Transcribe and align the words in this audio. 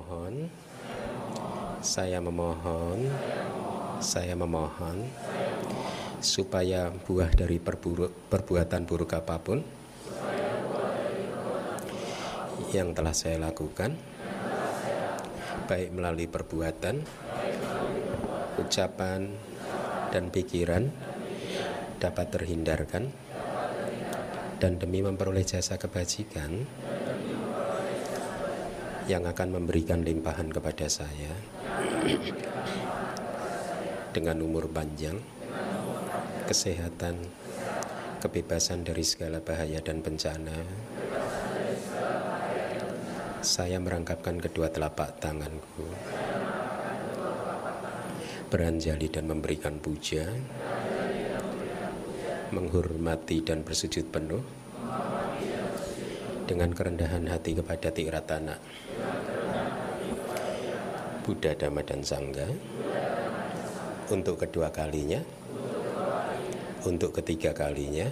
Memohon, 0.00 0.48
saya 1.84 2.24
memohon, 2.24 3.04
saya 4.00 4.32
memohon 4.32 5.04
supaya 6.24 6.88
buah 6.88 7.28
dari 7.28 7.60
perbuatan 7.60 8.88
buruk 8.88 9.12
apa 9.12 9.36
pun 9.44 9.60
yang 12.72 12.96
telah 12.96 13.12
saya 13.12 13.44
lakukan, 13.44 13.92
baik 15.68 15.92
melalui 15.92 16.32
perbuatan, 16.32 17.04
ucapan, 18.56 19.20
dan 20.08 20.32
pikiran, 20.32 20.88
dapat 22.00 22.26
terhindarkan, 22.40 23.12
dan 24.64 24.80
demi 24.80 25.04
memperoleh 25.04 25.44
jasa 25.44 25.76
kebajikan 25.76 26.64
yang 29.10 29.26
akan 29.26 29.58
memberikan 29.58 30.06
limpahan 30.06 30.54
kepada 30.54 30.86
saya 30.86 31.34
dengan 34.14 34.38
umur 34.38 34.70
panjang, 34.70 35.18
kesehatan, 36.46 37.18
kebebasan 38.22 38.86
dari 38.86 39.02
segala 39.02 39.42
bahaya 39.42 39.82
dan 39.82 39.98
bencana. 39.98 40.54
Saya 43.42 43.82
merangkapkan 43.82 44.38
kedua 44.38 44.70
telapak 44.70 45.18
tanganku, 45.18 45.90
beranjali 48.46 49.10
dan 49.10 49.26
memberikan 49.26 49.82
puja, 49.82 50.30
menghormati 52.54 53.42
dan 53.42 53.66
bersujud 53.66 54.06
penuh 54.06 54.44
dengan 56.46 56.74
kerendahan 56.74 57.30
hati 57.30 57.54
kepada 57.54 57.94
Tiratana 57.94 58.58
Buddha 61.30 61.54
Dhamma 61.54 61.86
dan 61.86 62.02
Sangga 62.02 62.42
untuk 64.10 64.42
kedua 64.42 64.74
kalinya. 64.74 65.22
Untuk 66.82 67.14
ketiga 67.22 67.54
kalinya. 67.54 68.10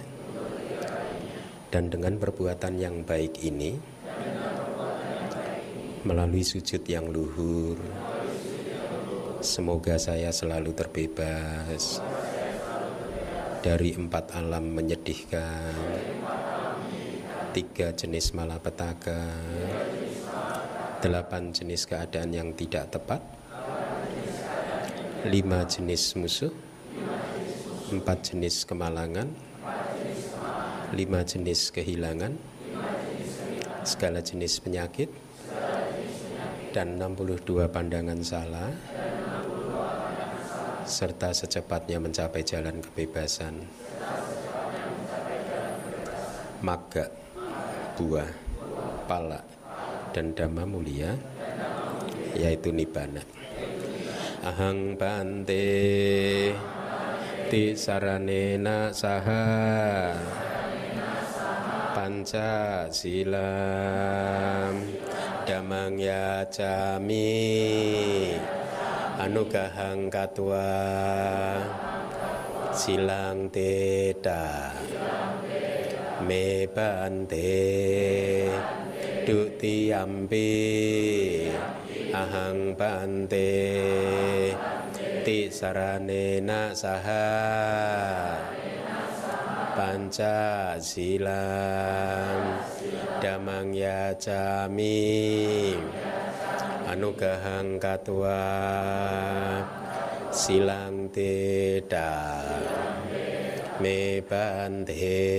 Dan 1.67 1.91
dengan 1.91 2.15
perbuatan 2.15 2.79
yang 2.79 3.03
baik 3.03 3.43
ini 3.43 3.75
melalui 6.07 6.47
sujud 6.47 6.79
yang 6.87 7.11
luhur 7.11 7.75
semoga 9.43 9.99
saya 9.99 10.31
selalu 10.31 10.71
terbebas 10.71 11.99
dari 13.59 13.99
empat 13.99 14.31
alam 14.39 14.63
menyedihkan 14.71 15.75
tiga 17.51 17.91
jenis 17.91 18.31
malapetaka, 18.31 19.27
delapan 20.99 21.55
jenis 21.55 21.87
keadaan 21.87 22.35
yang 22.35 22.51
tidak 22.55 22.91
tepat, 22.91 23.23
lima 25.27 25.63
jenis 25.63 26.15
musuh, 26.19 26.51
empat 27.91 28.31
jenis 28.31 28.67
kemalangan, 28.67 29.31
lima 30.91 31.23
jenis 31.23 31.71
kehilangan, 31.71 32.35
segala 33.87 34.19
jenis 34.19 34.59
penyakit, 34.59 35.07
dan 36.75 36.99
62 36.99 37.71
pandangan 37.71 38.19
salah, 38.19 38.69
serta 40.83 41.31
secepatnya 41.31 41.97
mencapai 42.03 42.43
jalan 42.43 42.83
kebebasan. 42.83 43.55
Maga 46.59 47.07
buah, 47.95 48.27
pala, 49.07 49.58
dan 50.15 50.33
dhamma 50.33 50.63
mulia 50.65 51.13
yaitu 52.37 52.73
nibbana. 52.73 53.21
Ahang 54.39 54.95
bante 54.95 55.67
ti 57.49 57.73
saranena 57.75 58.93
saha 58.93 60.15
panca 61.91 62.87
silam 62.93 64.73
damang 65.43 65.97
ya 65.99 66.45
jami 66.47 67.35
anugahang 69.19 70.07
katwa 70.07 70.71
silang 72.71 73.51
teda 73.51 74.71
me 76.23 76.69
bante 76.71 77.59
dutiyampi 79.29 80.49
ahang 82.09 82.73
bante 82.73 83.53
ti 85.21 85.53
saranena 85.53 86.73
saha 86.73 87.29
panca 89.77 90.73
silam 90.81 92.41
damang 93.21 93.69
ya 93.77 94.17
anugahang 96.89 97.77
katwa 97.77 98.41
silang 100.33 101.05
tidak 101.13 102.49
me 103.77 104.25
bante 104.25 105.29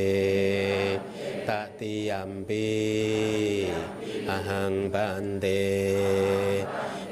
tatiyampi 1.51 2.71
ahang 4.31 4.87
bante 4.87 5.67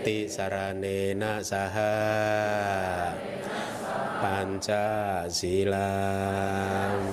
ti 0.06 0.30
saranena 0.30 1.42
saha. 1.42 1.98
Panca 4.18 5.26
silam 5.26 7.10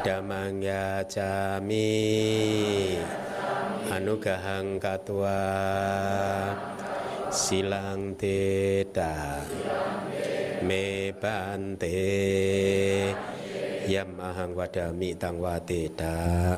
damang 0.00 0.64
ya 0.64 1.04
jami. 1.04 1.92
Anugahang 3.92 4.80
katwa 4.80 5.44
silang 7.28 8.16
tidak 8.16 9.44
me 10.64 11.12
bante 11.12 12.00
yam 13.92 14.16
ahang 14.16 14.56
wadami 14.56 15.12
tang 15.20 15.36
wateda 15.36 16.56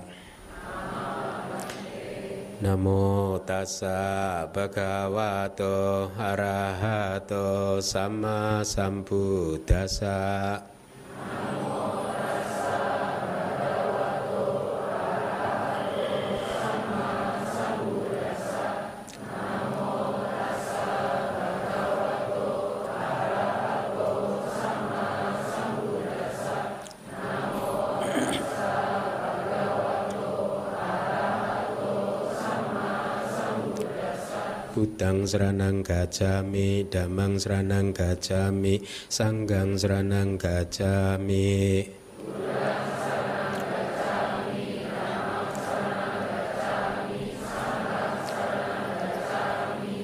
Namo 2.62 3.42
tassa 3.42 4.46
bhagavato 4.54 6.08
arahato 6.14 7.82
sama 7.82 8.62
sambuddhassa 8.62 10.16
Budang 34.74 35.22
seranang 35.22 35.86
gajami, 35.86 36.82
damang 36.90 37.38
seranang 37.38 37.94
gajami, 37.94 38.82
sanggang 39.06 39.78
seranang 39.78 40.34
gajami. 40.34 41.86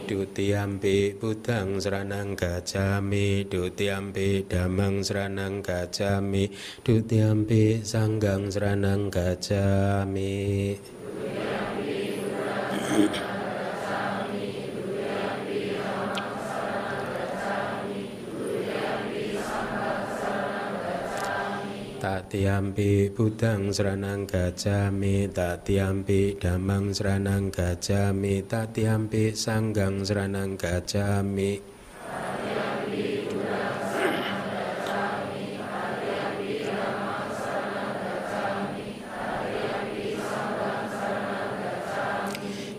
Dutiampi 0.06 1.14
budang 1.18 1.78
seranang 1.78 2.34
gajami 2.34 3.46
Dutiampi 3.46 4.42
damang 4.42 5.06
seranang 5.06 5.62
gajami 5.62 6.50
Dutiampi 6.82 7.78
sanggang 7.86 8.50
seranang 8.50 9.06
gajami 9.06 10.74
Tatiampi 22.10 23.06
budang 23.14 23.70
seranang 23.70 24.26
gajami 24.26 25.30
Tatiampi 25.30 26.34
damang 26.42 26.90
seranang 26.90 27.54
gajami 27.54 28.42
Tatiampi 28.42 29.30
sanggang 29.30 30.02
seranang 30.02 30.58
gajami. 30.58 31.62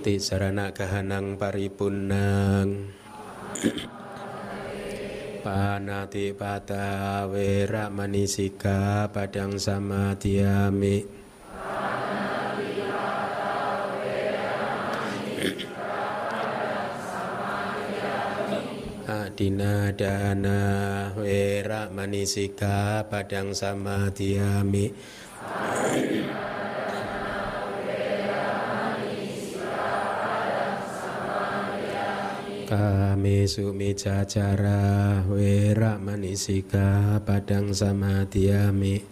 Tisarana 0.03 0.75
kahanang 0.75 1.39
paripunang 1.39 2.91
panati 5.41 6.37
pata 6.37 7.25
wera 7.25 7.89
manisika 7.89 9.09
padang 9.09 9.57
sama 9.57 10.13
tiami. 10.13 11.19
Dina 19.31 19.89
dana 19.95 20.59
wera 21.17 21.89
manisika 21.89 23.01
padang 23.09 23.57
sama 23.57 24.13
tiami. 24.13 24.93
Sama 32.71 33.19
tiami 33.19 33.43
Adina 33.43 34.23
dana 34.23 34.79
wera 35.27 35.99
manisika 35.99 37.19
padang 37.19 37.75
sama 37.75 38.23
sumi 38.31 39.03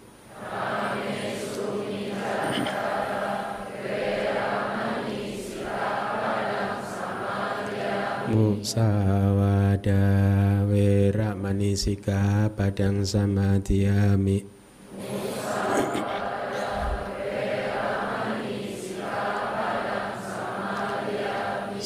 cacara 2.08 2.56
wera 4.16 4.64
manisika 4.80 5.92
padang 6.16 6.80
sama 6.88 7.60
tiami 7.68 8.32
Musawada 8.32 10.08
wera 10.64 11.36
manisika 11.36 12.48
padang 12.56 13.04
sama 13.04 13.60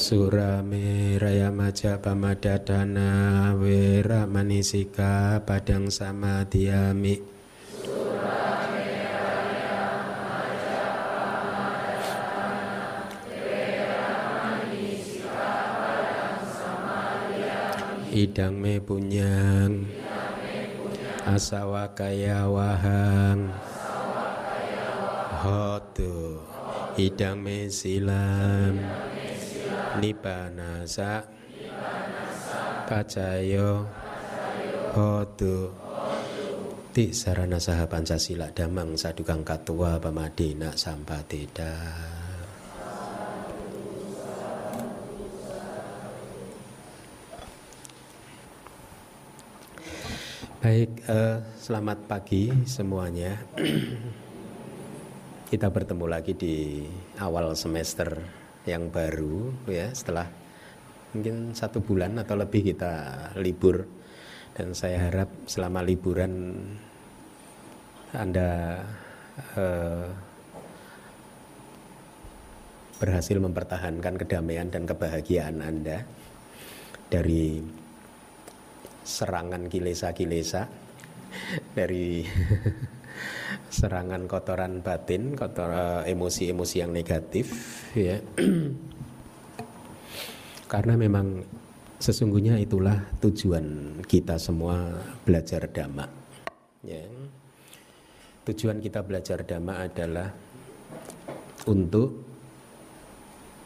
Surame 0.04 1.16
raya 1.16 1.48
maja 1.48 1.96
pamadadana 1.96 3.56
wera 3.56 4.28
manisika 4.28 5.40
padang 5.48 5.88
sama 5.88 6.44
diami. 6.44 7.24
Idang 18.12 18.60
me 18.60 18.84
punyang. 18.84 19.88
Asawa 21.24 21.96
kaya 21.96 22.44
wahang. 22.52 23.56
Hotu. 25.40 26.44
Idang 27.00 27.40
me 27.40 27.72
silam 27.72 29.13
Nibanasa 29.98 31.22
Pacayo 32.86 33.86
Hotu 34.94 35.70
Ti 36.94 37.10
sarana 37.10 37.58
saha 37.58 37.90
Pancasila. 37.90 38.54
Damang 38.54 38.94
sadukang 38.94 39.42
katua 39.42 39.98
pamadina 39.98 40.78
sampateda 40.78 41.74
Baik, 50.64 51.04
eh, 51.12 51.44
selamat 51.60 52.08
pagi 52.08 52.48
semuanya. 52.64 53.36
Kita 55.52 55.68
bertemu 55.68 56.08
lagi 56.08 56.32
di 56.32 56.80
awal 57.20 57.52
semester 57.52 58.43
yang 58.64 58.88
baru 58.88 59.52
ya 59.68 59.92
setelah 59.92 60.28
mungkin 61.12 61.52
satu 61.52 61.84
bulan 61.84 62.16
atau 62.20 62.34
lebih 62.34 62.74
kita 62.74 62.92
libur. 63.38 63.84
Dan 64.54 64.70
saya 64.70 65.10
harap 65.10 65.30
selama 65.50 65.82
liburan 65.82 66.54
anda 68.14 68.78
eh, 69.58 70.06
berhasil 73.02 73.36
mempertahankan 73.42 74.14
kedamaian 74.14 74.70
dan 74.70 74.86
kebahagiaan 74.86 75.58
anda 75.58 76.06
dari 77.10 77.58
serangan 79.02 79.66
kilesa-kilesa 79.66 80.70
dari 81.78 82.22
serangan 83.68 84.30
kotoran 84.30 84.80
batin, 84.80 85.34
kotor 85.34 85.70
eh, 85.72 86.12
emosi-emosi 86.12 86.76
yang 86.80 86.92
negatif 86.92 87.46
ya. 87.96 88.20
Karena 90.72 90.94
memang 90.98 91.42
sesungguhnya 91.98 92.58
itulah 92.58 92.98
tujuan 93.22 93.98
kita 94.04 94.36
semua 94.36 94.98
belajar 95.22 95.70
dhamma. 95.70 96.06
Ya. 96.84 97.04
Tujuan 98.44 98.82
kita 98.82 99.00
belajar 99.00 99.40
dhamma 99.40 99.88
adalah 99.88 100.28
untuk 101.64 102.20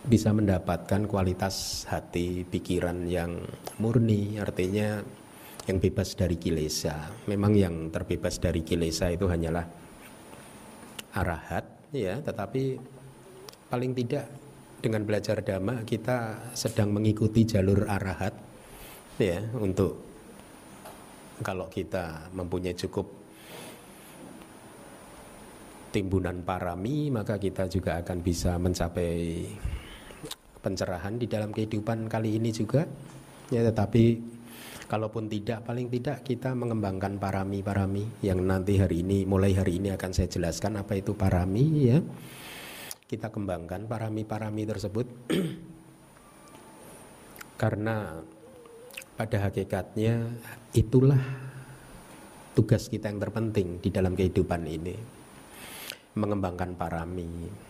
bisa 0.09 0.31
mendapatkan 0.31 1.11
kualitas 1.11 1.85
hati, 1.91 2.47
pikiran 2.47 3.11
yang 3.11 3.43
murni, 3.83 4.39
artinya 4.39 5.03
yang 5.69 5.79
bebas 5.79 6.17
dari 6.17 6.41
kilesa. 6.41 7.13
Memang 7.29 7.53
yang 7.53 7.93
terbebas 7.93 8.41
dari 8.41 8.65
kilesa 8.65 9.13
itu 9.13 9.29
hanyalah 9.29 9.69
arahat 11.13 11.65
ya, 11.93 12.19
tetapi 12.25 12.81
paling 13.69 13.93
tidak 13.93 14.25
dengan 14.81 15.03
belajar 15.05 15.45
dhamma 15.45 15.85
kita 15.85 16.51
sedang 16.55 16.95
mengikuti 16.95 17.45
jalur 17.45 17.85
arahat 17.85 18.33
ya 19.19 19.43
untuk 19.59 19.99
kalau 21.43 21.67
kita 21.67 22.31
mempunyai 22.31 22.79
cukup 22.79 23.07
timbunan 25.91 26.47
parami 26.47 27.11
maka 27.11 27.43
kita 27.43 27.67
juga 27.67 27.99
akan 27.99 28.19
bisa 28.23 28.55
mencapai 28.55 29.43
pencerahan 30.63 31.19
di 31.19 31.27
dalam 31.27 31.51
kehidupan 31.51 32.07
kali 32.07 32.39
ini 32.39 32.55
juga 32.55 32.87
ya 33.51 33.67
tetapi 33.67 34.38
Kalaupun 34.89 35.29
tidak, 35.29 35.69
paling 35.69 35.93
tidak 35.93 36.25
kita 36.25 36.57
mengembangkan 36.57 37.21
parami-parami 37.21 38.25
yang 38.25 38.41
nanti 38.41 38.81
hari 38.81 39.05
ini, 39.05 39.29
mulai 39.29 39.53
hari 39.53 39.77
ini 39.77 39.93
akan 39.93 40.17
saya 40.17 40.33
jelaskan 40.33 40.81
apa 40.81 40.97
itu 40.97 41.13
parami 41.13 41.93
ya. 41.93 42.01
Kita 43.05 43.29
kembangkan 43.29 43.85
parami-parami 43.85 44.65
tersebut. 44.65 45.05
Karena 47.61 48.17
pada 49.13 49.53
hakikatnya 49.53 50.25
itulah 50.73 51.21
tugas 52.57 52.89
kita 52.89 53.13
yang 53.13 53.21
terpenting 53.21 53.85
di 53.85 53.93
dalam 53.93 54.17
kehidupan 54.17 54.65
ini. 54.65 54.97
Mengembangkan 56.17 56.73
parami 56.81 57.68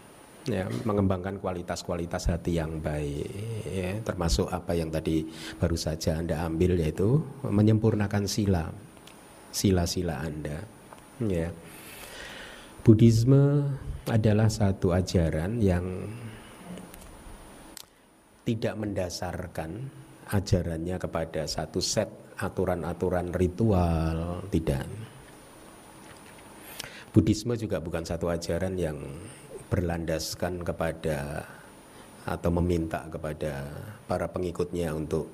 ya, 0.49 0.65
mengembangkan 0.83 1.39
kualitas-kualitas 1.39 2.33
hati 2.33 2.57
yang 2.57 2.81
baik 2.81 3.29
ya, 3.69 3.93
termasuk 4.03 4.49
apa 4.49 4.73
yang 4.75 4.89
tadi 4.89 5.29
baru 5.61 5.77
saja 5.77 6.19
Anda 6.19 6.43
ambil 6.49 6.81
yaitu 6.81 7.21
menyempurnakan 7.45 8.25
sila 8.25 8.73
sila-sila 9.53 10.25
Anda 10.25 10.59
ya. 11.23 11.49
Buddhisme 12.83 13.69
adalah 14.09 14.49
satu 14.49 14.97
ajaran 14.97 15.61
yang 15.61 16.09
tidak 18.49 18.81
mendasarkan 18.81 19.93
ajarannya 20.33 20.97
kepada 20.97 21.45
satu 21.45 21.85
set 21.85 22.09
aturan-aturan 22.41 23.29
ritual 23.37 24.41
tidak. 24.49 24.89
Buddhisme 27.13 27.59
juga 27.61 27.83
bukan 27.83 28.05
satu 28.09 28.33
ajaran 28.33 28.79
yang 28.79 28.97
berlandaskan 29.69 30.65
kepada 30.65 31.45
atau 32.29 32.51
meminta 32.61 33.09
kepada 33.09 33.65
para 34.05 34.29
pengikutnya 34.29 34.93
untuk 34.93 35.29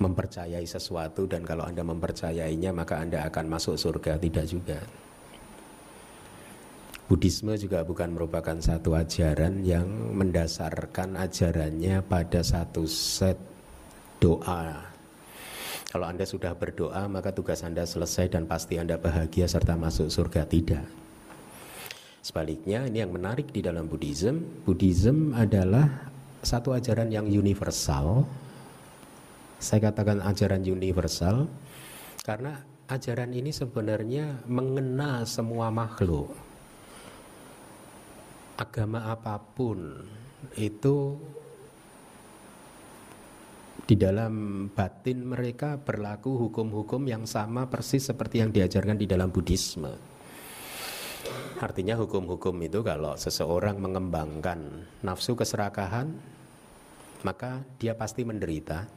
mempercayai 0.00 0.64
sesuatu 0.64 1.28
dan 1.28 1.44
kalau 1.44 1.68
Anda 1.68 1.84
mempercayainya 1.84 2.72
maka 2.72 3.04
Anda 3.04 3.28
akan 3.28 3.52
masuk 3.52 3.76
surga 3.76 4.16
tidak 4.16 4.48
juga. 4.48 4.80
Buddhisme 7.04 7.58
juga 7.58 7.82
bukan 7.82 8.14
merupakan 8.14 8.54
satu 8.62 8.94
ajaran 8.94 9.66
yang 9.66 9.84
mendasarkan 10.14 11.18
ajarannya 11.18 12.06
pada 12.06 12.40
satu 12.40 12.86
set 12.86 13.36
doa. 14.22 14.88
Kalau 15.90 16.06
Anda 16.06 16.22
sudah 16.22 16.54
berdoa 16.54 17.10
maka 17.10 17.34
tugas 17.34 17.66
Anda 17.66 17.82
selesai 17.84 18.30
dan 18.30 18.46
pasti 18.46 18.78
Anda 18.78 18.96
bahagia 18.96 19.50
serta 19.50 19.74
masuk 19.74 20.06
surga 20.08 20.46
tidak. 20.46 20.86
Sebaliknya 22.20 22.84
ini 22.84 23.00
yang 23.00 23.16
menarik 23.16 23.48
di 23.48 23.64
dalam 23.64 23.88
Buddhism, 23.88 24.44
Buddhism 24.68 25.32
adalah 25.32 25.88
satu 26.44 26.76
ajaran 26.76 27.08
yang 27.08 27.24
universal. 27.24 28.28
Saya 29.60 29.88
katakan 29.88 30.20
ajaran 30.24 30.64
universal 30.64 31.48
karena 32.24 32.60
ajaran 32.88 33.32
ini 33.32 33.52
sebenarnya 33.52 34.44
mengena 34.44 35.24
semua 35.24 35.72
makhluk. 35.72 36.32
Agama 38.60 39.08
apa 39.08 39.40
pun 39.40 40.04
itu 40.60 41.16
di 43.88 43.96
dalam 43.96 44.68
batin 44.76 45.24
mereka 45.24 45.80
berlaku 45.80 46.36
hukum-hukum 46.36 47.00
yang 47.08 47.24
sama 47.24 47.68
persis 47.72 48.04
seperti 48.04 48.44
yang 48.44 48.52
diajarkan 48.52 49.00
di 49.00 49.08
dalam 49.08 49.32
Buddhisme. 49.32 50.09
Artinya 51.60 51.92
hukum-hukum 52.00 52.56
itu 52.64 52.80
kalau 52.80 53.20
seseorang 53.20 53.76
mengembangkan 53.76 54.88
nafsu 55.04 55.36
keserakahan, 55.36 56.08
maka 57.20 57.60
dia 57.76 57.92
pasti 57.92 58.24
menderita. 58.24 58.88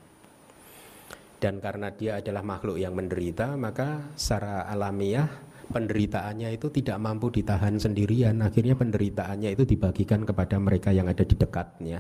Dan 1.43 1.59
karena 1.59 1.91
dia 1.91 2.23
adalah 2.23 2.39
makhluk 2.39 2.79
yang 2.79 2.95
menderita, 2.95 3.59
maka 3.59 4.15
secara 4.15 4.63
alamiah 4.63 5.27
penderitaannya 5.67 6.55
itu 6.55 6.71
tidak 6.71 7.03
mampu 7.03 7.35
ditahan 7.35 7.75
sendirian. 7.75 8.39
Akhirnya 8.39 8.79
penderitaannya 8.79 9.51
itu 9.51 9.67
dibagikan 9.67 10.23
kepada 10.23 10.55
mereka 10.55 10.95
yang 10.95 11.11
ada 11.11 11.27
di 11.27 11.35
dekatnya. 11.35 11.99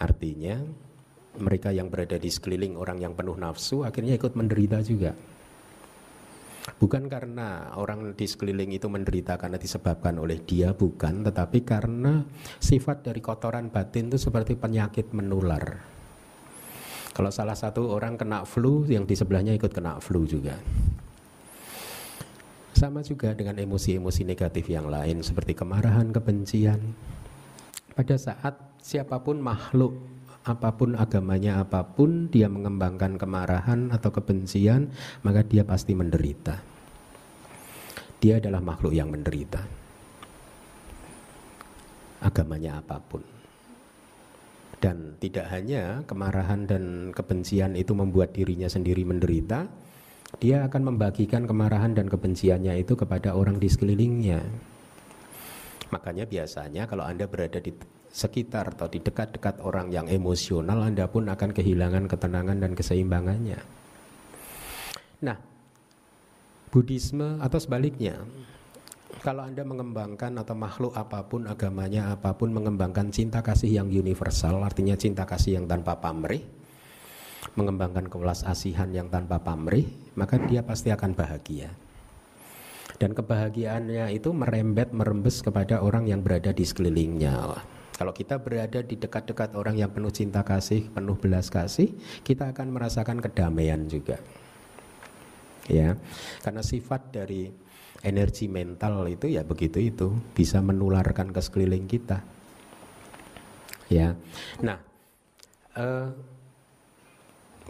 Artinya 0.00 0.56
mereka 1.36 1.68
yang 1.68 1.92
berada 1.92 2.16
di 2.16 2.32
sekeliling 2.32 2.80
orang 2.80 2.96
yang 2.96 3.12
penuh 3.12 3.36
nafsu 3.36 3.84
akhirnya 3.84 4.16
ikut 4.16 4.32
menderita 4.32 4.80
juga. 4.80 5.12
Bukan 6.66 7.06
karena 7.06 7.70
orang 7.78 8.18
di 8.18 8.26
sekeliling 8.26 8.74
itu 8.74 8.90
menderita 8.90 9.38
karena 9.38 9.54
disebabkan 9.54 10.18
oleh 10.18 10.42
dia, 10.42 10.74
bukan, 10.74 11.22
tetapi 11.22 11.62
karena 11.62 12.26
sifat 12.58 13.06
dari 13.06 13.22
kotoran 13.22 13.70
batin 13.70 14.10
itu 14.10 14.18
seperti 14.18 14.58
penyakit 14.58 15.14
menular. 15.14 15.62
Kalau 17.14 17.30
salah 17.32 17.56
satu 17.56 17.94
orang 17.94 18.18
kena 18.18 18.44
flu, 18.44 18.84
yang 18.84 19.06
di 19.06 19.16
sebelahnya 19.16 19.54
ikut 19.56 19.72
kena 19.72 20.02
flu 20.02 20.26
juga. 20.28 20.58
Sama 22.76 23.00
juga 23.00 23.32
dengan 23.32 23.56
emosi-emosi 23.56 24.28
negatif 24.28 24.68
yang 24.68 24.92
lain 24.92 25.24
seperti 25.24 25.56
kemarahan, 25.56 26.12
kebencian. 26.12 26.92
Pada 27.96 28.20
saat 28.20 28.60
siapa 28.84 29.16
pun 29.24 29.40
makhluk 29.40 29.96
apa 30.46 30.70
pun 30.78 30.94
agamanya 30.94 31.66
apa 31.66 31.82
pun 31.82 32.30
dia 32.30 32.46
mengembangkan 32.46 33.18
kemarahan 33.18 33.90
atau 33.90 34.14
kebencian 34.14 34.94
maka 35.26 35.42
dia 35.42 35.66
pasti 35.66 35.98
menderita. 35.98 36.62
Dia 38.22 38.38
adalah 38.38 38.62
makhluk 38.62 38.94
yang 38.94 39.10
menderita. 39.10 39.60
Agamanya 42.22 42.78
apa 42.78 43.02
pun. 43.02 43.26
Dan 44.78 45.18
tidak 45.18 45.50
hanya 45.50 46.06
kemarahan 46.06 46.64
dan 46.70 47.10
kebencian 47.10 47.74
itu 47.74 47.90
membuat 47.92 48.30
dirinya 48.30 48.70
sendiri 48.70 49.02
menderita 49.02 49.66
dia 50.36 50.66
akan 50.68 50.92
membagikan 50.92 51.46
kemarahan 51.48 51.96
dan 51.96 52.10
kebenciannya 52.10 52.82
itu 52.82 52.92
kepada 52.98 53.32
orang 53.32 53.56
di 53.56 53.70
sekelilingnya. 53.70 54.42
Makanya 55.94 56.26
biasanya 56.26 56.84
kalau 56.90 57.06
anda 57.06 57.24
berada 57.30 57.62
di 57.62 57.70
sekitar 58.16 58.72
atau 58.72 58.88
di 58.88 59.04
dekat-dekat 59.04 59.60
orang 59.60 59.92
yang 59.92 60.08
emosional 60.08 60.80
Anda 60.80 61.04
pun 61.04 61.28
akan 61.28 61.52
kehilangan 61.52 62.08
ketenangan 62.08 62.56
dan 62.64 62.72
keseimbangannya. 62.72 63.60
Nah, 65.20 65.36
Buddhisme 66.72 67.36
atau 67.44 67.60
sebaliknya, 67.60 68.16
kalau 69.20 69.44
Anda 69.44 69.68
mengembangkan 69.68 70.32
atau 70.40 70.56
makhluk 70.56 70.96
apa 70.96 71.28
pun, 71.28 71.44
agamanya 71.44 72.16
apa 72.16 72.32
pun 72.32 72.56
mengembangkan 72.56 73.12
cinta 73.12 73.44
kasih 73.44 73.84
yang 73.84 73.92
universal, 73.92 74.64
artinya 74.64 74.96
cinta 74.96 75.28
kasih 75.28 75.60
yang 75.60 75.68
tanpa 75.68 76.00
pamrih, 76.00 76.40
mengembangkan 77.52 78.08
kewelas 78.08 78.48
asihan 78.48 78.88
yang 78.96 79.12
tanpa 79.12 79.44
pamrih, 79.44 79.84
maka 80.16 80.40
dia 80.40 80.64
pasti 80.64 80.88
akan 80.88 81.12
bahagia. 81.12 81.68
Dan 82.96 83.12
kebahagiaannya 83.12 84.08
itu 84.16 84.32
merembet, 84.32 84.88
merembes 84.96 85.44
kepada 85.44 85.84
orang 85.84 86.08
yang 86.08 86.24
berada 86.24 86.48
di 86.48 86.64
sekelilingnya. 86.64 87.75
Kalau 87.96 88.12
kita 88.12 88.36
berada 88.36 88.84
di 88.84 89.00
dekat-dekat 89.00 89.56
orang 89.56 89.80
yang 89.80 89.88
penuh 89.88 90.12
cinta 90.12 90.44
kasih, 90.44 90.92
penuh 90.92 91.16
belas 91.16 91.48
kasih, 91.48 91.96
kita 92.20 92.52
akan 92.52 92.76
merasakan 92.76 93.24
kedamaian 93.24 93.88
juga. 93.88 94.20
Ya, 95.66 95.96
karena 96.44 96.60
sifat 96.60 97.10
dari 97.10 97.48
energi 98.04 98.46
mental 98.52 99.08
itu 99.08 99.32
ya 99.32 99.42
begitu 99.42 99.80
itu 99.80 100.12
bisa 100.36 100.60
menularkan 100.60 101.32
ke 101.32 101.40
sekeliling 101.40 101.88
kita. 101.88 102.20
Ya, 103.88 104.12
nah, 104.60 104.78
uh, 105.74 106.12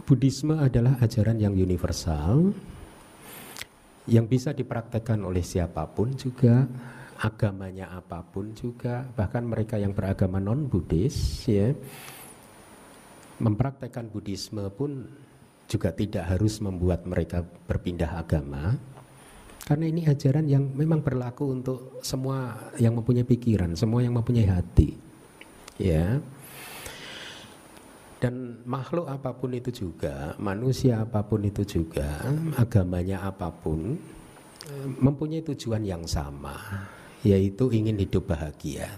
Buddhisme 0.03 0.59
adalah 0.59 0.99
ajaran 0.99 1.39
yang 1.39 1.55
universal 1.55 2.51
yang 4.07 4.27
bisa 4.27 4.55
dipraktekkan 4.55 5.19
oleh 5.23 5.43
siapa 5.43 5.83
pun 5.87 6.15
juga 6.15 6.67
agamanya 7.17 7.89
apa 7.97 8.21
pun 8.21 8.53
juga 8.53 9.05
bahkan 9.17 9.41
mereka 9.41 9.81
yang 9.81 9.93
beragama 9.93 10.37
non 10.37 10.69
Buddhis 10.69 11.45
ya 11.49 11.73
mempraktekkan 13.41 14.09
Buddhisme 14.09 14.69
pun 14.73 15.05
juga 15.67 15.91
tidak 15.91 16.37
harus 16.37 16.61
membuat 16.61 17.03
mereka 17.09 17.43
berpindah 17.43 18.21
agama 18.21 18.77
karena 19.67 19.85
ini 19.91 20.07
ajaran 20.07 20.47
yang 20.47 20.63
memang 20.63 21.03
berlaku 21.03 21.51
untuk 21.51 21.99
semua 21.99 22.71
yang 22.79 22.95
mempunyai 22.95 23.27
pikiran, 23.27 23.75
semua 23.75 23.99
yang 23.99 24.15
mempunyai 24.15 24.47
hati. 24.47 24.95
Ya. 25.75 26.23
Dan 28.23 28.63
makhluk 28.63 29.11
apa 29.11 29.35
pun 29.35 29.51
itu 29.51 29.67
juga, 29.75 30.39
manusia 30.39 31.03
apa 31.03 31.19
pun 31.19 31.43
itu 31.43 31.67
juga, 31.67 32.07
agamanya 32.55 33.27
apa 33.27 33.51
pun 33.51 33.99
mempunyai 35.03 35.43
tujuan 35.43 35.83
yang 35.83 36.03
sama 36.07 36.55
yaitu 37.21 37.69
ingin 37.73 37.97
hidup 37.97 38.29
bahagia. 38.29 38.89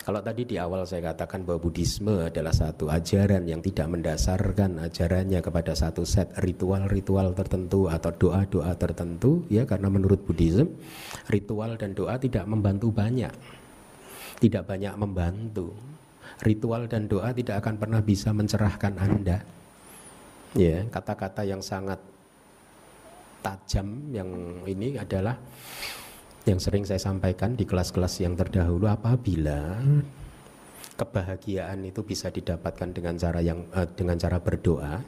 Kalau 0.00 0.26
tadi 0.26 0.42
di 0.42 0.56
awal 0.58 0.82
saya 0.88 1.14
katakan 1.14 1.46
bahwa 1.46 1.70
Buddhisme 1.70 2.26
adalah 2.26 2.50
satu 2.50 2.90
ajaran 2.90 3.46
yang 3.46 3.62
tidak 3.62 3.86
mendasarkan 3.94 4.82
ajarannya 4.82 5.38
kepada 5.38 5.76
satu 5.76 6.02
set 6.02 6.34
ritual-ritual 6.40 7.30
tertentu 7.36 7.86
atau 7.86 8.10
doa-doa 8.10 8.74
tertentu, 8.74 9.46
ya 9.52 9.62
karena 9.68 9.86
menurut 9.86 10.24
Buddhisme 10.24 10.72
ritual 11.30 11.78
dan 11.78 11.94
doa 11.94 12.18
tidak 12.18 12.42
membantu 12.48 12.90
banyak, 12.90 13.30
tidak 14.42 14.66
banyak 14.66 14.94
membantu. 14.98 15.70
Ritual 16.40 16.88
dan 16.88 17.04
doa 17.04 17.36
tidak 17.36 17.60
akan 17.60 17.76
pernah 17.76 18.00
bisa 18.00 18.32
mencerahkan 18.32 18.96
Anda. 18.96 19.44
Ya, 20.56 20.88
kata-kata 20.88 21.44
yang 21.44 21.60
sangat 21.60 22.00
tajam 23.44 24.10
yang 24.10 24.26
ini 24.64 24.96
adalah 24.96 25.36
yang 26.48 26.56
sering 26.56 26.88
saya 26.88 27.00
sampaikan 27.00 27.52
di 27.52 27.68
kelas-kelas 27.68 28.24
yang 28.24 28.32
terdahulu 28.32 28.88
apabila 28.88 29.76
kebahagiaan 30.96 31.84
itu 31.84 32.00
bisa 32.04 32.32
didapatkan 32.32 32.92
dengan 32.92 33.16
cara 33.16 33.40
yang 33.40 33.64
uh, 33.72 33.88
dengan 33.88 34.16
cara 34.16 34.40
berdoa 34.40 35.00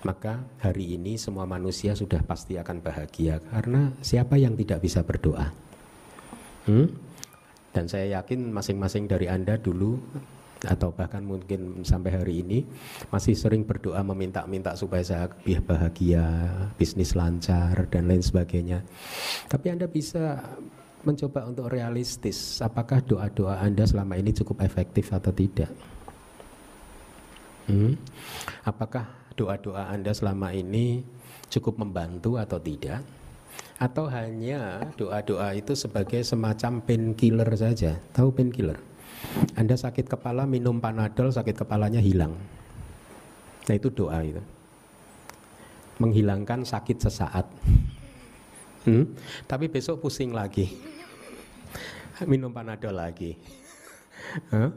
maka 0.00 0.40
hari 0.64 0.96
ini 0.96 1.20
semua 1.20 1.44
manusia 1.44 1.92
sudah 1.92 2.24
pasti 2.24 2.56
akan 2.56 2.80
bahagia 2.80 3.36
karena 3.52 3.92
siapa 4.00 4.40
yang 4.40 4.56
tidak 4.56 4.80
bisa 4.80 5.04
berdoa 5.04 5.52
hmm? 6.66 6.86
dan 7.70 7.84
saya 7.86 8.18
yakin 8.22 8.48
masing-masing 8.50 9.06
dari 9.06 9.28
anda 9.28 9.60
dulu 9.60 10.00
atau 10.66 10.92
bahkan 10.92 11.24
mungkin 11.24 11.80
sampai 11.80 12.20
hari 12.20 12.34
ini 12.44 12.58
masih 13.08 13.32
sering 13.32 13.64
berdoa 13.64 14.04
meminta-minta 14.04 14.76
supaya 14.76 15.00
saya 15.00 15.24
bahagia, 15.64 16.24
bisnis 16.76 17.16
lancar 17.16 17.88
dan 17.88 18.10
lain 18.10 18.20
sebagainya. 18.20 18.84
Tapi 19.48 19.66
Anda 19.72 19.88
bisa 19.88 20.36
mencoba 21.00 21.48
untuk 21.48 21.72
realistis, 21.72 22.60
apakah 22.60 23.00
doa-doa 23.00 23.56
Anda 23.64 23.88
selama 23.88 24.20
ini 24.20 24.36
cukup 24.36 24.60
efektif 24.60 25.08
atau 25.16 25.32
tidak? 25.32 25.72
Hmm? 27.70 27.96
Apakah 28.66 29.08
doa-doa 29.38 29.88
Anda 29.88 30.12
selama 30.12 30.52
ini 30.52 31.00
cukup 31.48 31.80
membantu 31.80 32.36
atau 32.36 32.60
tidak? 32.60 33.00
Atau 33.80 34.12
hanya 34.12 34.92
doa-doa 35.00 35.56
itu 35.56 35.72
sebagai 35.72 36.20
semacam 36.20 36.84
painkiller 36.84 37.48
saja? 37.56 37.96
Tahu 38.12 38.28
painkiller? 38.36 38.89
Anda 39.54 39.76
sakit 39.76 40.08
kepala 40.08 40.48
minum 40.48 40.80
panadol 40.80 41.30
sakit 41.30 41.64
kepalanya 41.64 42.00
hilang. 42.00 42.34
Nah 43.68 43.74
itu 43.76 43.92
doa 43.92 44.18
itu. 44.24 44.42
Menghilangkan 46.00 46.64
sakit 46.64 46.96
sesaat. 46.96 47.46
Hmm? 48.88 49.12
Tapi 49.44 49.68
besok 49.68 50.00
pusing 50.00 50.32
lagi. 50.32 50.72
minum 52.30 52.52
panadol 52.52 52.96
lagi. 52.96 53.36
huh? 54.52 54.72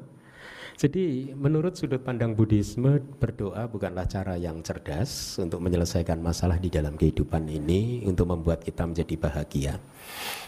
Jadi 0.73 1.31
menurut 1.31 1.79
sudut 1.79 2.01
pandang 2.01 2.35
Buddhisme 2.35 2.99
berdoa 3.21 3.69
bukanlah 3.71 4.03
cara 4.09 4.35
yang 4.35 4.59
cerdas 4.65 5.39
untuk 5.39 5.63
menyelesaikan 5.63 6.19
masalah 6.19 6.59
di 6.59 6.67
dalam 6.67 6.99
kehidupan 6.99 7.45
ini 7.47 8.03
untuk 8.03 8.27
membuat 8.27 8.65
kita 8.65 8.83
menjadi 8.83 9.15
bahagia. 9.15 9.73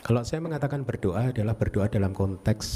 Kalau 0.04 0.26
saya 0.28 0.42
mengatakan 0.44 0.84
berdoa 0.84 1.32
adalah 1.32 1.56
berdoa 1.56 1.88
dalam 1.88 2.12
konteks 2.12 2.68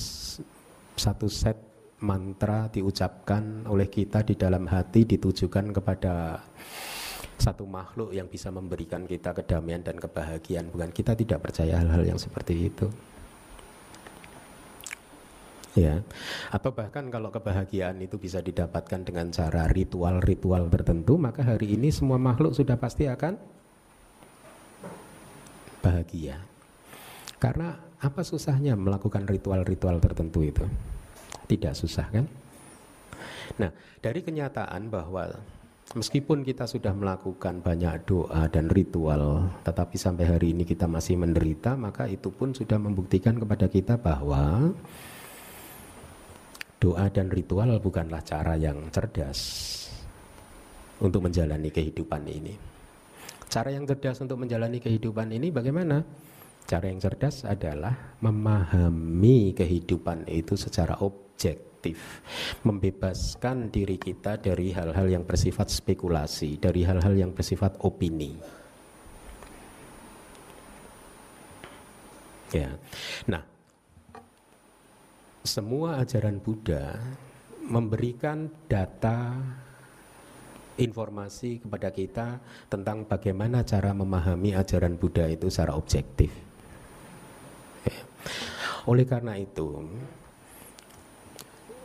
satu 1.00 1.32
set 1.32 1.56
mantra 2.03 2.68
diucapkan 2.68 3.63
oleh 3.68 3.88
kita 3.88 4.24
di 4.27 4.36
dalam 4.36 4.68
hati 4.68 5.08
ditujukan 5.08 5.72
kepada 5.72 6.44
satu 7.39 7.63
makhluk 7.63 8.12
yang 8.12 8.27
bisa 8.27 8.51
memberikan 8.51 9.08
kita 9.08 9.32
kedamaian 9.32 9.79
dan 9.79 9.96
kebahagiaan. 9.96 10.68
Bukan 10.72 10.91
kita 10.91 11.15
tidak 11.15 11.39
percaya 11.39 11.79
hal-hal 11.79 12.03
yang 12.03 12.20
seperti 12.20 12.68
itu. 12.68 12.88
Ya. 15.77 16.03
Atau 16.51 16.75
bahkan 16.75 17.08
kalau 17.08 17.32
kebahagiaan 17.32 18.03
itu 18.03 18.20
bisa 18.20 18.44
didapatkan 18.44 19.08
dengan 19.08 19.32
cara 19.32 19.70
ritual-ritual 19.72 20.68
tertentu 20.68 21.15
maka 21.15 21.46
hari 21.46 21.79
ini 21.79 21.94
semua 21.94 22.20
makhluk 22.20 22.51
sudah 22.51 22.75
pasti 22.75 23.08
akan 23.08 23.39
bahagia. 25.79 26.44
Karena 27.39 27.79
apa 28.00 28.22
susahnya 28.24 28.79
melakukan 28.79 29.27
ritual-ritual 29.27 30.00
tertentu 30.00 30.44
itu 30.44 30.65
tidak 31.48 31.75
susah 31.75 32.08
kan 32.08 32.25
nah 33.60 33.72
dari 34.00 34.24
kenyataan 34.24 34.88
bahwa 34.88 35.36
Meskipun 35.89 36.46
kita 36.46 36.70
sudah 36.70 36.94
melakukan 36.94 37.65
banyak 37.65 38.06
doa 38.06 38.46
dan 38.46 38.70
ritual, 38.70 39.50
tetapi 39.65 39.98
sampai 39.98 40.29
hari 40.29 40.53
ini 40.53 40.62
kita 40.62 40.86
masih 40.86 41.18
menderita, 41.18 41.74
maka 41.74 42.06
itu 42.06 42.29
pun 42.29 42.53
sudah 42.53 42.77
membuktikan 42.77 43.34
kepada 43.41 43.65
kita 43.65 43.98
bahwa 43.98 44.70
doa 46.77 47.06
dan 47.10 47.34
ritual 47.34 47.74
bukanlah 47.82 48.22
cara 48.22 48.53
yang 48.53 48.94
cerdas 48.94 49.41
untuk 51.01 51.25
menjalani 51.25 51.74
kehidupan 51.74 52.22
ini. 52.22 52.53
Cara 53.50 53.74
yang 53.74 53.89
cerdas 53.89 54.22
untuk 54.22 54.46
menjalani 54.46 54.77
kehidupan 54.77 55.34
ini 55.34 55.50
bagaimana? 55.50 56.06
Cara 56.66 56.86
yang 56.89 57.00
cerdas 57.01 57.46
adalah 57.46 58.18
memahami 58.24 59.54
kehidupan 59.58 60.28
itu 60.30 60.54
secara 60.58 61.00
objektif, 61.01 62.22
membebaskan 62.62 63.72
diri 63.72 63.96
kita 63.96 64.38
dari 64.38 64.75
hal-hal 64.75 65.08
yang 65.10 65.24
bersifat 65.25 65.72
spekulasi, 65.72 66.60
dari 66.60 66.86
hal-hal 66.86 67.16
yang 67.16 67.32
bersifat 67.34 67.80
opini. 67.82 68.38
Ya. 72.50 72.74
Nah, 73.30 73.46
semua 75.46 76.01
ajaran 76.01 76.42
Buddha 76.42 76.98
memberikan 77.70 78.50
data 78.66 79.38
informasi 80.80 81.62
kepada 81.62 81.94
kita 81.94 82.28
tentang 82.72 83.06
bagaimana 83.06 83.62
cara 83.62 83.94
memahami 83.94 84.58
ajaran 84.58 84.98
Buddha 84.98 85.30
itu 85.30 85.51
secara 85.51 85.78
objektif. 85.78 86.49
Ya. 87.88 88.02
Oleh 88.90 89.06
karena 89.06 89.38
itu, 89.38 89.86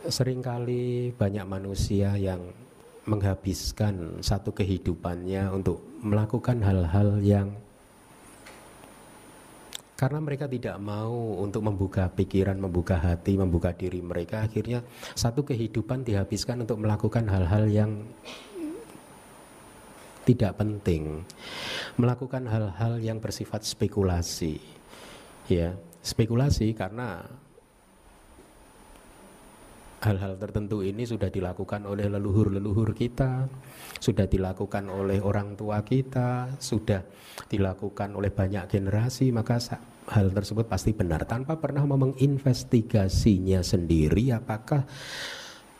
sering 0.09 0.41
kali 0.41 1.13
banyak 1.13 1.45
manusia 1.45 2.17
yang 2.17 2.53
menghabiskan 3.05 4.21
satu 4.21 4.49
kehidupannya 4.49 5.53
untuk 5.53 5.81
melakukan 6.01 6.57
hal-hal 6.65 7.21
yang 7.21 7.53
karena 9.95 10.19
mereka 10.19 10.43
tidak 10.51 10.75
mau 10.83 11.39
untuk 11.39 11.63
membuka 11.63 12.11
pikiran, 12.11 12.59
membuka 12.59 12.99
hati, 12.99 13.39
membuka 13.39 13.71
diri 13.71 14.03
mereka, 14.03 14.43
akhirnya 14.43 14.83
satu 15.15 15.47
kehidupan 15.47 16.03
dihabiskan 16.03 16.67
untuk 16.67 16.83
melakukan 16.83 17.23
hal-hal 17.31 17.63
yang 17.71 18.03
tidak 20.27 20.59
penting. 20.59 21.23
Melakukan 21.95 22.43
hal-hal 22.43 22.99
yang 22.99 23.23
bersifat 23.23 23.63
spekulasi. 23.63 24.74
Ya, 25.45 25.77
spekulasi 26.01 26.73
karena 26.73 27.21
hal-hal 30.05 30.37
tertentu 30.37 30.85
ini 30.85 31.01
sudah 31.05 31.33
dilakukan 31.33 31.85
oleh 31.89 32.05
leluhur-leluhur 32.05 32.93
kita, 32.93 33.49
sudah 33.97 34.29
dilakukan 34.29 34.85
oleh 34.89 35.17
orang 35.17 35.57
tua 35.57 35.81
kita, 35.81 36.53
sudah 36.61 37.01
dilakukan 37.49 38.13
oleh 38.13 38.29
banyak 38.29 38.69
generasi, 38.69 39.33
maka 39.33 39.57
hal 40.13 40.29
tersebut 40.29 40.69
pasti 40.69 40.93
benar 40.93 41.25
tanpa 41.25 41.57
pernah 41.57 41.81
menginvestigasinya 41.89 43.65
sendiri 43.65 44.29
apakah 44.29 44.85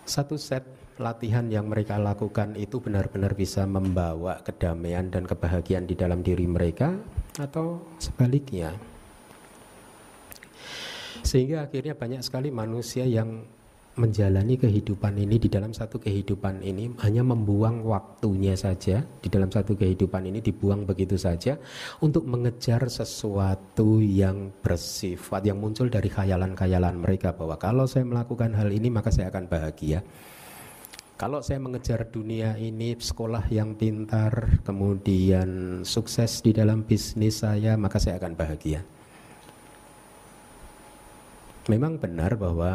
satu 0.01 0.38
set 0.41 0.65
latihan 0.97 1.45
yang 1.51 1.69
mereka 1.69 2.01
lakukan 2.01 2.58
itu 2.58 2.82
benar-benar 2.82 3.38
bisa 3.38 3.67
membawa 3.69 4.41
kedamaian 4.41 5.12
dan 5.12 5.28
kebahagiaan 5.30 5.86
di 5.86 5.93
dalam 5.93 6.23
diri 6.23 6.47
mereka 6.47 6.95
atau 7.38 7.84
sebaliknya. 7.99 8.94
Sehingga 11.25 11.65
akhirnya 11.65 11.97
banyak 11.97 12.21
sekali 12.21 12.53
manusia 12.53 13.01
yang 13.01 13.41
menjalani 13.95 14.59
kehidupan 14.59 15.15
ini 15.15 15.39
di 15.39 15.47
dalam 15.47 15.71
satu 15.71 16.03
kehidupan 16.03 16.59
ini 16.59 16.91
hanya 16.99 17.23
membuang 17.23 17.79
waktunya 17.88 18.51
saja 18.51 18.99
di 19.23 19.31
dalam 19.31 19.47
satu 19.47 19.71
kehidupan 19.79 20.27
ini 20.27 20.43
dibuang 20.43 20.83
begitu 20.83 21.15
saja 21.15 21.55
untuk 22.03 22.27
mengejar 22.27 22.91
sesuatu 22.91 24.03
yang 24.03 24.51
bersifat 24.59 25.47
yang 25.47 25.63
muncul 25.63 25.88
dari 25.88 26.11
khayalan-khayalan 26.11 26.99
mereka 26.99 27.31
bahwa 27.31 27.55
kalau 27.55 27.88
saya 27.88 28.03
melakukan 28.03 28.51
hal 28.51 28.67
ini 28.67 28.91
maka 28.91 29.15
saya 29.15 29.31
akan 29.31 29.47
bahagia. 29.47 30.03
Kalau 31.15 31.39
saya 31.39 31.63
mengejar 31.63 32.11
dunia 32.11 32.59
ini 32.59 32.99
sekolah 32.99 33.47
yang 33.47 33.79
pintar, 33.79 34.59
kemudian 34.67 35.79
sukses 35.88 36.43
di 36.43 36.51
dalam 36.51 36.83
bisnis 36.83 37.39
saya, 37.39 37.79
maka 37.79 38.03
saya 38.03 38.19
akan 38.19 38.35
bahagia. 38.35 38.83
Memang 41.65 41.97
benar 41.97 42.38
bahwa 42.38 42.71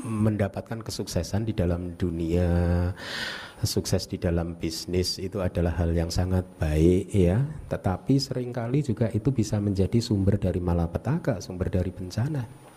mendapatkan 0.00 0.80
kesuksesan 0.80 1.44
di 1.44 1.52
dalam 1.52 1.92
dunia 1.98 2.48
sukses 3.60 4.08
di 4.08 4.16
dalam 4.16 4.56
bisnis 4.56 5.20
itu 5.20 5.44
adalah 5.44 5.76
hal 5.76 5.92
yang 5.92 6.08
sangat 6.08 6.46
baik 6.56 7.12
ya. 7.12 7.42
Tetapi 7.68 8.16
sering 8.16 8.54
kali 8.54 8.80
juga 8.80 9.12
itu 9.12 9.28
bisa 9.34 9.60
menjadi 9.60 10.00
sumber 10.00 10.40
dari 10.40 10.62
malapetaka 10.62 11.42
sumber 11.44 11.68
dari 11.68 11.92
bencana 11.92 12.69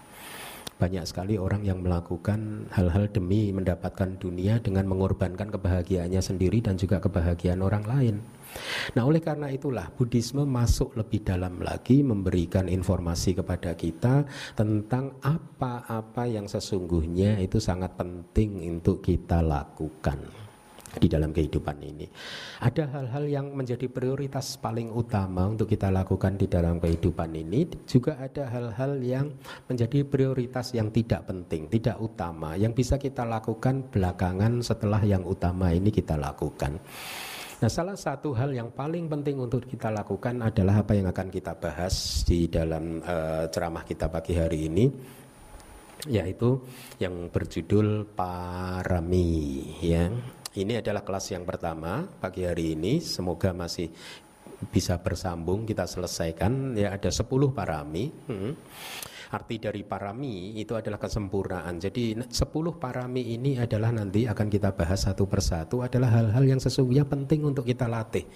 banyak 0.78 1.06
sekali 1.08 1.40
orang 1.40 1.64
yang 1.64 1.80
melakukan 1.80 2.70
hal-hal 2.74 3.08
demi 3.10 3.54
mendapatkan 3.56 4.20
dunia 4.20 4.60
dengan 4.60 4.90
mengorbankan 4.90 5.50
kebahagiaannya 5.54 6.22
sendiri 6.22 6.60
dan 6.60 6.76
juga 6.76 7.00
kebahagiaan 7.00 7.62
orang 7.64 7.86
lain. 7.88 8.16
Nah, 8.94 9.10
oleh 9.10 9.18
karena 9.18 9.50
itulah 9.50 9.90
Buddhisme 9.98 10.46
masuk 10.46 10.94
lebih 10.94 11.26
dalam 11.26 11.58
lagi 11.58 12.06
memberikan 12.06 12.70
informasi 12.70 13.34
kepada 13.34 13.74
kita 13.74 14.30
tentang 14.54 15.18
apa-apa 15.26 16.30
yang 16.30 16.46
sesungguhnya 16.46 17.42
itu 17.42 17.58
sangat 17.58 17.98
penting 17.98 18.62
untuk 18.78 19.02
kita 19.02 19.42
lakukan 19.42 20.43
di 20.98 21.08
dalam 21.10 21.34
kehidupan 21.34 21.78
ini. 21.82 22.06
Ada 22.62 22.90
hal-hal 22.90 23.26
yang 23.30 23.48
menjadi 23.54 23.90
prioritas 23.90 24.58
paling 24.58 24.94
utama 24.94 25.50
untuk 25.50 25.70
kita 25.70 25.90
lakukan 25.90 26.38
di 26.38 26.46
dalam 26.46 26.78
kehidupan 26.78 27.34
ini, 27.34 27.66
juga 27.90 28.18
ada 28.22 28.50
hal-hal 28.50 29.02
yang 29.02 29.34
menjadi 29.70 30.06
prioritas 30.06 30.74
yang 30.78 30.94
tidak 30.94 31.26
penting, 31.26 31.70
tidak 31.70 31.98
utama, 31.98 32.54
yang 32.60 32.74
bisa 32.76 32.98
kita 33.02 33.26
lakukan 33.26 33.90
belakangan 33.90 34.62
setelah 34.62 35.02
yang 35.02 35.26
utama 35.26 35.74
ini 35.74 35.90
kita 35.90 36.18
lakukan. 36.18 36.78
Nah, 37.64 37.72
salah 37.72 37.96
satu 37.96 38.36
hal 38.36 38.52
yang 38.52 38.76
paling 38.76 39.08
penting 39.08 39.40
untuk 39.40 39.64
kita 39.64 39.88
lakukan 39.88 40.36
adalah 40.44 40.84
apa 40.84 41.00
yang 41.00 41.08
akan 41.08 41.32
kita 41.32 41.56
bahas 41.56 42.28
di 42.28 42.52
dalam 42.52 43.00
uh, 43.00 43.48
ceramah 43.48 43.88
kita 43.88 44.12
pagi 44.12 44.36
hari 44.36 44.68
ini 44.68 44.86
yaitu 46.12 46.60
yang 47.00 47.32
berjudul 47.32 48.12
parami 48.12 49.64
ya. 49.80 50.12
Ini 50.54 50.86
adalah 50.86 51.02
kelas 51.02 51.34
yang 51.34 51.50
pertama 51.50 52.06
pagi 52.22 52.46
hari 52.46 52.78
ini. 52.78 53.02
Semoga 53.02 53.50
masih 53.58 53.90
bisa 54.70 55.02
bersambung 55.02 55.66
kita 55.66 55.90
selesaikan 55.90 56.78
ya 56.78 56.94
ada 56.94 57.10
10 57.10 57.26
parami. 57.50 58.14
Hmm. 58.30 58.54
Arti 59.34 59.58
dari 59.58 59.82
parami 59.82 60.54
itu 60.62 60.78
adalah 60.78 61.02
kesempurnaan. 61.02 61.82
Jadi 61.82 62.14
10 62.22 62.30
parami 62.78 63.34
ini 63.34 63.58
adalah 63.58 63.90
nanti 63.90 64.30
akan 64.30 64.46
kita 64.46 64.78
bahas 64.78 65.10
satu 65.10 65.26
persatu 65.26 65.82
adalah 65.82 66.14
hal-hal 66.14 66.46
yang 66.46 66.62
sesungguhnya 66.62 67.10
penting 67.10 67.42
untuk 67.42 67.66
kita 67.66 67.90
latih. 67.90 68.30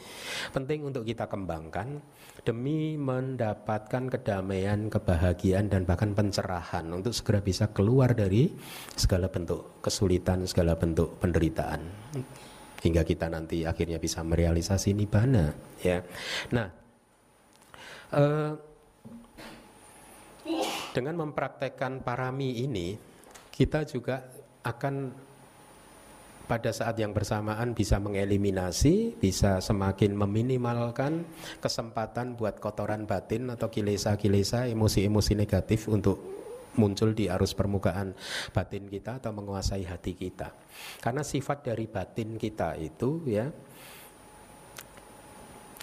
Penting 0.50 0.90
untuk 0.90 1.06
kita 1.06 1.30
kembangkan 1.30 2.02
demi 2.42 2.98
mendapatkan 2.98 4.10
kedamaian, 4.10 4.90
kebahagiaan 4.90 5.70
dan 5.70 5.86
bahkan 5.86 6.18
pencerahan 6.18 6.90
untuk 6.90 7.14
segera 7.14 7.46
bisa 7.46 7.70
keluar 7.70 8.18
dari 8.18 8.50
segala 8.98 9.30
bentuk 9.30 9.78
kesulitan, 9.86 10.50
segala 10.50 10.74
bentuk 10.74 11.22
penderitaan 11.22 11.82
hingga 12.82 13.02
kita 13.02 13.26
nanti 13.30 13.66
akhirnya 13.66 13.98
bisa 13.98 14.22
merealisasi 14.22 14.94
nibana 14.94 15.54
ya. 15.82 16.02
Nah, 16.54 16.68
uh, 18.14 18.67
dengan 20.96 21.28
mempraktekkan 21.28 22.02
parami 22.02 22.64
ini, 22.66 22.98
kita 23.52 23.86
juga 23.86 24.26
akan 24.66 25.28
pada 26.48 26.72
saat 26.72 26.96
yang 26.96 27.12
bersamaan 27.12 27.76
bisa 27.76 28.00
mengeliminasi, 28.00 29.20
bisa 29.20 29.60
semakin 29.60 30.16
meminimalkan 30.16 31.28
kesempatan 31.60 32.40
buat 32.40 32.64
kotoran 32.64 33.04
batin 33.04 33.52
atau 33.52 33.68
kilesa-kilesa, 33.68 34.72
emosi-emosi 34.72 35.36
negatif 35.36 35.92
untuk 35.92 36.18
muncul 36.80 37.12
di 37.12 37.28
arus 37.28 37.52
permukaan 37.52 38.16
batin 38.56 38.88
kita 38.88 39.20
atau 39.20 39.36
menguasai 39.36 39.84
hati 39.84 40.16
kita. 40.16 40.56
Karena 41.04 41.26
sifat 41.26 41.68
dari 41.68 41.86
batin 41.90 42.40
kita 42.40 42.80
itu 42.80 43.28
ya 43.28 43.52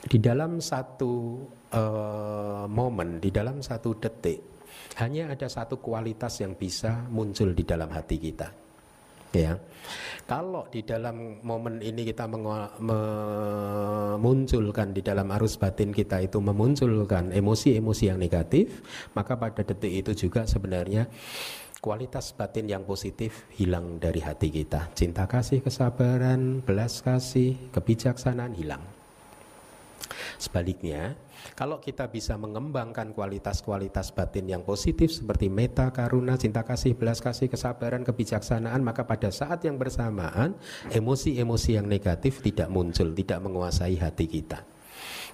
di 0.04 0.18
dalam 0.20 0.64
satu 0.64 1.44
uh, 1.76 2.64
momen, 2.72 3.20
di 3.20 3.28
dalam 3.28 3.60
satu 3.60 4.00
detik 4.00 4.53
Hanya 4.94 5.34
ada 5.34 5.50
satu 5.50 5.82
kualitas 5.82 6.38
yang 6.38 6.54
bisa 6.54 7.10
muncul 7.10 7.50
di 7.50 7.66
dalam 7.66 7.90
hati 7.90 8.18
kita. 8.18 8.50
Ya, 9.34 9.58
kalau 10.30 10.70
di 10.70 10.86
dalam 10.86 11.42
momen 11.42 11.82
ini 11.82 12.06
kita 12.06 12.30
memunculkan 12.78 14.94
di 14.94 15.02
dalam 15.02 15.26
arus 15.34 15.58
batin 15.58 15.90
kita 15.90 16.22
itu 16.22 16.38
memunculkan 16.38 17.34
emosi-emosi 17.34 18.14
yang 18.14 18.22
negatif, 18.22 18.78
maka 19.18 19.34
pada 19.34 19.66
detik 19.66 20.06
itu 20.06 20.14
juga 20.14 20.46
sebenarnya 20.46 21.10
kualitas 21.82 22.30
batin 22.30 22.70
yang 22.70 22.86
positif 22.86 23.50
hilang 23.58 23.98
dari 23.98 24.22
hati 24.22 24.54
kita. 24.54 24.94
Cinta 24.94 25.26
kasih, 25.26 25.66
kesabaran, 25.66 26.62
belas 26.62 27.02
kasih, 27.02 27.58
kebijaksanaan 27.74 28.54
hilang. 28.54 28.86
Sebaliknya, 30.38 31.18
kalau 31.52 31.76
kita 31.76 32.08
bisa 32.08 32.40
mengembangkan 32.40 33.12
kualitas-kualitas 33.12 34.16
batin 34.16 34.48
yang 34.48 34.64
positif 34.64 35.12
seperti 35.12 35.52
meta, 35.52 35.92
karuna, 35.92 36.40
cinta 36.40 36.64
kasih, 36.64 36.96
belas 36.96 37.20
kasih, 37.20 37.52
kesabaran, 37.52 38.00
kebijaksanaan, 38.00 38.80
maka 38.80 39.04
pada 39.04 39.28
saat 39.28 39.60
yang 39.68 39.76
bersamaan 39.76 40.56
emosi-emosi 40.88 41.76
yang 41.76 41.84
negatif 41.84 42.40
tidak 42.40 42.72
muncul, 42.72 43.12
tidak 43.12 43.38
menguasai 43.44 44.00
hati 44.00 44.24
kita. 44.24 44.64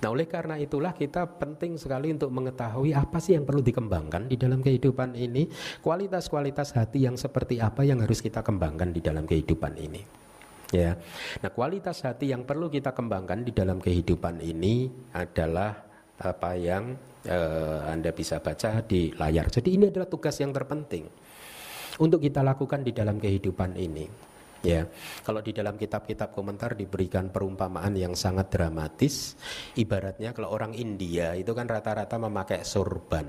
Nah, 0.00 0.08
oleh 0.08 0.24
karena 0.24 0.56
itulah 0.56 0.96
kita 0.96 1.28
penting 1.36 1.76
sekali 1.76 2.08
untuk 2.08 2.32
mengetahui 2.32 2.96
apa 2.96 3.20
sih 3.20 3.36
yang 3.36 3.44
perlu 3.44 3.60
dikembangkan 3.60 4.32
di 4.32 4.40
dalam 4.40 4.64
kehidupan 4.64 5.12
ini, 5.12 5.44
kualitas-kualitas 5.84 6.72
hati 6.72 7.04
yang 7.04 7.20
seperti 7.20 7.60
apa 7.60 7.84
yang 7.84 8.00
harus 8.00 8.24
kita 8.24 8.40
kembangkan 8.40 8.96
di 8.96 9.04
dalam 9.04 9.28
kehidupan 9.28 9.76
ini. 9.76 10.00
Ya. 10.72 10.96
Nah, 11.44 11.50
kualitas 11.52 12.00
hati 12.06 12.32
yang 12.32 12.48
perlu 12.48 12.72
kita 12.72 12.96
kembangkan 12.96 13.44
di 13.44 13.52
dalam 13.52 13.82
kehidupan 13.82 14.40
ini 14.40 14.88
adalah 15.12 15.89
apa 16.20 16.52
yang 16.56 16.94
uh, 17.26 17.88
Anda 17.88 18.12
bisa 18.12 18.38
baca 18.44 18.84
di 18.84 19.12
layar. 19.16 19.48
Jadi 19.48 19.76
ini 19.76 19.88
adalah 19.88 20.08
tugas 20.08 20.36
yang 20.40 20.52
terpenting 20.52 21.08
untuk 22.00 22.20
kita 22.20 22.44
lakukan 22.44 22.84
di 22.84 22.92
dalam 22.92 23.16
kehidupan 23.16 23.76
ini. 23.76 24.28
Ya, 24.60 24.84
kalau 25.24 25.40
di 25.40 25.56
dalam 25.56 25.80
kitab-kitab 25.80 26.36
komentar 26.36 26.76
diberikan 26.76 27.32
perumpamaan 27.32 27.96
yang 27.96 28.12
sangat 28.12 28.52
dramatis, 28.52 29.32
ibaratnya 29.72 30.36
kalau 30.36 30.52
orang 30.52 30.76
India 30.76 31.32
itu 31.32 31.56
kan 31.56 31.64
rata-rata 31.64 32.20
memakai 32.20 32.60
sorban. 32.60 33.24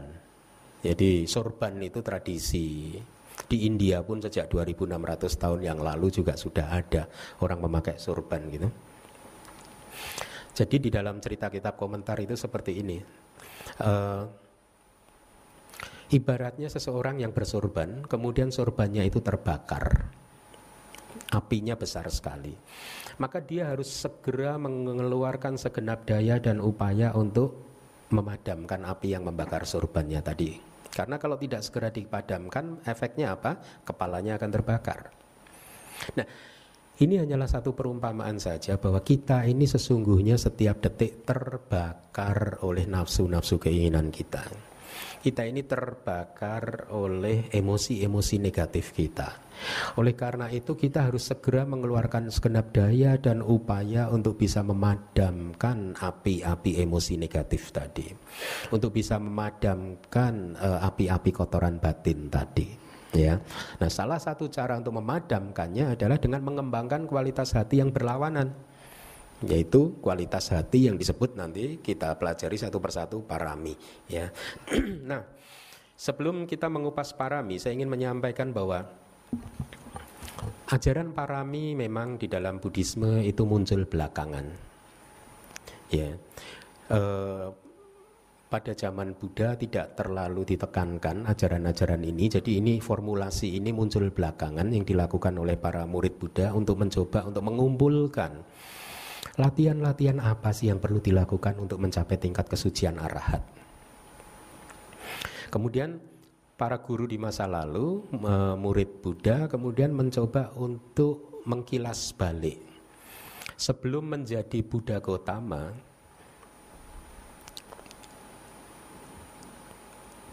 Jadi 0.84 1.24
sorban 1.32 1.80
itu 1.80 2.04
tradisi 2.04 3.00
di 3.48 3.58
India 3.64 4.04
pun 4.04 4.20
sejak 4.20 4.52
2600 4.52 5.40
tahun 5.40 5.60
yang 5.64 5.80
lalu 5.80 6.12
juga 6.12 6.36
sudah 6.36 6.68
ada 6.68 7.08
orang 7.40 7.64
memakai 7.64 7.96
sorban 7.96 8.44
gitu. 8.52 8.68
Jadi 10.52 10.76
di 10.84 10.90
dalam 10.92 11.24
cerita 11.24 11.48
kitab 11.48 11.80
komentar 11.80 12.20
itu 12.20 12.36
seperti 12.36 12.84
ini. 12.84 13.00
Uh, 13.80 14.28
ibaratnya 16.12 16.68
seseorang 16.68 17.24
yang 17.24 17.32
bersorban, 17.32 18.04
kemudian 18.04 18.52
sorbannya 18.52 19.08
itu 19.08 19.24
terbakar. 19.24 20.12
Apinya 21.32 21.80
besar 21.80 22.12
sekali. 22.12 22.52
Maka 23.20 23.40
dia 23.40 23.72
harus 23.72 23.88
segera 23.88 24.60
mengeluarkan 24.60 25.56
segenap 25.56 26.04
daya 26.04 26.36
dan 26.44 26.60
upaya 26.60 27.16
untuk 27.16 27.72
memadamkan 28.12 28.84
api 28.84 29.16
yang 29.16 29.24
membakar 29.24 29.64
sorbannya 29.64 30.20
tadi. 30.20 30.72
Karena 30.92 31.16
kalau 31.16 31.40
tidak 31.40 31.64
segera 31.64 31.88
dipadamkan, 31.88 32.84
efeknya 32.84 33.40
apa? 33.40 33.56
Kepalanya 33.88 34.36
akan 34.36 34.50
terbakar. 34.52 35.00
Nah, 36.20 36.28
ini 37.02 37.18
hanyalah 37.18 37.50
satu 37.50 37.74
perumpamaan 37.74 38.38
saja 38.38 38.78
bahwa 38.78 39.02
kita 39.02 39.50
ini 39.50 39.66
sesungguhnya 39.66 40.38
setiap 40.38 40.86
detik 40.86 41.26
terbakar 41.26 42.62
oleh 42.62 42.86
nafsu-nafsu 42.86 43.58
keinginan 43.58 44.14
kita. 44.14 44.46
Kita 45.22 45.46
ini 45.46 45.62
terbakar 45.66 46.94
oleh 46.94 47.50
emosi-emosi 47.54 48.42
negatif 48.42 48.94
kita. 48.94 49.30
Oleh 50.02 50.18
karena 50.18 50.50
itu 50.50 50.74
kita 50.74 51.06
harus 51.10 51.30
segera 51.30 51.62
mengeluarkan 51.66 52.34
segenap 52.34 52.74
daya 52.74 53.18
dan 53.22 53.46
upaya 53.46 54.10
untuk 54.10 54.42
bisa 54.42 54.66
memadamkan 54.66 55.94
api-api 55.94 56.82
emosi 56.82 57.22
negatif 57.22 57.70
tadi. 57.70 58.10
Untuk 58.74 58.94
bisa 58.98 59.22
memadamkan 59.22 60.58
uh, 60.58 60.86
api-api 60.90 61.30
kotoran 61.30 61.78
batin 61.78 62.26
tadi 62.30 62.81
ya. 63.16 63.40
Nah, 63.80 63.90
salah 63.92 64.20
satu 64.20 64.48
cara 64.48 64.80
untuk 64.80 64.98
memadamkannya 65.00 65.96
adalah 65.96 66.18
dengan 66.20 66.44
mengembangkan 66.44 67.08
kualitas 67.08 67.56
hati 67.56 67.80
yang 67.84 67.92
berlawanan 67.92 68.72
yaitu 69.42 69.98
kualitas 70.06 70.54
hati 70.54 70.86
yang 70.86 71.02
disebut 71.02 71.34
nanti 71.34 71.82
kita 71.82 72.14
pelajari 72.14 72.62
satu 72.62 72.78
persatu 72.78 73.26
parami 73.26 73.74
ya. 74.06 74.30
nah, 75.10 75.26
sebelum 75.98 76.46
kita 76.46 76.70
mengupas 76.70 77.14
parami, 77.18 77.58
saya 77.58 77.74
ingin 77.74 77.90
menyampaikan 77.90 78.54
bahwa 78.54 78.86
ajaran 80.70 81.14
parami 81.14 81.74
memang 81.74 82.22
di 82.22 82.30
dalam 82.30 82.62
Buddhisme 82.62 83.22
itu 83.26 83.42
muncul 83.46 83.86
belakangan. 83.90 84.46
Ya. 85.90 86.16
E, 86.88 87.00
pada 88.52 88.76
zaman 88.76 89.16
Buddha 89.16 89.56
tidak 89.56 89.96
terlalu 89.96 90.44
ditekankan 90.44 91.24
ajaran-ajaran 91.24 92.04
ini. 92.04 92.28
Jadi 92.28 92.60
ini 92.60 92.84
formulasi 92.84 93.56
ini 93.56 93.72
muncul 93.72 94.12
belakangan 94.12 94.68
yang 94.76 94.84
dilakukan 94.84 95.40
oleh 95.40 95.56
para 95.56 95.88
murid 95.88 96.20
Buddha 96.20 96.52
untuk 96.52 96.76
mencoba 96.84 97.24
untuk 97.24 97.48
mengumpulkan 97.48 98.44
Latihan-latihan 99.40 100.20
apa 100.20 100.52
sih 100.52 100.68
yang 100.68 100.84
perlu 100.84 101.00
dilakukan 101.00 101.56
untuk 101.56 101.80
mencapai 101.80 102.20
tingkat 102.20 102.52
kesucian 102.52 103.00
arahat? 103.00 103.40
Kemudian 105.48 106.04
para 106.60 106.84
guru 106.84 107.08
di 107.08 107.16
masa 107.16 107.48
lalu, 107.48 108.04
murid 108.60 109.00
Buddha 109.00 109.48
kemudian 109.48 109.96
mencoba 109.96 110.52
untuk 110.60 111.42
mengkilas 111.48 112.12
balik. 112.12 112.60
Sebelum 113.56 114.20
menjadi 114.20 114.60
Buddha 114.66 115.00
Gotama, 115.00 115.72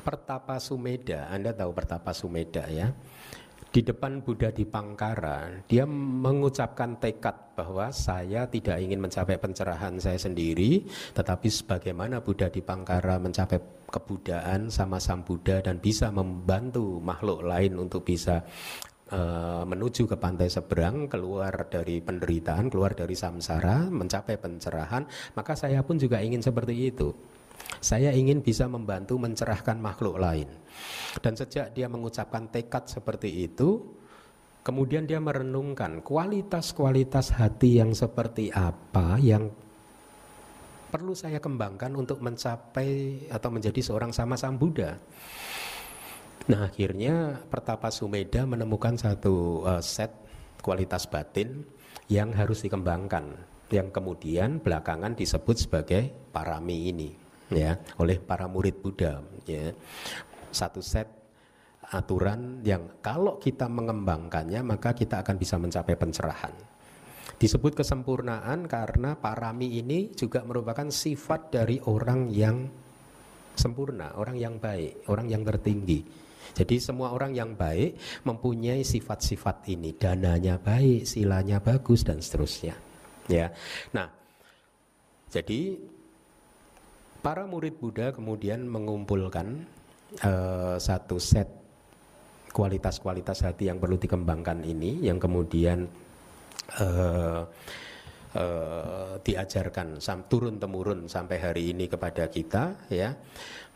Pertapa 0.09 0.57
Sumeda, 0.57 1.29
Anda 1.29 1.53
tahu 1.53 1.77
Pertapa 1.77 2.17
Sumeda 2.17 2.65
ya? 2.73 2.89
di 3.69 3.85
depan 3.85 4.25
Buddha 4.25 4.49
di 4.49 4.65
Pangkara, 4.65 5.61
dia 5.69 5.85
mengucapkan 5.85 6.97
tekad 6.97 7.53
bahwa 7.53 7.93
saya 7.93 8.49
tidak 8.49 8.81
ingin 8.81 8.97
mencapai 8.97 9.37
pencerahan 9.37 10.01
saya 10.01 10.17
sendiri, 10.17 10.89
tetapi 11.13 11.53
sebagaimana 11.53 12.25
Buddha 12.25 12.49
di 12.49 12.65
Pangkara 12.65 13.21
mencapai 13.21 13.61
kebudaan 13.93 14.73
sama 14.73 14.97
Sang 14.97 15.21
Buddha 15.21 15.61
dan 15.61 15.85
bisa 15.85 16.09
membantu 16.09 16.97
makhluk 17.05 17.45
lain 17.45 17.77
untuk 17.77 18.09
bisa 18.09 18.41
uh, 19.13 19.69
menuju 19.69 20.09
ke 20.09 20.17
pantai 20.17 20.49
seberang, 20.49 21.05
keluar 21.05 21.69
dari 21.69 22.01
penderitaan, 22.01 22.73
keluar 22.73 22.97
dari 22.97 23.13
samsara, 23.13 23.93
mencapai 23.93 24.41
pencerahan, 24.41 25.05
maka 25.37 25.53
saya 25.53 25.85
pun 25.85 26.01
juga 26.01 26.25
ingin 26.25 26.41
seperti 26.41 26.89
itu. 26.89 27.13
Saya 27.79 28.11
ingin 28.11 28.43
bisa 28.43 28.67
membantu 28.67 29.21
mencerahkan 29.21 29.79
makhluk 29.79 30.19
lain. 30.19 30.51
Dan 31.23 31.39
sejak 31.39 31.73
dia 31.73 31.87
mengucapkan 31.87 32.51
tekad 32.51 32.91
seperti 32.91 33.47
itu, 33.47 33.85
kemudian 34.67 35.07
dia 35.07 35.23
merenungkan 35.23 36.03
kualitas-kualitas 36.03 37.33
hati 37.39 37.79
yang 37.79 37.95
seperti 37.95 38.51
apa 38.51 39.17
yang 39.23 39.49
perlu 40.89 41.13
saya 41.13 41.39
kembangkan 41.39 41.93
untuk 41.95 42.25
mencapai 42.25 43.25
atau 43.29 43.49
menjadi 43.53 43.81
seorang 43.85 44.11
sama 44.11 44.35
Sang 44.41 44.57
Buddha. 44.57 44.97
Nah 46.49 46.65
akhirnya 46.65 47.45
Pertapa 47.53 47.93
Sumeda 47.93 48.49
menemukan 48.49 48.97
satu 48.97 49.69
uh, 49.69 49.85
set 49.85 50.09
kualitas 50.65 51.05
batin 51.05 51.69
yang 52.09 52.33
harus 52.33 52.65
dikembangkan 52.65 53.37
yang 53.69 53.93
kemudian 53.93 54.65
belakangan 54.65 55.13
disebut 55.13 55.69
sebagai 55.69 56.09
parami 56.33 56.89
ini 56.89 57.28
ya 57.53 57.77
oleh 58.01 58.21
para 58.21 58.47
murid 58.49 58.81
Buddha 58.81 59.21
ya. 59.49 59.73
Satu 60.49 60.81
set 60.81 61.19
aturan 61.89 62.61
yang 62.65 63.01
kalau 63.01 63.41
kita 63.41 63.65
mengembangkannya 63.65 64.61
maka 64.61 64.93
kita 64.93 65.25
akan 65.25 65.37
bisa 65.41 65.57
mencapai 65.57 65.97
pencerahan. 65.97 66.53
Disebut 67.39 67.79
kesempurnaan 67.79 68.67
karena 68.67 69.15
parami 69.15 69.79
ini 69.79 70.11
juga 70.11 70.43
merupakan 70.43 70.91
sifat 70.91 71.55
dari 71.55 71.79
orang 71.87 72.29
yang 72.35 72.67
sempurna 73.59 74.15
orang 74.15 74.39
yang 74.39 74.55
baik 74.59 75.07
orang 75.11 75.27
yang 75.31 75.43
tertinggi. 75.43 76.03
Jadi 76.49 76.81
semua 76.81 77.13
orang 77.13 77.37
yang 77.37 77.55
baik 77.55 78.25
mempunyai 78.25 78.81
sifat-sifat 78.83 79.69
ini. 79.69 79.95
Dananya 79.95 80.57
baik 80.59 81.05
silanya 81.05 81.61
bagus 81.61 82.03
dan 82.03 82.19
seterusnya. 82.19 82.75
Ya. 83.29 83.53
Nah 83.93 84.09
jadi 85.29 85.77
para 87.29 87.45
murid 87.45 87.77
Buddha 87.77 88.09
kemudian 88.09 88.65
mengumpulkan 88.65 89.61
uh, 90.25 90.81
satu 90.81 91.21
set 91.21 91.45
kualitas-kualitas 92.57 93.45
hati 93.45 93.69
yang 93.69 93.77
perlu 93.77 94.01
dikembangkan 94.01 94.65
ini 94.65 95.05
yang 95.05 95.21
kemudian 95.21 95.85
uh, 96.81 97.45
uh, 98.33 99.13
diajarkan 99.21 100.01
sam, 100.01 100.25
turun 100.33 100.57
temurun 100.57 101.05
sampai 101.05 101.37
hari 101.37 101.77
ini 101.77 101.85
kepada 101.85 102.33
kita 102.33 102.89
ya 102.89 103.13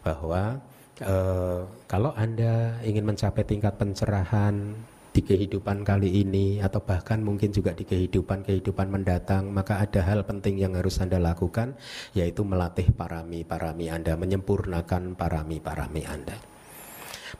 bahwa 0.00 0.56
uh, 1.04 1.68
kalau 1.84 2.16
anda 2.16 2.80
ingin 2.80 3.04
mencapai 3.04 3.44
tingkat 3.44 3.76
pencerahan 3.76 4.72
di 5.12 5.20
kehidupan 5.20 5.84
kali 5.84 6.24
ini 6.24 6.64
atau 6.64 6.80
bahkan 6.80 7.20
mungkin 7.20 7.52
juga 7.52 7.76
di 7.76 7.84
kehidupan-kehidupan 7.84 8.88
mendatang 8.88 9.52
maka 9.52 9.84
ada 9.84 10.00
hal 10.00 10.24
penting 10.24 10.56
yang 10.56 10.72
harus 10.72 10.98
Anda 11.04 11.20
lakukan 11.20 11.76
yaitu 12.16 12.42
melatih 12.48 12.88
parami-parami 12.96 13.92
Anda 13.92 14.16
menyempurnakan 14.16 15.12
parami-parami 15.14 16.02
Anda 16.08 16.51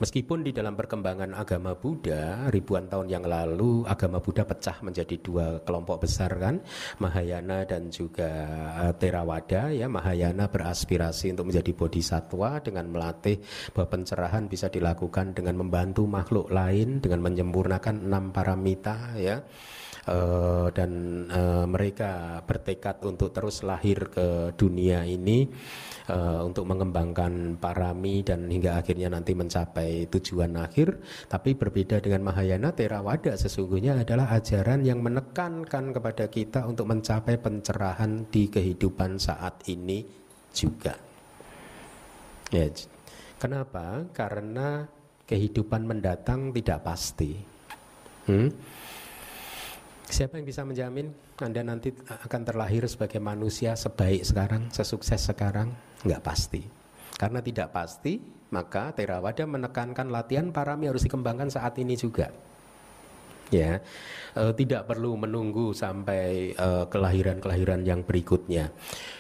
Meskipun 0.00 0.40
di 0.40 0.57
dalam 0.57 0.72
perkembangan 0.72 1.37
agama 1.37 1.76
Buddha 1.76 2.48
ribuan 2.48 2.88
tahun 2.88 3.12
yang 3.12 3.24
lalu 3.28 3.85
agama 3.85 4.24
Buddha 4.24 4.48
pecah 4.48 4.81
menjadi 4.81 5.20
dua 5.20 5.61
kelompok 5.66 6.09
besar 6.09 6.33
kan, 6.40 6.64
Mahayana 7.02 7.68
dan 7.68 7.92
juga 7.92 8.31
uh, 8.88 8.92
Theravada 8.96 9.68
ya. 9.68 9.90
Mahayana 9.92 10.48
beraspirasi 10.48 11.37
untuk 11.37 11.52
menjadi 11.52 11.72
bodhisatwa 11.76 12.64
dengan 12.64 12.88
melatih 12.88 13.37
bahwa 13.76 13.88
pencerahan 13.92 14.48
bisa 14.48 14.72
dilakukan 14.72 15.37
dengan 15.37 15.61
membantu 15.61 16.09
makhluk 16.09 16.48
lain 16.48 17.05
dengan 17.05 17.20
menyempurnakan 17.20 18.09
enam 18.09 18.33
paramita 18.33 19.16
ya 19.20 19.44
uh, 20.08 20.68
dan 20.74 20.90
uh, 21.30 21.66
mereka 21.68 22.42
bertekad 22.42 23.02
untuk 23.06 23.30
terus 23.30 23.62
lahir 23.62 24.10
ke 24.10 24.50
dunia 24.58 25.06
ini 25.06 25.46
uh, 26.10 26.42
untuk 26.42 26.66
mengembangkan 26.66 27.58
parami 27.58 28.26
dan 28.26 28.50
hingga 28.50 28.82
akhirnya 28.82 29.12
nanti 29.12 29.36
mencapai 29.36 30.10
tujuan 30.10 30.58
akhir. 30.58 30.98
Tapi 31.30 31.54
berbeda 31.54 32.02
dengan 32.02 32.26
Mahayana 32.26 32.74
Theravada 32.74 33.34
sesungguhnya 33.38 34.02
adalah 34.02 34.34
ajaran 34.34 34.82
yang 34.82 35.02
menekankan 35.04 35.94
kepada 35.94 36.26
kita 36.26 36.66
untuk 36.66 36.90
mencapai 36.90 37.38
pencerahan 37.38 38.26
di 38.30 38.50
kehidupan 38.50 39.18
saat 39.22 39.62
ini 39.70 40.02
juga. 40.50 40.94
Ya 42.52 42.68
kenapa? 43.40 44.04
Karena 44.12 44.84
kehidupan 45.24 45.88
mendatang 45.88 46.52
tidak 46.52 46.84
pasti. 46.84 47.32
Hmm? 48.28 48.52
Siapa 50.12 50.37
yang 50.37 50.44
bisa 50.44 50.61
menjamin 50.61 51.09
Anda 51.40 51.64
nanti 51.64 51.88
akan 52.05 52.44
terlahir 52.44 52.85
sebagai 52.85 53.16
manusia 53.16 53.72
sebaik 53.72 54.29
sekarang, 54.29 54.68
sesukses 54.68 55.25
sekarang? 55.25 55.72
Enggak 56.05 56.20
pasti. 56.20 56.61
Karena 57.16 57.40
tidak 57.40 57.72
pasti, 57.72 58.20
maka 58.53 58.92
Theravada 58.92 59.48
menekankan 59.48 60.12
latihan 60.12 60.53
parami 60.53 60.92
harus 60.92 61.09
dikembangkan 61.09 61.48
saat 61.48 61.81
ini 61.81 61.96
juga. 61.96 62.29
Ya, 63.52 63.84
e, 64.32 64.42
tidak 64.56 64.88
perlu 64.88 65.12
menunggu 65.20 65.76
sampai 65.76 66.56
kelahiran 66.56 66.88
kelahiran-kelahiran 66.88 67.84
yang 67.84 68.00
berikutnya. 68.00 68.72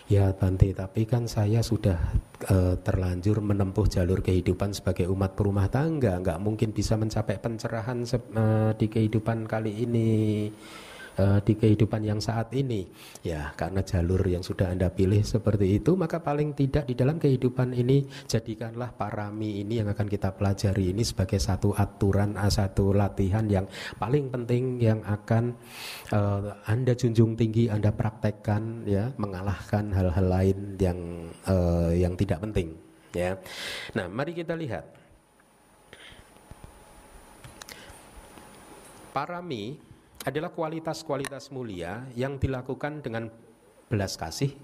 Ya, 0.08 0.32
Bante, 0.32 0.72
tapi 0.72 1.04
kan 1.04 1.28
saya 1.28 1.60
sudah 1.60 2.00
e, 2.48 2.80
terlanjur 2.80 3.44
menempuh 3.44 3.86
jalur 3.92 4.24
kehidupan 4.24 4.72
sebagai 4.72 5.08
umat 5.12 5.36
perumah 5.36 5.68
tangga, 5.68 6.16
nggak 6.16 6.40
mungkin 6.40 6.72
bisa 6.72 6.96
mencapai 6.96 7.36
pencerahan 7.36 8.08
e, 8.08 8.44
di 8.80 8.86
kehidupan 8.88 9.44
kali 9.44 9.84
ini 9.84 10.12
uh, 11.18 11.38
di 11.42 11.58
kehidupan 11.58 12.02
yang 12.04 12.20
saat 12.22 12.52
ini. 12.54 12.86
Ya, 13.24 13.52
karena 13.56 13.84
jalur 13.84 14.22
yang 14.24 14.40
sudah 14.40 14.70
Anda 14.72 14.88
pilih 14.88 15.20
seperti 15.24 15.82
itu, 15.82 15.96
maka 15.98 16.22
paling 16.22 16.56
tidak 16.56 16.88
di 16.88 16.94
dalam 16.96 17.18
kehidupan 17.20 17.74
ini 17.76 18.06
jadikanlah 18.28 18.94
parami 18.94 19.60
ini 19.64 19.82
yang 19.82 19.88
akan 19.90 20.06
kita 20.08 20.32
pelajari 20.32 20.94
ini 20.94 21.02
sebagai 21.04 21.40
satu 21.40 21.74
aturan, 21.76 22.38
eh, 22.38 22.52
satu 22.52 22.94
latihan 22.94 23.44
yang 23.48 23.66
paling 23.98 24.32
penting 24.32 24.80
yang 24.80 25.00
akan 25.04 25.56
uh, 26.14 26.56
Anda 26.68 26.96
junjung 26.96 27.36
tinggi, 27.36 27.68
Anda 27.68 27.92
praktekkan 27.92 28.86
ya, 28.88 29.10
mengalahkan 29.18 29.92
hal-hal 29.92 30.26
lain 30.26 30.58
yang 30.78 30.98
uh, 31.48 31.90
yang 31.92 32.14
tidak 32.16 32.40
penting, 32.40 32.76
ya. 33.12 33.36
Nah, 33.96 34.06
mari 34.08 34.32
kita 34.32 34.56
lihat 34.56 34.84
parami 39.12 39.91
adalah 40.22 40.54
kualitas-kualitas 40.54 41.50
mulia 41.50 42.06
yang 42.14 42.38
dilakukan 42.38 43.02
dengan 43.02 43.26
belas 43.90 44.14
kasih, 44.14 44.54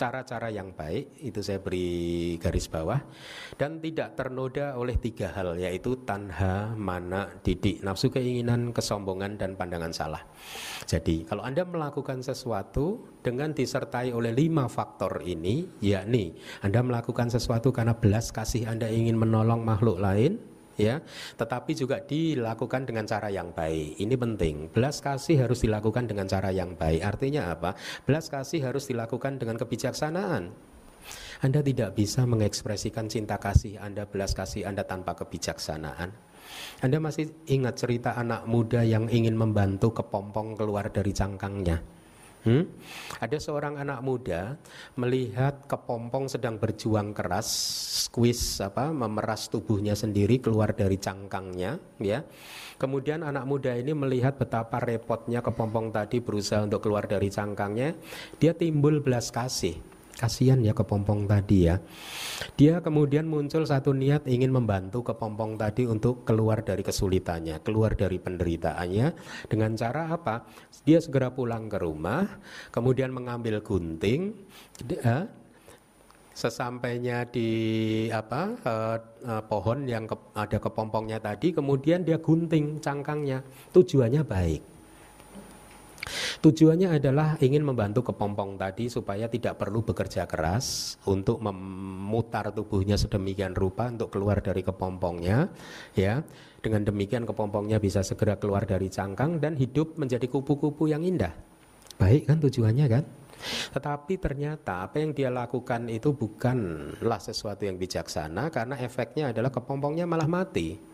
cara-cara 0.00 0.48
yang 0.48 0.72
baik, 0.72 1.20
itu 1.20 1.44
saya 1.44 1.60
beri 1.60 2.40
garis 2.40 2.72
bawah, 2.72 3.04
dan 3.60 3.84
tidak 3.84 4.16
ternoda 4.16 4.72
oleh 4.80 4.96
tiga 4.96 5.28
hal, 5.36 5.60
yaitu 5.60 5.92
tanha, 6.08 6.72
mana, 6.72 7.28
didik, 7.44 7.84
nafsu 7.84 8.08
keinginan, 8.08 8.72
kesombongan, 8.72 9.36
dan 9.36 9.60
pandangan 9.60 9.92
salah. 9.92 10.24
Jadi, 10.88 11.28
kalau 11.28 11.44
Anda 11.44 11.68
melakukan 11.68 12.24
sesuatu 12.24 13.12
dengan 13.20 13.52
disertai 13.52 14.16
oleh 14.16 14.32
lima 14.32 14.72
faktor 14.72 15.20
ini, 15.20 15.68
yakni 15.84 16.32
Anda 16.64 16.80
melakukan 16.80 17.28
sesuatu 17.28 17.68
karena 17.68 17.92
belas 17.92 18.32
kasih 18.32 18.72
Anda 18.72 18.88
ingin 18.88 19.20
menolong 19.20 19.60
makhluk 19.60 20.00
lain, 20.00 20.40
ya 20.80 20.96
tetapi 21.36 21.76
juga 21.76 22.00
dilakukan 22.00 22.88
dengan 22.88 23.04
cara 23.04 23.28
yang 23.28 23.52
baik. 23.52 24.00
Ini 24.00 24.14
penting. 24.16 24.54
Belas 24.72 25.04
kasih 25.04 25.44
harus 25.44 25.60
dilakukan 25.60 26.08
dengan 26.08 26.24
cara 26.24 26.48
yang 26.50 26.74
baik. 26.74 27.04
Artinya 27.04 27.52
apa? 27.52 27.76
Belas 28.08 28.32
kasih 28.32 28.64
harus 28.64 28.88
dilakukan 28.88 29.36
dengan 29.36 29.60
kebijaksanaan. 29.60 30.70
Anda 31.40 31.60
tidak 31.64 31.96
bisa 31.96 32.28
mengekspresikan 32.28 33.08
cinta 33.08 33.40
kasih 33.40 33.80
Anda, 33.80 34.04
belas 34.04 34.36
kasih 34.36 34.68
Anda 34.68 34.84
tanpa 34.84 35.16
kebijaksanaan. 35.16 36.12
Anda 36.84 36.98
masih 37.00 37.32
ingat 37.48 37.80
cerita 37.80 38.16
anak 38.18 38.44
muda 38.44 38.84
yang 38.84 39.08
ingin 39.08 39.38
membantu 39.38 40.02
kepompong 40.02 40.58
keluar 40.58 40.92
dari 40.92 41.14
cangkangnya? 41.14 41.99
Hmm? 42.40 42.64
Ada 43.20 43.36
seorang 43.36 43.76
anak 43.76 44.00
muda 44.00 44.56
melihat 44.96 45.68
kepompong 45.68 46.24
sedang 46.32 46.56
berjuang 46.56 47.12
keras, 47.12 47.48
squeeze 48.08 48.64
apa, 48.64 48.88
memeras 48.88 49.52
tubuhnya 49.52 49.92
sendiri 49.92 50.40
keluar 50.40 50.72
dari 50.72 50.96
cangkangnya, 50.96 51.76
ya. 52.00 52.24
Kemudian 52.80 53.20
anak 53.20 53.44
muda 53.44 53.76
ini 53.76 53.92
melihat 53.92 54.40
betapa 54.40 54.80
repotnya 54.80 55.44
kepompong 55.44 55.92
tadi 55.92 56.24
berusaha 56.24 56.64
untuk 56.64 56.80
keluar 56.80 57.04
dari 57.04 57.28
cangkangnya, 57.28 57.92
dia 58.40 58.56
timbul 58.56 59.04
belas 59.04 59.28
kasih 59.28 59.99
Kasihan 60.20 60.60
ya 60.60 60.76
kepompong 60.76 61.24
tadi 61.24 61.64
ya. 61.64 61.80
Dia 62.60 62.84
kemudian 62.84 63.24
muncul 63.24 63.64
satu 63.64 63.96
niat 63.96 64.28
ingin 64.28 64.52
membantu 64.52 65.00
kepompong 65.00 65.56
tadi 65.56 65.88
untuk 65.88 66.28
keluar 66.28 66.60
dari 66.60 66.84
kesulitannya, 66.84 67.64
keluar 67.64 67.96
dari 67.96 68.20
penderitaannya 68.20 69.06
dengan 69.48 69.72
cara 69.80 70.12
apa? 70.12 70.44
Dia 70.84 71.00
segera 71.00 71.32
pulang 71.32 71.72
ke 71.72 71.80
rumah, 71.80 72.36
kemudian 72.68 73.16
mengambil 73.16 73.64
gunting, 73.64 74.36
dia, 74.84 75.24
sesampainya 76.36 77.24
di 77.24 77.48
apa 78.12 78.42
eh, 78.60 78.96
eh, 79.24 79.42
pohon 79.48 79.88
yang 79.88 80.04
ke, 80.04 80.16
ada 80.36 80.60
kepompongnya 80.60 81.16
tadi, 81.16 81.56
kemudian 81.56 82.04
dia 82.04 82.20
gunting 82.20 82.76
cangkangnya. 82.76 83.40
Tujuannya 83.72 84.20
baik. 84.24 84.79
Tujuannya 86.40 86.98
adalah 87.00 87.36
ingin 87.40 87.62
membantu 87.64 88.12
kepompong 88.12 88.56
tadi 88.56 88.88
supaya 88.88 89.26
tidak 89.26 89.60
perlu 89.60 89.82
bekerja 89.84 90.24
keras 90.24 90.96
untuk 91.06 91.38
memutar 91.42 92.50
tubuhnya 92.50 92.96
sedemikian 92.96 93.54
rupa 93.54 93.88
untuk 93.88 94.12
keluar 94.14 94.42
dari 94.42 94.64
kepompongnya, 94.64 95.50
ya. 95.94 96.22
Dengan 96.60 96.84
demikian 96.84 97.24
kepompongnya 97.24 97.80
bisa 97.80 98.04
segera 98.04 98.36
keluar 98.36 98.68
dari 98.68 98.92
cangkang 98.92 99.40
dan 99.40 99.56
hidup 99.56 99.96
menjadi 99.96 100.28
kupu-kupu 100.28 100.92
yang 100.92 101.00
indah. 101.00 101.32
Baik 101.96 102.28
kan 102.28 102.36
tujuannya 102.36 102.86
kan? 102.88 103.04
Tetapi 103.72 104.20
ternyata 104.20 104.84
apa 104.84 105.00
yang 105.00 105.16
dia 105.16 105.32
lakukan 105.32 105.88
itu 105.88 106.12
bukanlah 106.12 107.20
sesuatu 107.20 107.64
yang 107.64 107.80
bijaksana 107.80 108.52
karena 108.52 108.76
efeknya 108.76 109.32
adalah 109.32 109.48
kepompongnya 109.48 110.04
malah 110.04 110.28
mati. 110.28 110.89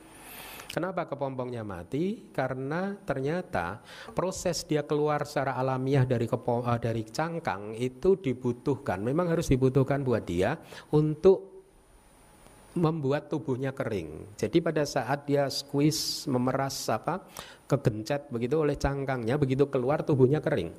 Kenapa 0.76 1.08
kepompongnya 1.08 1.64
mati? 1.64 2.28
Karena 2.36 2.92
ternyata 2.92 3.80
proses 4.12 4.60
dia 4.68 4.84
keluar 4.84 5.24
secara 5.24 5.56
alamiah 5.56 6.04
dari 6.04 6.28
kepom, 6.28 6.68
uh, 6.68 6.76
dari 6.76 7.00
cangkang 7.00 7.72
itu 7.80 8.20
dibutuhkan, 8.20 9.00
memang 9.00 9.32
harus 9.32 9.48
dibutuhkan 9.48 10.04
buat 10.04 10.28
dia 10.28 10.60
untuk 10.92 11.64
membuat 12.76 13.32
tubuhnya 13.32 13.72
kering. 13.72 14.36
Jadi 14.36 14.60
pada 14.60 14.84
saat 14.84 15.24
dia 15.24 15.48
squeeze 15.48 16.28
memeras 16.28 16.76
apa 16.92 17.24
kegencet 17.64 18.28
begitu 18.28 18.60
oleh 18.60 18.76
cangkangnya, 18.76 19.40
begitu 19.40 19.72
keluar 19.72 20.04
tubuhnya 20.04 20.44
kering. 20.44 20.76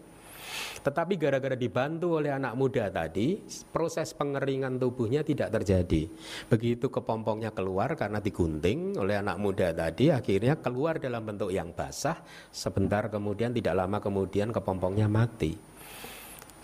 Tetapi 0.77 1.13
gara-gara 1.17 1.57
dibantu 1.57 2.21
oleh 2.21 2.31
anak 2.31 2.53
muda 2.53 2.87
tadi, 2.87 3.41
proses 3.73 4.13
pengeringan 4.13 4.77
tubuhnya 4.77 5.25
tidak 5.25 5.53
terjadi. 5.53 6.07
Begitu 6.47 6.87
kepompongnya 6.87 7.51
keluar 7.51 7.97
karena 7.97 8.21
digunting 8.21 8.97
oleh 8.97 9.17
anak 9.17 9.37
muda 9.41 9.73
tadi, 9.73 10.13
akhirnya 10.13 10.59
keluar 10.59 11.01
dalam 11.01 11.25
bentuk 11.25 11.49
yang 11.49 11.73
basah. 11.73 12.19
Sebentar 12.53 13.09
kemudian, 13.09 13.51
tidak 13.51 13.73
lama 13.73 13.97
kemudian 13.97 14.53
kepompongnya 14.53 15.09
mati. 15.09 15.57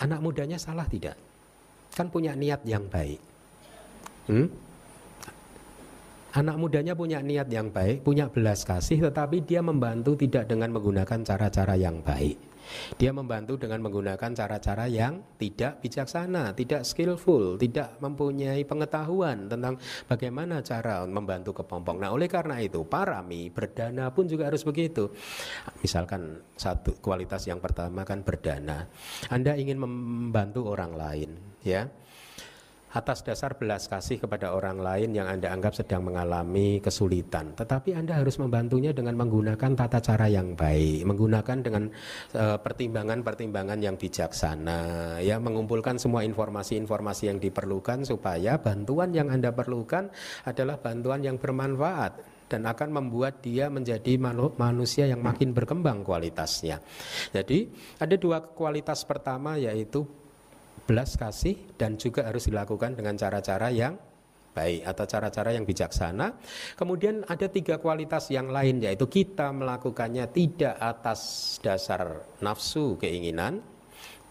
Anak 0.02 0.20
mudanya 0.20 0.58
salah 0.58 0.86
tidak? 0.86 1.18
Kan 1.94 2.10
punya 2.10 2.34
niat 2.34 2.66
yang 2.66 2.90
baik. 2.90 3.22
Hmm? 4.30 4.48
Anak 6.34 6.58
mudanya 6.58 6.98
punya 6.98 7.22
niat 7.22 7.46
yang 7.54 7.70
baik, 7.70 8.02
punya 8.02 8.26
belas 8.26 8.66
kasih, 8.66 9.06
tetapi 9.06 9.46
dia 9.46 9.62
membantu 9.62 10.18
tidak 10.18 10.50
dengan 10.50 10.74
menggunakan 10.74 11.22
cara-cara 11.22 11.78
yang 11.78 12.02
baik. 12.02 12.53
Dia 12.96 13.12
membantu 13.12 13.58
dengan 13.60 13.84
menggunakan 13.84 14.32
cara-cara 14.34 14.86
yang 14.88 15.38
tidak 15.40 15.84
bijaksana, 15.84 16.56
tidak 16.56 16.88
skillful, 16.88 17.56
tidak 17.60 17.98
mempunyai 18.00 18.64
pengetahuan 18.64 19.48
tentang 19.48 19.80
bagaimana 20.08 20.64
cara 20.64 21.04
membantu 21.08 21.64
kepompong. 21.64 22.00
Nah, 22.00 22.12
oleh 22.12 22.28
karena 22.28 22.60
itu, 22.60 22.84
parami 22.88 23.50
berdana 23.52 24.12
pun 24.12 24.26
juga 24.28 24.48
harus 24.48 24.64
begitu. 24.64 25.12
Misalkan 25.82 26.42
satu 26.54 26.96
kualitas 27.00 27.46
yang 27.50 27.60
pertama 27.60 28.04
kan 28.08 28.22
berdana. 28.22 28.88
Anda 29.32 29.56
ingin 29.56 29.80
membantu 29.82 30.70
orang 30.70 30.94
lain, 30.96 31.32
ya 31.64 31.88
atas 32.94 33.26
dasar 33.26 33.58
belas 33.58 33.90
kasih 33.90 34.22
kepada 34.22 34.54
orang 34.54 34.78
lain 34.78 35.18
yang 35.18 35.26
Anda 35.26 35.50
anggap 35.50 35.74
sedang 35.74 36.06
mengalami 36.06 36.78
kesulitan. 36.78 37.58
Tetapi 37.58 37.98
Anda 37.98 38.22
harus 38.22 38.38
membantunya 38.38 38.94
dengan 38.94 39.18
menggunakan 39.18 39.74
tata 39.74 39.98
cara 39.98 40.30
yang 40.30 40.54
baik, 40.54 41.02
menggunakan 41.10 41.58
dengan 41.66 41.90
eh, 42.38 42.58
pertimbangan-pertimbangan 42.62 43.82
yang 43.82 43.98
bijaksana, 43.98 45.18
ya 45.26 45.42
mengumpulkan 45.42 45.98
semua 45.98 46.22
informasi-informasi 46.22 47.34
yang 47.34 47.42
diperlukan 47.42 48.06
supaya 48.06 48.62
bantuan 48.62 49.10
yang 49.10 49.34
Anda 49.34 49.50
perlukan 49.50 50.14
adalah 50.46 50.78
bantuan 50.78 51.26
yang 51.26 51.42
bermanfaat 51.42 52.46
dan 52.54 52.70
akan 52.70 52.90
membuat 52.94 53.42
dia 53.42 53.74
menjadi 53.74 54.22
manusia 54.54 55.10
yang 55.10 55.26
makin 55.26 55.58
berkembang 55.58 56.06
kualitasnya. 56.06 56.78
Jadi 57.34 57.74
ada 57.98 58.14
dua 58.14 58.46
kualitas 58.46 59.02
pertama 59.02 59.58
yaitu 59.58 60.06
belas 60.84 61.16
kasih 61.16 61.56
dan 61.80 61.96
juga 61.96 62.28
harus 62.28 62.48
dilakukan 62.48 62.96
dengan 63.00 63.16
cara-cara 63.16 63.72
yang 63.72 63.96
baik 64.54 64.86
atau 64.86 65.06
cara-cara 65.10 65.50
yang 65.52 65.66
bijaksana. 65.66 66.38
Kemudian 66.78 67.26
ada 67.26 67.50
tiga 67.50 67.82
kualitas 67.82 68.30
yang 68.30 68.54
lain 68.54 68.80
yaitu 68.86 69.10
kita 69.10 69.50
melakukannya 69.50 70.30
tidak 70.30 70.78
atas 70.78 71.58
dasar 71.60 72.22
nafsu 72.40 72.96
keinginan, 73.02 73.66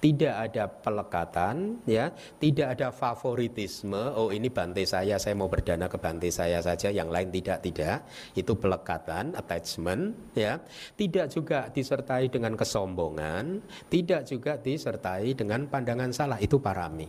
tidak 0.02 0.34
ada 0.50 0.66
pelekatan 0.66 1.78
ya. 1.86 2.10
Tidak 2.10 2.74
ada 2.74 2.90
favoritisme. 2.90 4.18
Oh 4.18 4.34
ini 4.34 4.50
bantai 4.50 4.82
saya 4.82 5.14
saya 5.22 5.38
mau 5.38 5.46
berdana 5.46 5.86
ke 5.86 5.94
bantai 5.94 6.34
saya 6.34 6.58
saja. 6.58 6.90
Yang 6.90 7.08
lain 7.14 7.28
tidak 7.30 7.58
tidak. 7.62 7.98
Itu 8.34 8.58
pelekatan 8.58 9.38
attachment 9.38 10.34
ya. 10.34 10.58
Tidak 10.98 11.30
juga 11.30 11.70
disertai 11.70 12.26
dengan 12.26 12.58
kesombongan. 12.58 13.62
Tidak 13.86 14.26
juga 14.26 14.58
disertai 14.58 15.38
dengan 15.38 15.70
pandangan 15.70 16.10
salah. 16.10 16.42
Itu 16.42 16.58
parami 16.58 17.06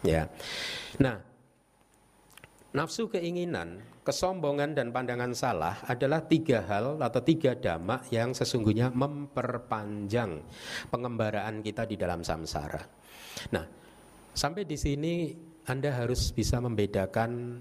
ya. 0.00 0.24
Nah 1.04 1.29
Nafsu 2.70 3.10
keinginan, 3.10 3.82
kesombongan 4.06 4.78
dan 4.78 4.94
pandangan 4.94 5.34
salah 5.34 5.82
adalah 5.90 6.22
tiga 6.22 6.62
hal 6.70 7.02
atau 7.02 7.18
tiga 7.18 7.58
damak 7.58 8.06
yang 8.14 8.30
sesungguhnya 8.30 8.94
memperpanjang 8.94 10.38
pengembaraan 10.86 11.66
kita 11.66 11.82
di 11.82 11.98
dalam 11.98 12.22
samsara. 12.22 12.78
Nah, 13.50 13.66
sampai 14.30 14.62
di 14.70 14.78
sini 14.78 15.34
Anda 15.66 15.98
harus 15.98 16.30
bisa 16.30 16.62
membedakan 16.62 17.58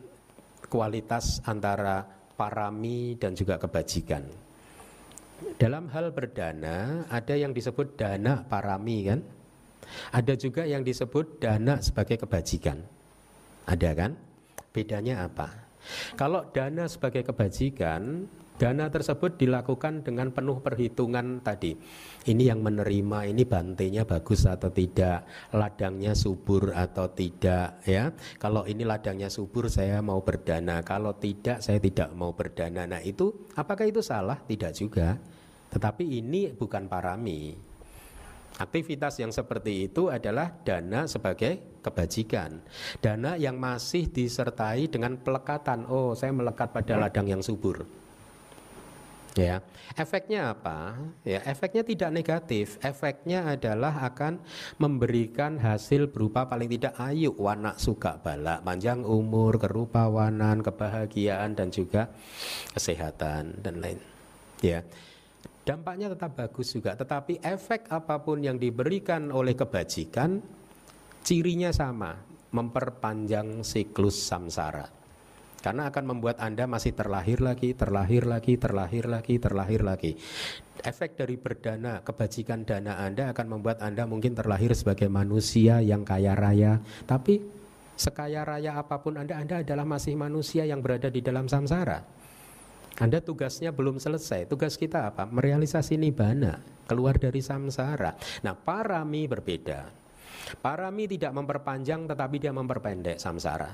kualitas 0.70 1.42
antara 1.42 2.06
parami 2.38 3.18
dan 3.18 3.34
juga 3.34 3.58
kebajikan. 3.58 4.30
Dalam 5.58 5.90
hal 5.90 6.14
berdana 6.14 7.10
ada 7.10 7.34
yang 7.34 7.50
disebut 7.50 7.98
dana 7.98 8.46
parami 8.46 9.10
kan? 9.10 9.26
Ada 10.14 10.38
juga 10.38 10.70
yang 10.70 10.86
disebut 10.86 11.42
dana 11.42 11.82
sebagai 11.82 12.22
kebajikan. 12.22 12.78
Ada 13.66 13.92
kan? 13.98 14.29
Bedanya 14.70 15.26
apa? 15.26 15.70
Kalau 16.20 16.46
dana 16.52 16.86
sebagai 16.86 17.24
kebajikan, 17.24 18.28
dana 18.60 18.92
tersebut 18.92 19.40
dilakukan 19.40 20.04
dengan 20.04 20.30
penuh 20.30 20.60
perhitungan 20.60 21.40
tadi. 21.40 21.74
Ini 22.28 22.52
yang 22.54 22.60
menerima, 22.60 23.32
ini 23.32 23.48
bantainya 23.48 24.04
bagus 24.04 24.44
atau 24.46 24.70
tidak, 24.70 25.24
ladangnya 25.56 26.14
subur 26.14 26.76
atau 26.76 27.10
tidak, 27.10 27.82
ya. 27.88 28.12
Kalau 28.38 28.68
ini 28.68 28.84
ladangnya 28.84 29.32
subur, 29.32 29.72
saya 29.72 30.04
mau 30.04 30.20
berdana. 30.22 30.84
Kalau 30.84 31.16
tidak, 31.16 31.64
saya 31.64 31.80
tidak 31.80 32.12
mau 32.14 32.36
berdana. 32.36 32.86
Nah 32.86 33.02
itu, 33.02 33.50
apakah 33.56 33.88
itu 33.88 34.04
salah? 34.04 34.38
Tidak 34.44 34.76
juga. 34.76 35.16
Tetapi 35.72 36.04
ini 36.04 36.52
bukan 36.52 36.92
parami. 36.92 37.69
Aktivitas 38.60 39.16
yang 39.24 39.32
seperti 39.32 39.88
itu 39.88 40.12
adalah 40.12 40.52
dana 40.68 41.08
sebagai 41.08 41.80
kebajikan. 41.80 42.60
Dana 43.00 43.40
yang 43.40 43.56
masih 43.56 44.12
disertai 44.12 44.92
dengan 44.92 45.16
pelekatan. 45.16 45.88
Oh, 45.88 46.12
saya 46.12 46.36
melekat 46.36 46.76
pada 46.76 47.00
ladang 47.00 47.24
yang 47.32 47.40
subur. 47.40 47.88
Ya, 49.40 49.64
efeknya 49.96 50.52
apa? 50.52 51.00
Ya, 51.24 51.40
efeknya 51.48 51.88
tidak 51.88 52.12
negatif. 52.12 52.76
Efeknya 52.84 53.48
adalah 53.56 54.12
akan 54.12 54.44
memberikan 54.76 55.56
hasil 55.56 56.12
berupa 56.12 56.44
paling 56.44 56.68
tidak 56.68 57.00
ayu, 57.00 57.32
warna 57.40 57.78
suka 57.80 58.20
balak, 58.20 58.60
panjang 58.68 59.08
umur, 59.08 59.56
kerupawanan, 59.56 60.60
kebahagiaan 60.60 61.56
dan 61.56 61.72
juga 61.72 62.12
kesehatan 62.76 63.64
dan 63.64 63.80
lain. 63.80 64.04
Ya. 64.60 64.84
Dampaknya 65.70 66.10
tetap 66.10 66.34
bagus 66.34 66.74
juga, 66.74 66.98
tetapi 66.98 67.46
efek 67.46 67.94
apa 67.94 68.18
pun 68.26 68.42
yang 68.42 68.58
diberikan 68.58 69.30
oleh 69.30 69.54
kebajikan, 69.54 70.42
cirinya 71.22 71.70
sama, 71.70 72.18
memperpanjang 72.50 73.62
siklus 73.62 74.18
samsara. 74.18 74.90
Karena 75.62 75.94
akan 75.94 76.04
membuat 76.10 76.42
Anda 76.42 76.66
masih 76.66 76.98
terlahir 76.98 77.38
lagi, 77.46 77.78
terlahir 77.78 78.26
lagi, 78.26 78.58
terlahir 78.58 79.06
lagi, 79.06 79.38
terlahir 79.38 79.86
lagi. 79.86 80.18
Efek 80.82 81.22
dari 81.22 81.38
berdana, 81.38 82.02
kebajikan 82.02 82.66
dana 82.66 83.06
Anda 83.06 83.30
akan 83.30 83.62
membuat 83.62 83.86
Anda 83.86 84.10
mungkin 84.10 84.34
terlahir 84.34 84.74
sebagai 84.74 85.06
manusia 85.06 85.86
yang 85.86 86.02
kaya 86.02 86.34
raya, 86.34 86.82
tapi 87.06 87.46
sekaya 87.94 88.42
raya 88.42 88.74
apa 88.82 88.98
pun 89.06 89.22
Anda, 89.22 89.38
Anda 89.38 89.62
adalah 89.62 89.86
masih 89.86 90.18
manusia 90.18 90.66
yang 90.66 90.82
berada 90.82 91.14
di 91.14 91.22
dalam 91.22 91.46
samsara. 91.46 92.02
Anda 93.00 93.24
tugasnya 93.24 93.72
belum 93.72 93.98
selesai. 93.98 94.52
Tugas 94.52 94.76
kita 94.76 95.08
apa? 95.08 95.24
Merealisasi 95.24 95.96
nibana, 95.96 96.60
keluar 96.84 97.16
dari 97.16 97.40
samsara. 97.40 98.16
Nah, 98.44 98.54
parami 98.54 99.24
berbeda. 99.26 99.88
Parami 100.60 101.08
tidak 101.08 101.32
memperpanjang 101.32 102.12
tetapi 102.12 102.36
dia 102.44 102.52
memperpendek 102.52 103.16
samsara. 103.16 103.72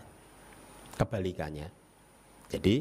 Kebalikannya. 0.95 1.67
Jadi, 2.53 2.75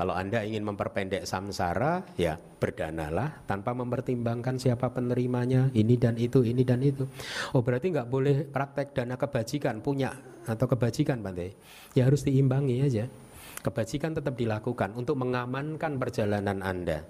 kalau 0.00 0.16
Anda 0.16 0.40
ingin 0.40 0.64
memperpendek 0.64 1.28
samsara, 1.28 2.00
ya 2.16 2.40
berdanalah 2.40 3.44
tanpa 3.44 3.76
mempertimbangkan 3.76 4.56
siapa 4.56 4.88
penerimanya, 4.88 5.68
ini 5.76 6.00
dan 6.00 6.16
itu, 6.16 6.40
ini 6.40 6.64
dan 6.64 6.80
itu. 6.80 7.04
Oh 7.52 7.60
berarti 7.60 7.92
nggak 7.92 8.08
boleh 8.08 8.48
praktek 8.48 8.96
dana 8.96 9.20
kebajikan 9.20 9.84
punya 9.84 10.16
atau 10.48 10.64
kebajikan 10.64 11.20
Bante. 11.20 11.52
Ya 11.92 12.08
harus 12.08 12.24
diimbangi 12.24 12.80
aja. 12.80 13.04
Kebajikan 13.60 14.16
tetap 14.16 14.40
dilakukan 14.40 14.96
untuk 14.96 15.20
mengamankan 15.20 16.00
perjalanan 16.00 16.64
Anda. 16.64 17.04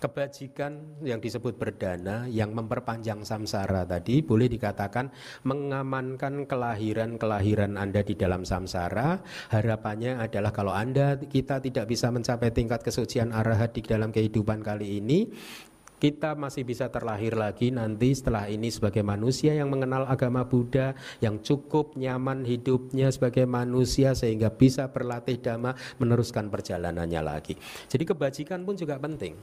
Kebajikan 0.00 1.04
yang 1.04 1.20
disebut 1.20 1.60
berdana 1.60 2.24
yang 2.24 2.56
memperpanjang 2.56 3.20
samsara 3.20 3.84
tadi 3.84 4.24
boleh 4.24 4.48
dikatakan 4.48 5.12
mengamankan 5.44 6.48
kelahiran-kelahiran 6.48 7.76
Anda 7.76 8.00
di 8.00 8.16
dalam 8.16 8.48
samsara. 8.48 9.20
Harapannya 9.52 10.16
adalah 10.16 10.56
kalau 10.56 10.72
Anda 10.72 11.20
kita 11.20 11.60
tidak 11.60 11.84
bisa 11.84 12.08
mencapai 12.08 12.48
tingkat 12.48 12.80
kesucian 12.80 13.36
arahat 13.36 13.76
di 13.76 13.84
dalam 13.84 14.08
kehidupan 14.08 14.64
kali 14.64 15.04
ini, 15.04 15.28
kita 16.00 16.32
masih 16.32 16.64
bisa 16.64 16.88
terlahir 16.88 17.36
lagi 17.36 17.68
nanti 17.68 18.16
setelah 18.16 18.48
ini 18.48 18.72
sebagai 18.72 19.04
manusia 19.04 19.52
yang 19.52 19.68
mengenal 19.68 20.08
agama 20.08 20.48
Buddha 20.48 20.96
yang 21.20 21.44
cukup 21.44 21.94
nyaman 22.00 22.48
hidupnya 22.48 23.12
sebagai 23.12 23.44
manusia 23.44 24.16
sehingga 24.16 24.48
bisa 24.48 24.88
berlatih 24.88 25.36
dhamma 25.36 25.76
meneruskan 26.00 26.48
perjalanannya 26.48 27.20
lagi. 27.20 27.54
Jadi 27.86 28.08
kebajikan 28.08 28.64
pun 28.64 28.80
juga 28.80 28.96
penting. 28.96 29.36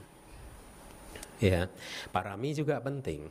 Ya, 1.38 1.70
parami 2.10 2.50
juga 2.50 2.82
penting. 2.82 3.30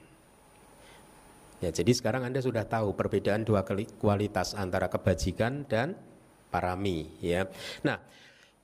Ya, 1.59 1.73
jadi 1.73 1.91
sekarang 1.91 2.23
Anda 2.23 2.39
sudah 2.39 2.63
tahu 2.63 2.95
perbedaan 2.95 3.43
dua 3.43 3.67
kualitas 3.99 4.55
antara 4.55 4.87
kebajikan 4.87 5.67
dan 5.67 5.99
parami, 6.47 7.11
ya. 7.19 7.49
Nah, 7.83 7.99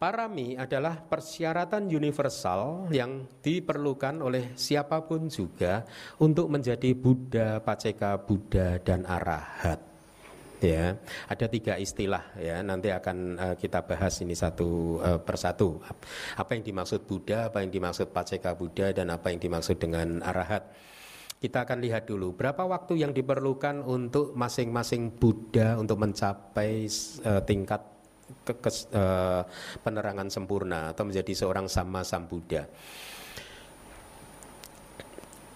Parami 0.04 0.60
adalah 0.60 1.00
persyaratan 1.00 1.88
universal 1.88 2.92
yang 2.92 3.24
diperlukan 3.40 4.20
oleh 4.20 4.52
siapa 4.52 5.00
pun 5.08 5.32
juga 5.32 5.88
untuk 6.20 6.52
menjadi 6.52 6.92
Buddha, 6.92 7.64
Paceka 7.64 8.20
Buddha 8.20 8.84
dan 8.84 9.08
Arahat. 9.08 9.80
Ya, 10.60 11.00
ada 11.32 11.48
tiga 11.48 11.80
istilah 11.80 12.36
ya. 12.36 12.60
Nanti 12.60 12.92
akan 12.92 13.18
uh, 13.40 13.56
kita 13.56 13.88
bahas 13.88 14.20
ini 14.20 14.36
satu 14.36 15.00
uh, 15.00 15.24
persatu. 15.24 15.80
Apa 16.36 16.60
yang 16.60 16.68
dimaksud 16.68 17.08
Buddha, 17.08 17.48
apa 17.48 17.64
yang 17.64 17.72
dimaksud 17.72 18.12
Paceka 18.12 18.60
Buddha 18.60 18.92
dan 18.92 19.08
apa 19.08 19.32
yang 19.32 19.40
dimaksud 19.40 19.80
dengan 19.80 20.20
Arahat. 20.20 20.68
Kita 21.40 21.64
akan 21.64 21.80
lihat 21.80 22.12
dulu 22.12 22.36
berapa 22.36 22.68
waktu 22.68 23.08
yang 23.08 23.16
diperlukan 23.16 23.80
untuk 23.88 24.36
masing-masing 24.36 25.16
Buddha 25.16 25.80
untuk 25.80 25.96
mencapai 25.96 26.92
uh, 27.24 27.40
tingkat 27.48 27.93
ke, 28.42 28.54
ke, 28.58 28.70
uh, 28.98 29.46
penerangan 29.86 30.28
sempurna 30.34 30.90
atau 30.92 31.06
menjadi 31.06 31.46
seorang 31.46 31.70
sama 31.70 32.02
sam 32.02 32.26
Buddha. 32.26 32.66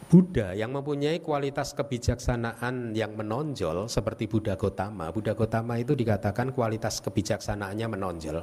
Buddha 0.08 0.56
yang 0.56 0.72
mempunyai 0.72 1.20
kualitas 1.20 1.76
kebijaksanaan 1.76 2.96
yang 2.96 3.20
menonjol 3.20 3.92
seperti 3.92 4.32
Buddha 4.32 4.56
Gotama. 4.56 5.12
Buddha 5.12 5.36
Gotama 5.36 5.76
itu 5.76 6.00
dikatakan 6.00 6.56
kualitas 6.56 7.04
kebijaksanaannya 7.04 7.88
menonjol. 7.92 8.40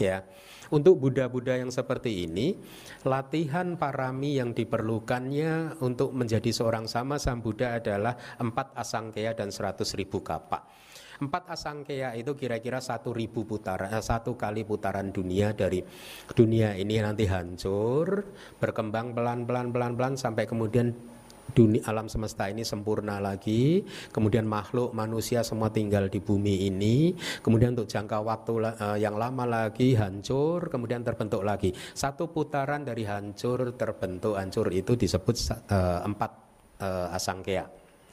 Ya. 0.00 0.24
Untuk 0.72 1.04
Buddha-Buddha 1.04 1.60
yang 1.60 1.68
seperti 1.68 2.24
ini, 2.24 2.56
latihan 3.04 3.76
parami 3.76 4.40
yang 4.40 4.56
diperlukannya 4.56 5.84
untuk 5.84 6.16
menjadi 6.16 6.48
seorang 6.48 6.88
sama 6.88 7.20
sam 7.20 7.44
Buddha 7.44 7.76
adalah 7.76 8.16
empat 8.40 8.72
asangkaya 8.72 9.36
dan 9.36 9.52
seratus 9.52 9.92
ribu 9.92 10.24
kapak. 10.24 10.64
Empat 11.22 11.54
asangkaya 11.54 12.18
itu 12.18 12.34
kira-kira 12.34 12.82
satu 12.82 13.14
ribu 13.14 13.46
putaran, 13.46 13.94
eh, 13.94 14.02
satu 14.02 14.34
kali 14.34 14.66
putaran 14.66 15.14
dunia 15.14 15.54
dari 15.54 15.78
dunia 16.34 16.74
ini 16.74 16.98
nanti 16.98 17.30
hancur, 17.30 18.26
berkembang 18.58 19.14
pelan-pelan 19.14 19.70
pelan-pelan 19.70 20.18
sampai 20.18 20.50
kemudian 20.50 20.90
dunia 21.54 21.78
alam 21.86 22.10
semesta 22.10 22.50
ini 22.50 22.66
sempurna 22.66 23.22
lagi, 23.22 23.86
kemudian 24.10 24.50
makhluk 24.50 24.90
manusia 24.90 25.46
semua 25.46 25.70
tinggal 25.70 26.10
di 26.10 26.18
bumi 26.18 26.66
ini, 26.66 27.14
kemudian 27.38 27.78
untuk 27.78 27.86
jangka 27.86 28.18
waktu 28.18 28.52
uh, 28.58 28.98
yang 28.98 29.14
lama 29.14 29.46
lagi 29.46 29.94
hancur, 29.94 30.66
kemudian 30.74 31.06
terbentuk 31.06 31.46
lagi. 31.46 31.70
Satu 31.94 32.34
putaran 32.34 32.82
dari 32.82 33.06
hancur 33.06 33.78
terbentuk 33.78 34.34
hancur 34.34 34.74
itu 34.74 34.98
disebut 34.98 35.34
uh, 35.70 36.02
empat 36.02 36.30
uh, 36.82 37.14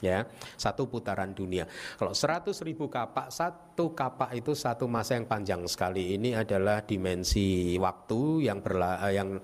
ya 0.00 0.24
satu 0.56 0.88
putaran 0.88 1.32
dunia. 1.36 1.68
Kalau 1.96 2.16
100 2.16 2.52
ribu 2.64 2.88
kapak 2.88 3.28
satu 3.28 3.92
kapak 3.92 4.34
itu 4.34 4.56
satu 4.56 4.88
masa 4.88 5.16
yang 5.16 5.28
panjang 5.28 5.60
sekali. 5.68 6.16
Ini 6.16 6.40
adalah 6.40 6.82
dimensi 6.82 7.76
waktu 7.76 8.48
yang 8.48 8.64
berla 8.64 9.00
eh, 9.08 9.20
yang 9.20 9.38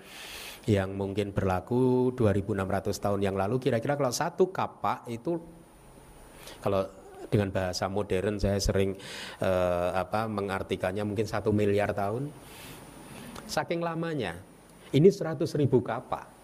yang 0.67 0.99
mungkin 0.99 1.31
berlaku 1.31 2.11
2600 2.19 2.91
tahun 2.91 3.21
yang 3.23 3.37
lalu. 3.39 3.63
Kira-kira 3.63 3.95
kalau 3.95 4.11
satu 4.11 4.51
kapak 4.51 5.07
itu 5.07 5.39
kalau 6.59 6.83
dengan 7.31 7.51
bahasa 7.51 7.87
modern 7.87 8.39
saya 8.43 8.59
sering 8.59 8.97
eh, 9.39 9.91
apa 9.95 10.27
mengartikannya 10.27 11.05
mungkin 11.07 11.29
satu 11.29 11.55
miliar 11.55 11.95
tahun. 11.95 12.33
Saking 13.47 13.79
lamanya. 13.79 14.35
Ini 14.91 15.07
100 15.11 15.43
ribu 15.59 15.83
kapak 15.83 16.36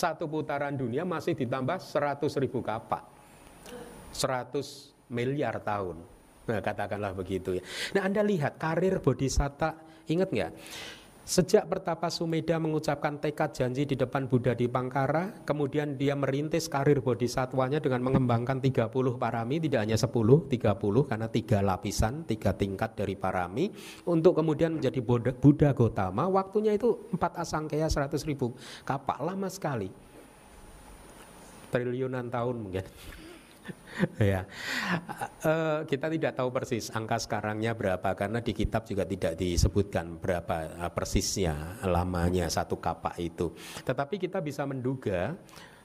satu 0.00 0.24
putaran 0.24 0.72
dunia 0.72 1.04
masih 1.04 1.36
ditambah 1.36 1.76
100 1.76 2.24
ribu 2.40 2.64
kapak. 2.64 3.04
100 4.16 5.12
miliar 5.12 5.60
tahun. 5.60 6.00
Nah, 6.48 6.64
katakanlah 6.64 7.12
begitu 7.12 7.60
ya. 7.60 7.62
Nah, 7.92 8.08
Anda 8.08 8.24
lihat 8.24 8.56
karir 8.56 9.04
Bodhisatta, 9.04 9.76
ingat 10.08 10.32
nggak? 10.32 10.52
Sejak 11.20 11.68
Pertapa 11.68 12.08
Sumeda 12.08 12.56
mengucapkan 12.56 13.20
tekad 13.20 13.52
janji 13.52 13.84
di 13.84 13.94
depan 13.94 14.26
Buddha 14.26 14.56
di 14.56 14.66
Pangkara, 14.66 15.44
kemudian 15.44 15.94
dia 15.94 16.16
merintis 16.16 16.66
karir 16.66 17.04
bodhisatwanya 17.04 17.78
dengan 17.78 18.02
mengembangkan 18.02 18.58
30 18.58 18.88
parami, 19.20 19.60
tidak 19.60 19.84
hanya 19.84 20.00
10, 20.00 20.10
30 20.48 21.06
karena 21.06 21.28
tiga 21.28 21.58
lapisan, 21.60 22.24
tiga 22.24 22.56
tingkat 22.56 22.96
dari 22.96 23.14
parami, 23.14 23.70
untuk 24.08 24.42
kemudian 24.42 24.80
menjadi 24.80 24.98
Buddha 25.36 25.70
Gotama, 25.76 26.26
waktunya 26.26 26.74
itu 26.74 26.98
4 27.14 27.46
asangkaya 27.46 27.86
100 27.86 28.16
ribu 28.26 28.56
kapak, 28.82 29.20
lama 29.22 29.46
sekali. 29.52 29.92
Triliunan 31.70 32.26
tahun 32.26 32.56
mungkin. 32.58 32.82
ya, 34.32 34.48
uh, 35.44 35.84
kita 35.84 36.08
tidak 36.08 36.32
tahu 36.36 36.48
persis 36.50 36.88
angka 36.90 37.20
sekarangnya 37.20 37.76
berapa 37.76 38.16
karena 38.16 38.40
di 38.40 38.56
kitab 38.56 38.88
juga 38.88 39.04
tidak 39.04 39.36
disebutkan 39.36 40.16
berapa 40.16 40.86
uh, 40.86 40.90
persisnya 40.92 41.82
lamanya 41.84 42.48
satu 42.48 42.80
kapak 42.80 43.20
itu. 43.20 43.52
Tetapi 43.84 44.16
kita 44.16 44.40
bisa 44.40 44.64
menduga 44.64 45.36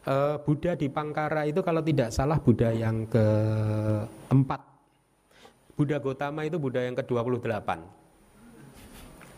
uh, 0.07 0.37
Buddha 0.41 0.73
di 0.77 0.87
Pangkara 0.87 1.43
itu 1.49 1.59
kalau 1.61 1.81
tidak 1.83 2.13
salah 2.15 2.39
Buddha 2.39 2.71
yang 2.71 3.05
keempat. 3.09 4.61
Buddha 5.75 5.99
Gotama 5.99 6.47
itu 6.47 6.55
Buddha 6.55 6.79
yang 6.79 6.95
ke-28. 6.95 7.69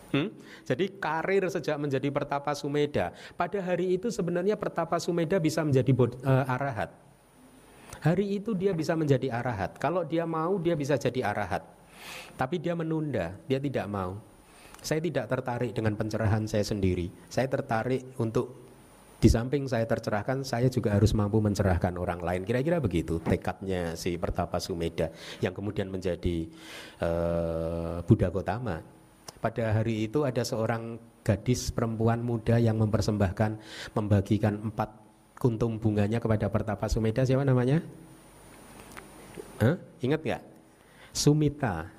Hmm? 0.08 0.32
Jadi 0.64 0.96
karir 0.96 1.44
sejak 1.52 1.76
menjadi 1.76 2.08
pertapa 2.08 2.54
Sumeda. 2.56 3.12
Pada 3.36 3.58
hari 3.60 3.98
itu 3.98 4.08
sebenarnya 4.08 4.56
pertapa 4.56 4.96
Sumeda 4.96 5.36
bisa 5.36 5.60
menjadi 5.66 5.92
uh, 5.92 6.46
arahat. 6.48 7.07
Hari 7.98 8.38
itu 8.38 8.54
dia 8.54 8.70
bisa 8.74 8.94
menjadi 8.94 9.34
arahat. 9.34 9.78
Kalau 9.82 10.06
dia 10.06 10.22
mau, 10.22 10.58
dia 10.62 10.78
bisa 10.78 10.94
jadi 10.94 11.34
arahat. 11.34 11.66
Tapi 12.38 12.62
dia 12.62 12.78
menunda, 12.78 13.34
dia 13.50 13.58
tidak 13.58 13.86
mau. 13.90 14.18
Saya 14.78 15.02
tidak 15.02 15.26
tertarik 15.26 15.74
dengan 15.74 15.98
pencerahan 15.98 16.46
saya 16.46 16.62
sendiri. 16.62 17.10
Saya 17.26 17.50
tertarik 17.50 18.14
untuk 18.22 18.68
di 19.18 19.26
samping 19.26 19.66
saya 19.66 19.82
tercerahkan, 19.82 20.46
saya 20.46 20.70
juga 20.70 20.94
harus 20.94 21.10
mampu 21.10 21.42
mencerahkan 21.42 21.90
orang 21.98 22.22
lain. 22.22 22.46
Kira-kira 22.46 22.78
begitu 22.78 23.18
tekadnya 23.18 23.98
si 23.98 24.14
Pertapa 24.14 24.62
Sumeda 24.62 25.10
yang 25.42 25.50
kemudian 25.50 25.90
menjadi 25.90 26.46
uh, 27.02 27.98
Buddha 28.06 28.30
Gotama. 28.30 28.78
Pada 29.42 29.74
hari 29.74 30.06
itu 30.06 30.22
ada 30.22 30.46
seorang 30.46 31.02
gadis 31.26 31.74
perempuan 31.74 32.22
muda 32.22 32.62
yang 32.62 32.78
mempersembahkan 32.78 33.58
membagikan 33.98 34.70
empat 34.70 35.07
kuntum 35.38 35.78
bunganya 35.78 36.18
kepada 36.18 36.50
Pertapa 36.50 36.90
Sumeda 36.90 37.22
siapa 37.22 37.46
namanya? 37.46 37.78
Hah? 39.62 39.78
Ingat 40.02 40.20
nggak? 40.22 40.42
Sumita. 41.14 41.90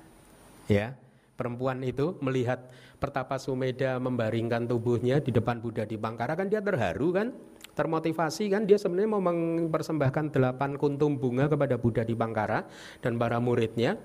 Ya, 0.68 0.94
perempuan 1.34 1.82
itu 1.82 2.14
melihat 2.20 2.68
Pertapa 3.00 3.40
Sumeda 3.40 3.96
membaringkan 3.96 4.68
tubuhnya 4.68 5.24
di 5.24 5.32
depan 5.32 5.56
Buddha 5.58 5.88
di 5.88 5.96
Bangkara 5.96 6.36
kan 6.36 6.52
dia 6.52 6.60
terharu 6.60 7.16
kan? 7.16 7.32
Termotivasi 7.72 8.52
kan 8.52 8.68
dia 8.68 8.76
sebenarnya 8.76 9.16
mau 9.16 9.24
mempersembahkan 9.24 10.36
delapan 10.36 10.76
kuntum 10.76 11.16
bunga 11.16 11.48
kepada 11.48 11.80
Buddha 11.80 12.04
di 12.04 12.12
Bangkara 12.12 12.68
dan 13.00 13.16
para 13.16 13.40
muridnya 13.40 13.96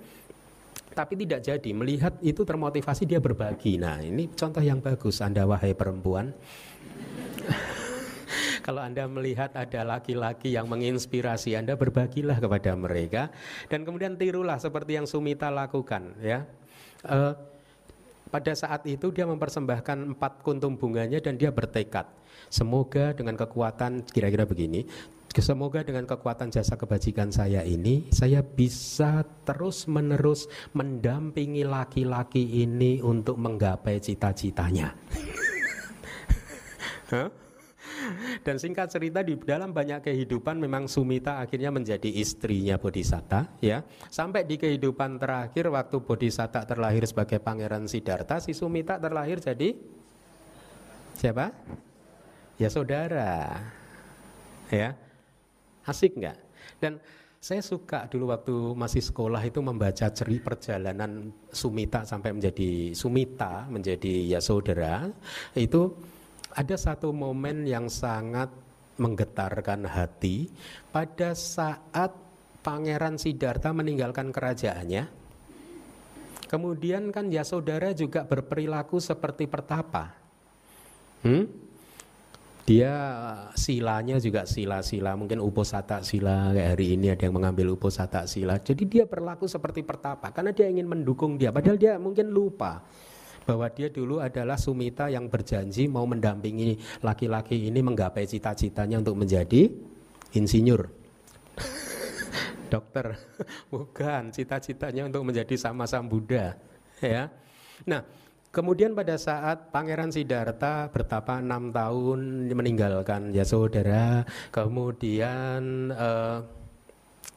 tapi 0.96 1.20
tidak 1.20 1.44
jadi 1.44 1.70
melihat 1.76 2.16
itu 2.24 2.48
termotivasi 2.48 3.04
dia 3.04 3.20
berbagi. 3.20 3.76
Nah, 3.76 4.00
ini 4.00 4.32
contoh 4.32 4.64
yang 4.64 4.80
bagus 4.80 5.20
Anda 5.20 5.44
wahai 5.44 5.76
perempuan. 5.76 6.32
Kalau 8.66 8.82
Anda 8.82 9.06
melihat 9.06 9.54
ada 9.54 9.86
laki-laki 9.86 10.58
yang 10.58 10.66
menginspirasi 10.66 11.54
Anda, 11.54 11.78
berbagilah 11.78 12.42
kepada 12.42 12.74
mereka 12.74 13.30
dan 13.70 13.86
kemudian 13.86 14.18
tirulah 14.18 14.58
seperti 14.58 14.98
yang 14.98 15.06
Sumita 15.06 15.54
lakukan 15.54 16.18
ya. 16.18 16.50
Uh, 17.06 17.38
pada 18.34 18.58
saat 18.58 18.82
itu 18.90 19.14
dia 19.14 19.30
mempersembahkan 19.30 20.18
empat 20.18 20.42
kuntum 20.42 20.74
bunganya 20.74 21.22
dan 21.22 21.38
dia 21.38 21.54
bertekad 21.54 22.10
semoga 22.50 23.14
dengan 23.14 23.38
kekuatan 23.38 24.02
kira-kira 24.10 24.50
begini 24.50 24.82
Semoga 25.36 25.84
dengan 25.84 26.08
kekuatan 26.08 26.48
jasa 26.48 26.80
kebajikan 26.80 27.28
saya 27.28 27.60
ini 27.60 28.08
Saya 28.08 28.40
bisa 28.40 29.28
terus 29.44 29.84
menerus 29.84 30.48
mendampingi 30.72 31.68
laki-laki 31.68 32.64
ini 32.64 33.04
untuk 33.04 33.36
menggapai 33.36 34.00
cita-citanya 34.00 34.96
huh? 37.12 37.45
Dan 38.46 38.56
singkat 38.62 38.92
cerita 38.92 39.22
di 39.26 39.38
dalam 39.40 39.72
banyak 39.72 40.06
kehidupan 40.06 40.60
memang 40.60 40.86
Sumita 40.86 41.42
akhirnya 41.42 41.70
menjadi 41.74 42.08
istrinya 42.08 42.78
Bodhisatta 42.78 43.60
ya. 43.60 43.82
Sampai 44.10 44.46
di 44.46 44.56
kehidupan 44.56 45.18
terakhir 45.18 45.70
waktu 45.72 45.98
Bodhisatta 46.02 46.64
terlahir 46.64 47.06
sebagai 47.06 47.42
pangeran 47.42 47.90
Siddhartha, 47.90 48.42
si 48.42 48.54
Sumita 48.54 49.02
terlahir 49.02 49.42
jadi 49.42 49.76
siapa? 51.16 51.52
Ya 52.56 52.70
saudara. 52.72 53.62
Ya. 54.72 54.96
Asik 55.86 56.18
nggak? 56.18 56.38
Dan 56.82 56.98
saya 57.46 57.62
suka 57.62 58.10
dulu 58.10 58.34
waktu 58.34 58.74
masih 58.74 59.06
sekolah 59.06 59.38
itu 59.46 59.62
membaca 59.62 60.10
ceri 60.10 60.42
perjalanan 60.42 61.30
Sumita 61.54 62.02
sampai 62.02 62.34
menjadi 62.34 62.90
Sumita 62.98 63.70
menjadi 63.70 64.34
ya 64.34 64.42
saudara 64.42 65.14
itu 65.54 65.94
ada 66.56 66.76
satu 66.80 67.12
momen 67.12 67.68
yang 67.68 67.92
sangat 67.92 68.48
menggetarkan 68.96 69.84
hati 69.92 70.48
pada 70.90 71.36
saat 71.36 72.16
Pangeran 72.64 73.20
Siddhartha 73.20 73.76
meninggalkan 73.76 74.32
kerajaannya. 74.32 75.06
Kemudian 76.50 77.12
kan 77.12 77.30
ya 77.30 77.44
saudara 77.44 77.92
juga 77.92 78.24
berperilaku 78.24 78.98
seperti 78.98 79.46
pertapa. 79.46 80.16
Hmm? 81.22 81.46
Dia 82.66 82.94
silanya 83.54 84.18
juga 84.18 84.50
sila-sila, 84.50 85.14
mungkin 85.14 85.38
uposata 85.38 86.02
sila 86.02 86.50
kayak 86.50 86.70
hari 86.74 86.98
ini 86.98 87.14
ada 87.14 87.30
yang 87.30 87.38
mengambil 87.38 87.78
uposata 87.78 88.26
sila. 88.26 88.58
Jadi 88.58 88.90
dia 88.90 89.06
berlaku 89.06 89.46
seperti 89.46 89.86
pertapa 89.86 90.34
karena 90.34 90.50
dia 90.50 90.66
ingin 90.66 90.90
mendukung 90.90 91.38
dia, 91.38 91.54
padahal 91.54 91.78
dia 91.78 92.02
mungkin 92.02 92.34
lupa 92.34 92.82
bahwa 93.46 93.70
dia 93.70 93.88
dulu 93.94 94.20
adalah 94.20 94.58
Sumita 94.58 95.08
yang 95.08 95.30
berjanji 95.30 95.86
mau 95.86 96.04
mendampingi 96.10 97.02
laki-laki 97.06 97.70
ini 97.70 97.80
menggapai 97.80 98.26
cita-citanya 98.26 99.00
untuk 99.00 99.22
menjadi 99.22 99.70
insinyur. 100.34 100.90
Dokter, 102.74 103.16
bukan 103.74 104.34
cita-citanya 104.34 105.06
untuk 105.08 105.24
menjadi 105.24 105.56
sama-sama 105.56 106.10
Buddha. 106.10 106.58
ya. 107.00 107.30
Nah, 107.86 108.02
kemudian 108.50 108.98
pada 108.98 109.16
saat 109.22 109.70
Pangeran 109.70 110.10
Siddhartha 110.10 110.90
bertapa 110.90 111.40
enam 111.40 111.70
tahun 111.70 112.50
meninggalkan 112.50 113.30
Yasodhara, 113.32 114.26
kemudian 114.50 115.94
uh, 115.94 116.65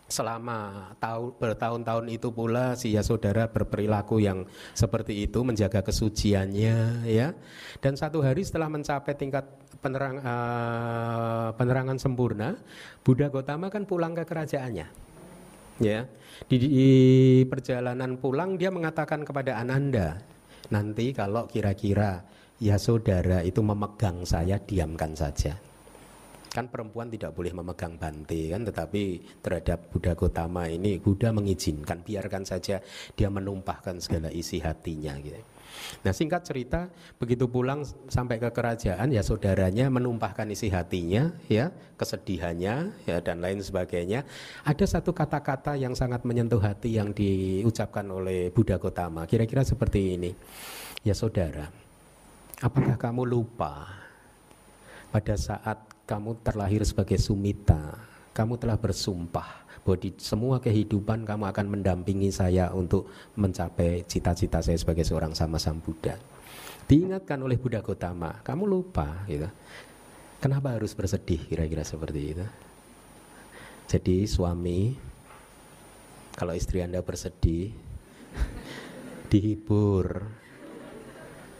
selama 0.09 0.91
tahu, 0.97 1.37
bertahun-tahun 1.37 2.09
itu 2.09 2.33
pula 2.33 2.73
si 2.81 2.97
Yasodhara 2.97 3.53
berperilaku 3.53 4.25
yang 4.25 4.49
seperti 4.73 5.29
itu 5.29 5.45
menjaga 5.45 5.85
kesuciannya 5.85 7.05
ya. 7.05 7.37
Dan 7.85 7.95
satu 7.95 8.25
hari 8.25 8.41
setelah 8.41 8.73
mencapai 8.73 9.13
tingkat 9.15 9.45
penerang, 9.85 10.17
uh, 10.25 11.53
penerangan 11.55 12.01
sempurna 12.01 12.57
Buddha 13.05 13.29
Gotama 13.29 13.69
kan 13.69 13.85
pulang 13.85 14.17
ke 14.17 14.25
kerajaannya 14.25 14.89
ya. 15.85 16.01
Di, 16.49 16.57
di 16.57 16.91
perjalanan 17.45 18.17
pulang 18.17 18.57
dia 18.57 18.73
mengatakan 18.73 19.29
kepada 19.29 19.61
Ananda 19.61 20.17
nanti 20.73 21.13
kalau 21.13 21.45
kira-kira 21.45 22.25
Yasodhara 22.59 23.45
itu 23.47 23.61
memegang 23.63 24.25
saya 24.27 24.59
diamkan 24.59 25.15
saja 25.15 25.68
kan 26.59 26.67
perempuan 26.67 27.07
tidak 27.07 27.39
boleh 27.39 27.55
memegang 27.55 27.95
bante 27.95 28.51
kan 28.51 28.67
tetapi 28.67 29.23
terhadap 29.39 29.95
Buddha 29.95 30.19
Gotama 30.19 30.67
ini 30.67 30.99
Buddha 30.99 31.31
mengizinkan 31.31 32.03
biarkan 32.03 32.43
saja 32.43 32.83
dia 33.15 33.29
menumpahkan 33.31 34.03
segala 34.03 34.27
isi 34.35 34.59
hatinya 34.59 35.15
gitu. 35.23 35.39
Nah 36.03 36.11
singkat 36.11 36.43
cerita 36.43 36.91
begitu 37.23 37.47
pulang 37.47 37.87
sampai 38.11 38.43
ke 38.43 38.51
kerajaan 38.51 39.15
ya 39.15 39.23
saudaranya 39.23 39.87
menumpahkan 39.87 40.51
isi 40.51 40.67
hatinya 40.75 41.31
ya 41.47 41.71
kesedihannya 41.95 43.07
ya 43.07 43.17
dan 43.23 43.39
lain 43.39 43.63
sebagainya. 43.63 44.27
Ada 44.67 44.99
satu 44.99 45.15
kata-kata 45.15 45.79
yang 45.79 45.95
sangat 45.95 46.27
menyentuh 46.27 46.59
hati 46.59 46.99
yang 46.99 47.15
diucapkan 47.15 48.11
oleh 48.11 48.51
Buddha 48.51 48.83
Gotama 48.83 49.31
kira-kira 49.31 49.63
seperti 49.63 50.19
ini. 50.19 50.35
Ya 51.07 51.15
saudara, 51.15 51.71
apakah 52.59 52.99
kamu 52.99 53.23
lupa 53.23 53.87
pada 55.15 55.39
saat 55.39 55.88
kamu 56.09 56.41
terlahir 56.41 56.81
sebagai 56.89 57.21
sumita, 57.21 58.01
kamu 58.33 58.57
telah 58.57 58.81
bersumpah 58.81 59.69
bahwa 59.85 59.97
di 60.01 60.17
semua 60.17 60.57
kehidupan 60.57 61.29
kamu 61.29 61.53
akan 61.53 61.67
mendampingi 61.69 62.33
saya 62.33 62.73
untuk 62.73 63.13
mencapai 63.37 64.09
cita-cita 64.09 64.65
saya 64.65 64.81
sebagai 64.81 65.05
seorang 65.05 65.37
sama 65.37 65.61
Sang 65.61 65.85
Buddha. 65.85 66.17
Diingatkan 66.89 67.37
oleh 67.45 67.61
Buddha 67.61 67.85
Gotama, 67.85 68.41
kamu 68.41 68.65
lupa 68.65 69.29
gitu. 69.29 69.53
Kenapa 70.41 70.81
harus 70.81 70.97
bersedih 70.97 71.45
kira-kira 71.45 71.85
seperti 71.85 72.21
itu? 72.33 72.47
Jadi 73.89 74.25
suami 74.25 74.97
kalau 76.33 76.57
istri 76.57 76.81
Anda 76.81 77.05
bersedih 77.05 77.77
dihibur 79.29 80.25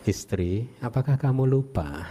istri, 0.09 0.73
apakah 0.81 1.21
kamu 1.21 1.45
lupa? 1.45 2.09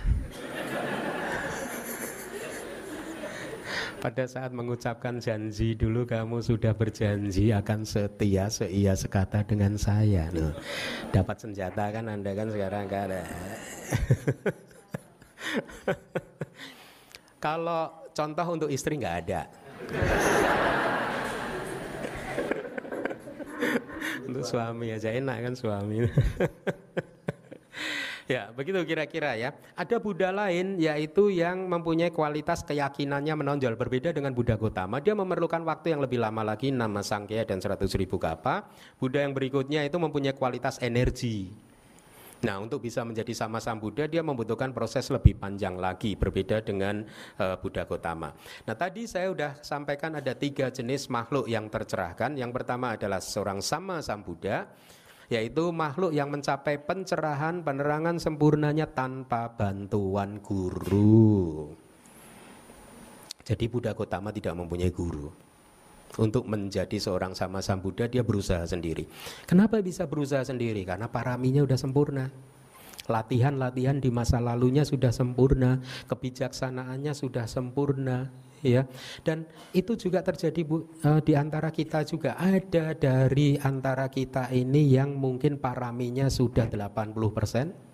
Pada 3.97 4.29
saat 4.29 4.53
mengucapkan 4.53 5.17
janji 5.17 5.73
dulu 5.73 6.05
kamu 6.05 6.45
sudah 6.45 6.77
berjanji 6.77 7.49
akan 7.49 7.81
setia 7.81 8.45
seia 8.49 8.93
sekata 8.93 9.41
dengan 9.41 9.73
saya. 9.77 10.29
Nah, 10.29 10.53
dapat 11.09 11.41
senjata 11.41 11.89
kan 11.89 12.05
Anda 12.05 12.37
kan 12.37 12.53
sekarang 12.53 12.85
kan. 12.85 13.09
Kalau 17.43 18.05
contoh 18.13 18.45
untuk 18.53 18.69
istri 18.69 19.01
nggak 19.01 19.17
ada. 19.25 19.49
untuk 24.27 24.43
suami 24.45 24.91
aja 24.93 25.09
enak 25.09 25.37
kan 25.41 25.53
suami. 25.57 26.05
Ya, 28.27 28.51
begitu 28.51 28.83
kira-kira 28.83 29.39
ya. 29.39 29.55
Ada 29.79 30.03
Buddha 30.03 30.35
lain 30.35 30.75
yaitu 30.83 31.31
yang 31.31 31.63
mempunyai 31.71 32.11
kualitas 32.11 32.59
keyakinannya 32.67 33.39
menonjol 33.39 33.79
berbeda 33.79 34.11
dengan 34.11 34.35
Buddha 34.35 34.59
Gotama. 34.59 34.99
Dia 34.99 35.15
memerlukan 35.15 35.63
waktu 35.63 35.95
yang 35.95 36.03
lebih 36.03 36.19
lama 36.19 36.43
lagi 36.43 36.67
nama 36.67 36.99
Sangkya 36.99 37.47
dan 37.47 37.63
100 37.63 37.87
ribu 37.95 38.19
kapa. 38.19 38.67
Buddha 38.99 39.23
yang 39.23 39.31
berikutnya 39.31 39.87
itu 39.87 39.95
mempunyai 39.95 40.35
kualitas 40.35 40.75
energi. 40.83 41.67
Nah, 42.43 42.61
untuk 42.61 42.83
bisa 42.83 43.01
menjadi 43.01 43.33
sama 43.33 43.57
Sang 43.57 43.81
Buddha 43.81 44.05
dia 44.05 44.21
membutuhkan 44.21 44.69
proses 44.69 45.09
lebih 45.09 45.39
panjang 45.39 45.73
lagi 45.79 46.13
berbeda 46.13 46.61
dengan 46.61 47.01
uh, 47.39 47.55
Buddha 47.57 47.87
Gotama. 47.87 48.35
Nah, 48.67 48.75
tadi 48.77 49.09
saya 49.09 49.31
sudah 49.31 49.51
sampaikan 49.63 50.19
ada 50.19 50.35
tiga 50.37 50.69
jenis 50.69 51.09
makhluk 51.09 51.49
yang 51.49 51.65
tercerahkan. 51.71 52.37
Yang 52.37 52.51
pertama 52.53 52.93
adalah 52.93 53.23
seorang 53.23 53.63
sama 53.63 54.03
Sang 54.05 54.21
Buddha 54.21 54.69
yaitu 55.27 55.75
makhluk 55.75 56.15
yang 56.15 56.31
mencapai 56.31 56.79
pencerahan 56.79 57.59
penerangan 57.59 58.15
sempurnanya 58.15 58.87
tanpa 58.87 59.51
bantuan 59.51 60.39
guru. 60.39 61.71
Jadi 63.43 63.65
Buddha 63.71 63.95
Gotama 63.95 64.31
tidak 64.31 64.55
mempunyai 64.59 64.91
guru. 64.91 65.31
Untuk 66.17 66.47
menjadi 66.47 66.95
seorang 66.97 67.35
sama 67.35 67.59
Sang 67.59 67.83
Buddha 67.83 68.07
dia 68.07 68.23
berusaha 68.23 68.63
sendiri. 68.63 69.07
Kenapa 69.43 69.83
bisa 69.83 70.07
berusaha 70.07 70.43
sendiri? 70.43 70.87
Karena 70.87 71.11
paraminya 71.11 71.63
sudah 71.67 71.79
sempurna. 71.79 72.25
Latihan-latihan 73.07 74.03
di 74.03 74.11
masa 74.11 74.43
lalunya 74.43 74.83
sudah 74.83 75.15
sempurna, 75.15 75.79
kebijaksanaannya 76.11 77.15
sudah 77.15 77.47
sempurna, 77.47 78.27
ya. 78.63 78.85
Dan 79.21 79.45
itu 79.73 79.93
juga 79.97 80.23
terjadi 80.25 80.61
bu, 80.63 80.87
uh, 81.03 81.21
di 81.21 81.33
antara 81.33 81.69
kita 81.69 82.03
juga. 82.07 82.37
Ada 82.37 82.97
dari 82.97 83.57
antara 83.57 84.09
kita 84.09 84.49
ini 84.53 84.93
yang 84.93 85.17
mungkin 85.17 85.57
paraminya 85.61 86.29
sudah 86.31 86.69
80% 86.69 87.87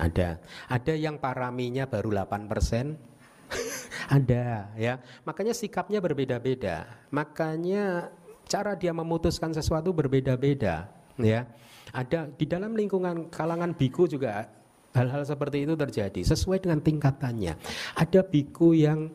ada. 0.00 0.40
Ada 0.66 0.94
yang 0.94 1.22
paraminya 1.22 1.86
baru 1.86 2.10
8% 2.10 2.96
ada 4.16 4.74
ya. 4.74 4.98
Makanya 5.22 5.54
sikapnya 5.54 6.02
berbeda-beda. 6.02 6.88
Makanya 7.14 8.10
cara 8.44 8.76
dia 8.76 8.92
memutuskan 8.92 9.54
sesuatu 9.54 9.94
berbeda-beda 9.94 10.90
ya. 11.20 11.46
Ada 11.94 12.26
di 12.34 12.44
dalam 12.50 12.74
lingkungan 12.74 13.30
kalangan 13.30 13.70
biku 13.76 14.10
juga 14.10 14.50
hal-hal 14.94 15.22
seperti 15.26 15.66
itu 15.66 15.74
terjadi 15.74 16.20
sesuai 16.22 16.62
dengan 16.66 16.82
tingkatannya. 16.82 17.54
Ada 17.98 18.26
biku 18.26 18.74
yang 18.74 19.10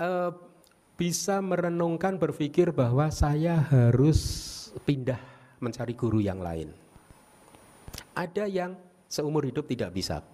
uh, 0.00 0.30
bisa 0.96 1.44
merenungkan 1.44 2.16
berpikir 2.16 2.72
bahwa 2.72 3.12
saya 3.12 3.60
harus 3.68 4.20
pindah 4.88 5.20
mencari 5.60 5.92
guru 5.92 6.24
yang 6.24 6.40
lain. 6.40 6.72
Ada 8.16 8.48
yang 8.48 8.76
seumur 9.04 9.44
hidup 9.44 9.68
tidak 9.68 9.92
bisa 9.92 10.24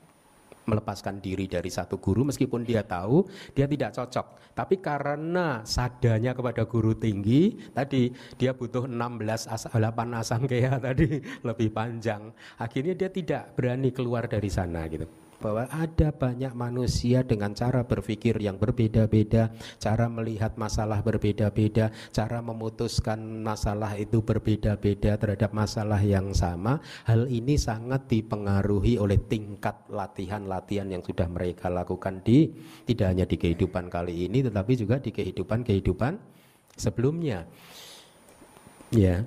melepaskan 0.62 1.18
diri 1.18 1.50
dari 1.50 1.66
satu 1.66 1.98
guru 1.98 2.22
meskipun 2.22 2.62
dia 2.62 2.86
tahu 2.86 3.26
dia 3.50 3.66
tidak 3.66 3.90
cocok. 3.98 4.54
Tapi 4.54 4.78
karena 4.78 5.66
sadanya 5.66 6.30
kepada 6.30 6.62
guru 6.62 6.94
tinggi, 6.94 7.58
tadi 7.74 8.14
dia 8.38 8.54
butuh 8.54 8.86
16 8.86 9.50
as 9.50 9.66
8 9.66 9.74
asangkaya 10.22 10.78
tadi 10.86 11.18
lebih 11.42 11.74
panjang. 11.74 12.30
Akhirnya 12.62 12.94
dia 12.94 13.10
tidak 13.10 13.58
berani 13.58 13.90
keluar 13.90 14.30
dari 14.30 14.46
sana 14.46 14.86
gitu 14.86 15.21
bahwa 15.42 15.66
ada 15.66 16.14
banyak 16.14 16.54
manusia 16.54 17.26
dengan 17.26 17.50
cara 17.50 17.82
berpikir 17.82 18.38
yang 18.38 18.62
berbeda-beda, 18.62 19.50
cara 19.82 20.06
melihat 20.06 20.54
masalah 20.54 21.02
berbeda-beda, 21.02 21.90
cara 22.14 22.38
memutuskan 22.38 23.42
masalah 23.42 23.98
itu 23.98 24.22
berbeda-beda 24.22 25.18
terhadap 25.18 25.50
masalah 25.50 25.98
yang 25.98 26.30
sama. 26.30 26.78
Hal 27.02 27.26
ini 27.26 27.58
sangat 27.58 28.06
dipengaruhi 28.06 29.02
oleh 29.02 29.18
tingkat 29.26 29.90
latihan-latihan 29.90 30.86
yang 30.86 31.02
sudah 31.02 31.26
mereka 31.26 31.66
lakukan 31.66 32.22
di 32.22 32.46
tidak 32.86 33.10
hanya 33.10 33.26
di 33.26 33.34
kehidupan 33.34 33.90
kali 33.90 34.30
ini 34.30 34.46
tetapi 34.46 34.72
juga 34.78 35.02
di 35.02 35.10
kehidupan-kehidupan 35.10 36.14
sebelumnya. 36.78 37.42
Ya. 38.92 39.26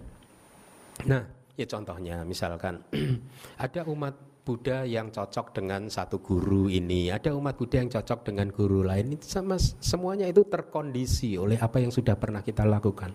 Nah, 1.04 1.28
ya 1.60 1.66
contohnya 1.68 2.24
misalkan 2.24 2.80
ada 3.66 3.84
umat 3.90 4.16
Buddha 4.46 4.86
yang 4.86 5.10
cocok 5.10 5.58
dengan 5.58 5.90
satu 5.90 6.22
guru 6.22 6.70
ini, 6.70 7.10
ada 7.10 7.34
umat 7.34 7.58
Buddha 7.58 7.82
yang 7.82 7.90
cocok 7.90 8.30
dengan 8.30 8.54
guru 8.54 8.86
lain, 8.86 9.18
itu 9.18 9.26
sama 9.26 9.58
semuanya 9.58 10.30
itu 10.30 10.46
terkondisi 10.46 11.34
oleh 11.34 11.58
apa 11.58 11.82
yang 11.82 11.90
sudah 11.90 12.14
pernah 12.14 12.46
kita 12.46 12.62
lakukan 12.62 13.10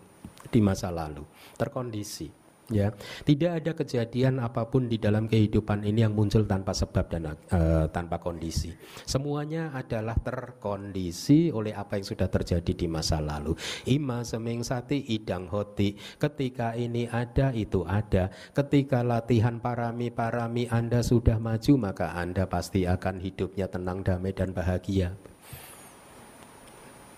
di 0.51 0.59
masa 0.59 0.91
lalu, 0.91 1.23
terkondisi 1.55 2.40
ya 2.71 2.95
tidak 3.27 3.51
ada 3.61 3.73
kejadian 3.75 4.39
apa 4.39 4.65
pun 4.71 4.87
di 4.87 4.97
dalam 4.97 5.27
kehidupan 5.27 5.83
ini 5.83 6.07
yang 6.07 6.15
muncul 6.15 6.47
tanpa 6.47 6.71
sebab 6.73 7.05
dan 7.11 7.35
uh, 7.51 7.87
tanpa 7.91 8.23
kondisi. 8.23 8.73
Semuanya 9.05 9.75
adalah 9.75 10.15
terkondisi 10.17 11.51
oleh 11.51 11.75
apa 11.75 11.99
yang 11.99 12.07
sudah 12.07 12.31
terjadi 12.31 12.73
di 12.73 12.87
masa 12.87 13.19
lalu. 13.19 13.53
Ima 13.91 14.23
seming 14.23 14.63
sati 14.63 15.03
idang 15.11 15.51
hoti. 15.51 15.99
Ketika 16.17 16.79
ini 16.79 17.11
ada 17.11 17.51
itu 17.51 17.83
ada. 17.85 18.31
Ketika 18.55 19.03
latihan 19.03 19.59
parami 19.59 20.09
parami 20.15 20.71
anda 20.71 21.03
sudah 21.03 21.37
maju 21.43 21.91
maka 21.91 22.15
anda 22.15 22.47
pasti 22.47 22.87
akan 22.87 23.19
hidupnya 23.19 23.67
tenang 23.67 24.07
damai 24.07 24.33
dan 24.33 24.55
bahagia. 24.55 25.13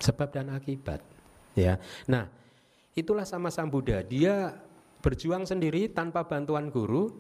Sebab 0.03 0.35
dan 0.35 0.51
akibat. 0.51 1.05
Ya 1.53 1.77
nah 2.09 2.33
itulah 2.97 3.29
sama 3.29 3.53
sang 3.53 3.69
Buddha 3.69 4.01
dia 4.01 4.57
berjuang 5.03 5.45
sendiri 5.45 5.91
tanpa 5.91 6.25
bantuan 6.25 6.71
guru 6.71 7.11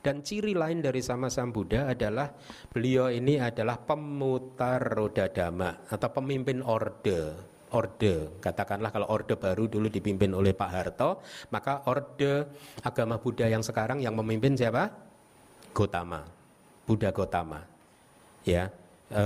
Dan 0.00 0.24
ciri 0.24 0.56
lain 0.56 0.80
dari 0.80 1.04
sama 1.04 1.28
Sam 1.28 1.52
Buddha 1.52 1.92
adalah 1.92 2.32
beliau 2.72 3.12
ini 3.12 3.36
adalah 3.36 3.76
pemutar 3.76 4.80
roda 4.80 5.28
dhamma 5.28 5.92
atau 5.92 6.08
pemimpin 6.08 6.64
orde. 6.64 7.36
Orde, 7.70 8.40
katakanlah 8.40 8.90
kalau 8.90 9.12
orde 9.12 9.36
baru 9.36 9.68
dulu 9.68 9.92
dipimpin 9.92 10.32
oleh 10.32 10.56
Pak 10.56 10.70
Harto, 10.72 11.20
maka 11.52 11.84
orde 11.86 12.48
agama 12.82 13.20
Buddha 13.20 13.46
yang 13.46 13.62
sekarang 13.62 14.00
yang 14.00 14.16
memimpin 14.16 14.56
siapa? 14.56 14.90
Gotama, 15.70 16.24
Buddha 16.88 17.14
Gotama. 17.14 17.62
Ya, 18.42 18.72
e, 19.06 19.24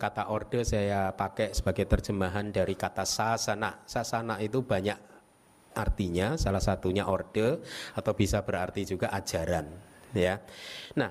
kata 0.00 0.32
orde 0.32 0.64
saya 0.64 1.12
pakai 1.12 1.52
sebagai 1.52 1.84
terjemahan 1.84 2.48
dari 2.48 2.72
kata 2.72 3.04
sasana. 3.04 3.84
Sasana 3.84 4.40
itu 4.40 4.64
banyak 4.64 5.13
artinya, 5.74 6.38
salah 6.38 6.62
satunya 6.62 7.04
orde 7.10 7.60
atau 7.92 8.12
bisa 8.14 8.40
berarti 8.40 8.86
juga 8.86 9.10
ajaran 9.10 9.94
ya. 10.14 10.38
Nah, 10.94 11.10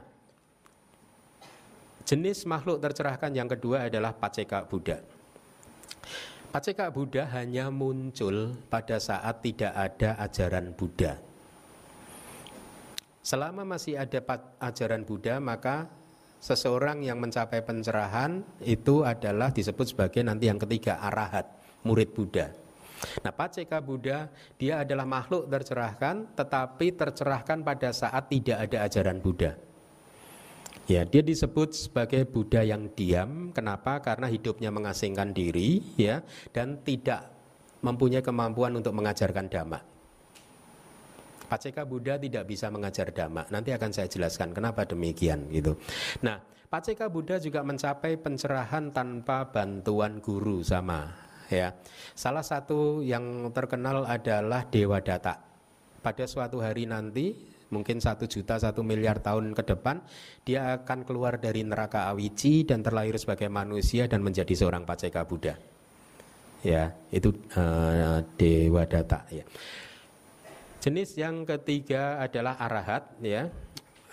jenis 2.07 2.47
makhluk 2.47 2.79
tercerahkan 2.79 3.31
yang 3.35 3.51
kedua 3.51 3.91
adalah 3.91 4.15
paceka 4.15 4.63
Buddha. 4.65 5.03
Paceka 6.53 6.87
Buddha 6.93 7.27
hanya 7.33 7.73
muncul 7.73 8.53
pada 8.69 9.01
saat 9.01 9.41
tidak 9.41 9.73
ada 9.73 10.15
ajaran 10.21 10.71
Buddha. 10.71 11.17
Selama 13.23 13.63
masih 13.63 13.97
ada 13.97 14.19
ajaran 14.59 15.01
Buddha, 15.07 15.39
maka 15.39 15.87
seseorang 16.43 17.01
yang 17.01 17.17
mencapai 17.23 17.63
pencerahan 17.63 18.43
itu 18.61 19.01
adalah 19.01 19.49
disebut 19.49 19.95
sebagai 19.95 20.21
nanti 20.21 20.51
yang 20.51 20.59
ketiga 20.59 20.99
arahat, 20.99 21.47
murid 21.87 22.11
Buddha. 22.11 22.51
Nah, 23.23 23.33
Paceka 23.35 23.79
Buddha 23.83 24.31
dia 24.55 24.83
adalah 24.83 25.03
makhluk 25.03 25.47
tercerahkan 25.47 26.35
tetapi 26.35 26.87
tercerahkan 26.95 27.59
pada 27.61 27.89
saat 27.91 28.29
tidak 28.31 28.57
ada 28.69 28.77
ajaran 28.87 29.19
Buddha. 29.19 29.55
Ya, 30.83 31.07
dia 31.07 31.23
disebut 31.23 31.71
sebagai 31.71 32.27
Buddha 32.27 32.59
yang 32.59 32.91
diam. 32.91 33.55
Kenapa? 33.55 34.03
Karena 34.03 34.27
hidupnya 34.27 34.67
mengasingkan 34.67 35.31
diri, 35.31 35.79
ya, 35.95 36.19
dan 36.51 36.83
tidak 36.83 37.31
mempunyai 37.79 38.19
kemampuan 38.19 38.75
untuk 38.75 38.91
mengajarkan 38.91 39.47
dhamma. 39.47 39.79
Paceka 41.47 41.87
Buddha 41.87 42.19
tidak 42.19 42.43
bisa 42.51 42.67
mengajar 42.67 43.15
dhamma. 43.15 43.47
Nanti 43.47 43.71
akan 43.71 43.95
saya 43.95 44.11
jelaskan 44.11 44.51
kenapa 44.51 44.83
demikian 44.83 45.47
gitu. 45.55 45.79
Nah, 46.19 46.43
Paceka 46.67 47.07
Buddha 47.07 47.39
juga 47.39 47.63
mencapai 47.63 48.19
pencerahan 48.19 48.91
tanpa 48.91 49.47
bantuan 49.47 50.19
guru 50.19 50.65
sama 50.65 51.13
ya. 51.53 51.69
Salah 52.17 52.41
satu 52.41 53.05
yang 53.05 53.53
terkenal 53.53 54.09
adalah 54.09 54.65
Dewa 54.65 54.97
Data. 54.99 55.37
Pada 56.03 56.25
suatu 56.27 56.59
hari 56.59 56.89
nanti, 56.89 57.31
mungkin 57.71 58.01
satu 58.01 58.27
juta 58.27 58.59
satu 58.59 58.83
miliar 58.83 59.23
tahun 59.23 59.55
ke 59.55 59.63
depan, 59.63 60.03
dia 60.43 60.77
akan 60.81 61.07
keluar 61.07 61.39
dari 61.39 61.63
neraka 61.63 62.11
Awici 62.11 62.67
dan 62.67 62.83
terlahir 62.83 63.15
sebagai 63.15 63.47
manusia 63.47 64.05
dan 64.05 64.21
menjadi 64.21 64.51
seorang 64.51 64.83
Paceka 64.83 65.23
Buddha. 65.23 65.55
Ya, 66.63 66.95
itu 67.11 67.31
uh, 67.55 68.23
Dewa 68.35 68.83
Data. 68.87 69.27
Ya. 69.31 69.43
Jenis 70.83 71.15
yang 71.15 71.47
ketiga 71.47 72.19
adalah 72.19 72.59
arahat. 72.59 73.07
Ya, 73.23 73.51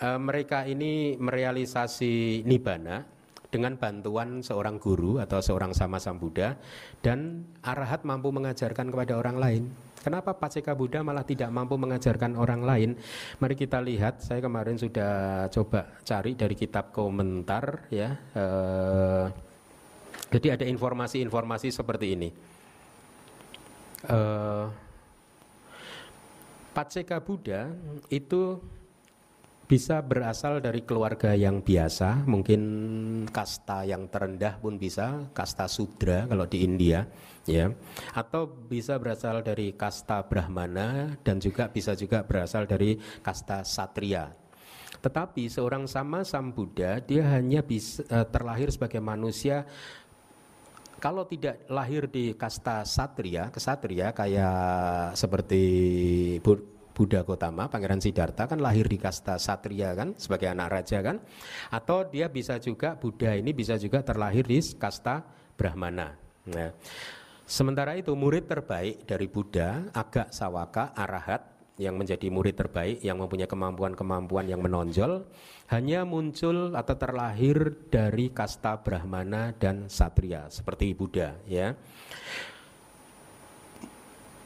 uh, 0.01 0.19
mereka 0.19 0.63
ini 0.67 1.15
merealisasi 1.19 2.43
nibana 2.43 3.20
dengan 3.51 3.75
bantuan 3.75 4.39
seorang 4.39 4.79
guru 4.79 5.19
atau 5.19 5.43
seorang 5.43 5.75
sama 5.75 5.99
Sam 5.99 6.17
Buddha 6.17 6.55
dan 7.03 7.43
arahat 7.61 8.07
mampu 8.07 8.31
mengajarkan 8.31 8.87
kepada 8.89 9.19
orang 9.19 9.37
lain. 9.37 9.63
Kenapa 10.01 10.33
Paceka 10.33 10.73
Buddha 10.73 11.05
malah 11.05 11.21
tidak 11.21 11.53
mampu 11.53 11.77
mengajarkan 11.77 12.33
orang 12.33 12.65
lain? 12.65 12.89
Mari 13.37 13.53
kita 13.53 13.77
lihat. 13.77 14.23
Saya 14.23 14.41
kemarin 14.41 14.73
sudah 14.79 15.45
coba 15.53 15.93
cari 16.01 16.33
dari 16.33 16.57
kitab 16.57 16.89
komentar 16.89 17.85
ya. 17.93 18.09
Eh, 18.33 19.25
jadi 20.33 20.57
ada 20.57 20.65
informasi-informasi 20.65 21.69
seperti 21.69 22.07
ini. 22.17 22.29
Eh, 24.09 24.65
Paceka 26.71 27.21
Buddha 27.21 27.69
itu 28.09 28.57
bisa 29.71 30.03
berasal 30.03 30.59
dari 30.59 30.83
keluarga 30.83 31.31
yang 31.31 31.63
biasa, 31.63 32.27
mungkin 32.27 32.61
kasta 33.31 33.87
yang 33.87 34.11
terendah 34.11 34.59
pun 34.59 34.75
bisa, 34.75 35.31
kasta 35.31 35.71
sudra 35.71 36.27
kalau 36.27 36.43
di 36.43 36.67
India, 36.67 37.07
ya. 37.47 37.71
Atau 38.11 38.51
bisa 38.67 38.99
berasal 38.99 39.39
dari 39.39 39.71
kasta 39.71 40.27
brahmana 40.27 41.15
dan 41.23 41.39
juga 41.39 41.71
bisa 41.71 41.95
juga 41.95 42.19
berasal 42.19 42.67
dari 42.67 42.99
kasta 43.23 43.63
satria. 43.63 44.35
Tetapi 44.99 45.47
seorang 45.47 45.87
sama 45.87 46.27
Sam 46.27 46.51
Buddha 46.51 46.99
dia 46.99 47.23
hanya 47.31 47.63
bisa 47.63 48.03
uh, 48.11 48.27
terlahir 48.27 48.75
sebagai 48.75 48.99
manusia 48.99 49.63
kalau 50.99 51.25
tidak 51.25 51.65
lahir 51.71 52.05
di 52.11 52.37
kasta 52.37 52.85
satria, 52.85 53.49
kesatria 53.49 54.13
kayak 54.13 55.17
seperti 55.17 55.63
Buddha 56.91 57.23
Gotama, 57.23 57.71
Pangeran 57.71 58.03
Siddhartha 58.03 58.45
kan 58.45 58.59
lahir 58.59 58.85
di 58.85 58.99
kasta 58.99 59.39
satria 59.39 59.95
kan 59.95 60.13
sebagai 60.19 60.51
anak 60.51 60.67
raja 60.69 60.99
kan? 60.99 61.17
Atau 61.71 62.07
dia 62.11 62.27
bisa 62.27 62.59
juga 62.59 62.93
Buddha 62.99 63.33
ini 63.35 63.55
bisa 63.55 63.79
juga 63.79 64.03
terlahir 64.03 64.43
di 64.43 64.59
kasta 64.75 65.23
Brahmana. 65.55 66.13
Nah, 66.51 66.69
sementara 67.47 67.95
itu 67.95 68.11
murid 68.13 68.45
terbaik 68.45 69.07
dari 69.07 69.27
Buddha, 69.31 69.87
agak 69.95 70.35
sawaka, 70.35 70.91
arahat 70.93 71.51
yang 71.81 71.97
menjadi 71.97 72.29
murid 72.29 72.53
terbaik 72.53 73.01
yang 73.01 73.17
mempunyai 73.17 73.49
kemampuan-kemampuan 73.49 74.45
yang 74.45 74.61
menonjol 74.61 75.25
hanya 75.73 76.05
muncul 76.05 76.77
atau 76.77 76.93
terlahir 76.93 77.87
dari 77.89 78.29
kasta 78.29 78.77
Brahmana 78.77 79.55
dan 79.57 79.89
Satria 79.89 80.45
seperti 80.53 80.93
Buddha 80.93 81.41
ya. 81.49 81.73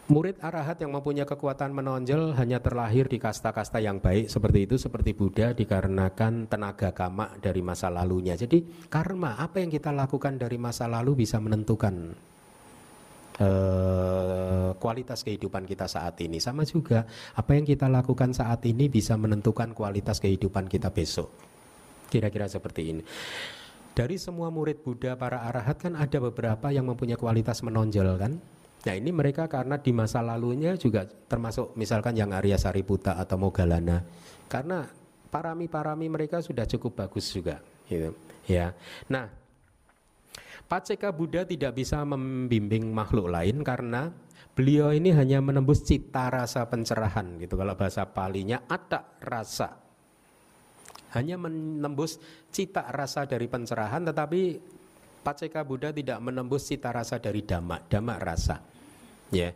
Murid 0.06 0.38
arahat 0.38 0.78
yang 0.86 0.94
mempunyai 0.94 1.26
kekuatan 1.26 1.74
menonjol 1.74 2.38
hanya 2.38 2.62
terlahir 2.62 3.10
di 3.10 3.18
kasta-kasta 3.18 3.82
yang 3.82 3.98
baik 3.98 4.30
seperti 4.30 4.70
itu 4.70 4.78
seperti 4.78 5.18
Buddha 5.18 5.58
dikarenakan 5.58 6.46
tenaga 6.46 6.94
kama 6.94 7.34
dari 7.42 7.66
masa 7.66 7.90
lalunya. 7.90 8.38
Jadi 8.38 8.86
karma 8.86 9.34
apa 9.42 9.66
yang 9.66 9.74
kita 9.74 9.90
lakukan 9.90 10.38
dari 10.38 10.62
masa 10.62 10.86
lalu 10.86 11.26
bisa 11.26 11.42
menentukan 11.42 12.14
uh, 13.42 14.78
kualitas 14.78 15.26
kehidupan 15.26 15.66
kita 15.66 15.90
saat 15.90 16.22
ini. 16.22 16.38
Sama 16.38 16.70
juga 16.70 17.10
apa 17.34 17.58
yang 17.58 17.66
kita 17.66 17.90
lakukan 17.90 18.30
saat 18.30 18.62
ini 18.70 18.86
bisa 18.86 19.18
menentukan 19.18 19.74
kualitas 19.74 20.22
kehidupan 20.22 20.70
kita 20.70 20.94
besok. 20.94 21.34
Kira-kira 22.14 22.46
seperti 22.46 22.94
ini. 22.94 23.02
Dari 23.98 24.22
semua 24.22 24.54
murid 24.54 24.86
Buddha 24.86 25.18
para 25.18 25.50
arahat 25.50 25.82
kan 25.82 25.98
ada 25.98 26.22
beberapa 26.22 26.70
yang 26.70 26.86
mempunyai 26.94 27.18
kualitas 27.18 27.66
menonjol 27.66 28.22
kan? 28.22 28.38
Nah 28.86 28.94
ini 28.94 29.10
mereka 29.10 29.50
karena 29.50 29.82
di 29.82 29.90
masa 29.90 30.22
lalunya 30.22 30.78
juga 30.78 31.10
termasuk 31.10 31.74
misalkan 31.74 32.14
yang 32.14 32.30
Arya 32.30 32.62
Sariputa 32.62 33.18
atau 33.18 33.42
Mogalana. 33.42 34.06
Karena 34.46 34.86
parami-parami 35.34 36.06
mereka 36.06 36.38
sudah 36.40 36.70
cukup 36.70 37.02
bagus 37.02 37.34
juga 37.34 37.66
gitu. 37.90 38.14
Ya. 38.46 38.78
Nah 39.10 39.26
Paceka 40.70 41.10
Buddha 41.10 41.46
tidak 41.46 41.78
bisa 41.78 42.02
membimbing 42.06 42.90
makhluk 42.94 43.30
lain 43.30 43.66
karena 43.66 44.14
beliau 44.54 44.94
ini 44.94 45.14
hanya 45.14 45.42
menembus 45.42 45.82
cita 45.82 46.30
rasa 46.30 46.70
pencerahan 46.70 47.42
gitu. 47.42 47.58
Kalau 47.58 47.74
bahasa 47.74 48.06
palinya 48.06 48.70
ada 48.70 49.02
rasa. 49.18 49.82
Hanya 51.18 51.42
menembus 51.42 52.22
cita 52.54 52.86
rasa 52.94 53.26
dari 53.26 53.50
pencerahan 53.50 54.06
tetapi 54.06 54.42
Paceka 55.26 55.66
Buddha 55.66 55.90
tidak 55.90 56.22
menembus 56.22 56.70
cita 56.70 56.94
rasa 56.94 57.18
dari 57.18 57.42
dhamma, 57.42 57.82
dhamma 57.90 58.16
rasa 58.22 58.75
ya. 59.36 59.50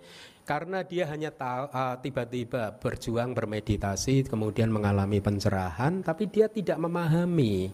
Karena 0.44 0.82
dia 0.82 1.06
hanya 1.06 1.30
tahu 1.30 1.70
uh, 1.70 1.96
tiba-tiba 2.02 2.74
berjuang 2.82 3.38
bermeditasi 3.38 4.26
kemudian 4.26 4.74
mengalami 4.74 5.22
pencerahan 5.22 6.02
tapi 6.02 6.26
dia 6.26 6.50
tidak 6.50 6.82
memahami 6.82 7.70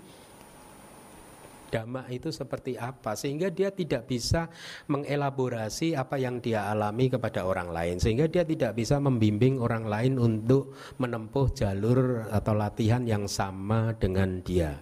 dhamma 1.75 2.07
itu 2.07 2.31
seperti 2.31 2.79
apa 2.79 3.19
sehingga 3.19 3.51
dia 3.51 3.67
tidak 3.67 4.07
bisa 4.07 4.47
mengelaborasi 4.87 5.91
apa 5.97 6.15
yang 6.15 6.39
dia 6.39 6.71
alami 6.71 7.11
kepada 7.11 7.43
orang 7.43 7.71
lain. 7.71 7.99
Sehingga 7.99 8.31
dia 8.31 8.47
tidak 8.47 8.79
bisa 8.79 8.95
membimbing 9.01 9.59
orang 9.59 9.87
lain 9.87 10.15
untuk 10.15 10.71
menempuh 10.99 11.51
jalur 11.51 12.31
atau 12.31 12.53
latihan 12.55 13.03
yang 13.03 13.27
sama 13.27 13.91
dengan 13.95 14.39
dia 14.39 14.79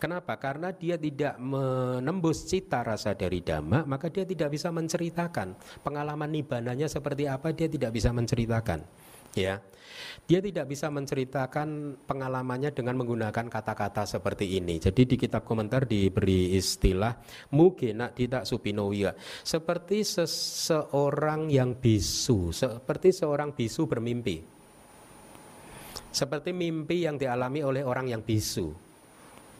Kenapa? 0.00 0.36
Karena 0.40 0.72
dia 0.72 0.96
tidak 0.96 1.36
menembus 1.40 2.44
cita 2.48 2.82
rasa 2.84 3.12
dari 3.12 3.40
dhamma, 3.40 3.84
maka 3.84 4.08
dia 4.08 4.24
tidak 4.24 4.52
bisa 4.52 4.72
menceritakan 4.72 5.56
pengalaman 5.84 6.30
nibananya 6.32 6.88
seperti 6.88 7.28
apa 7.28 7.52
dia 7.52 7.68
tidak 7.68 7.92
bisa 7.92 8.10
menceritakan. 8.12 8.82
Ya, 9.36 9.60
dia 10.24 10.40
tidak 10.40 10.64
bisa 10.72 10.88
menceritakan 10.88 12.00
pengalamannya 12.08 12.72
dengan 12.72 12.96
menggunakan 12.96 13.52
kata-kata 13.52 14.08
seperti 14.08 14.56
ini. 14.56 14.80
Jadi 14.80 15.04
di 15.04 15.16
kitab 15.20 15.44
komentar 15.44 15.84
diberi 15.84 16.56
istilah 16.56 17.20
mugena 17.52 18.08
tidak 18.16 18.48
supinowiya, 18.48 19.12
seperti 19.44 20.08
seseorang 20.08 21.52
yang 21.52 21.76
bisu, 21.76 22.48
seperti 22.48 23.12
seorang 23.12 23.52
bisu 23.52 23.84
bermimpi. 23.84 24.40
Seperti 26.16 26.56
mimpi 26.56 27.04
yang 27.04 27.20
dialami 27.20 27.60
oleh 27.60 27.84
orang 27.84 28.08
yang 28.08 28.24
bisu. 28.24 28.85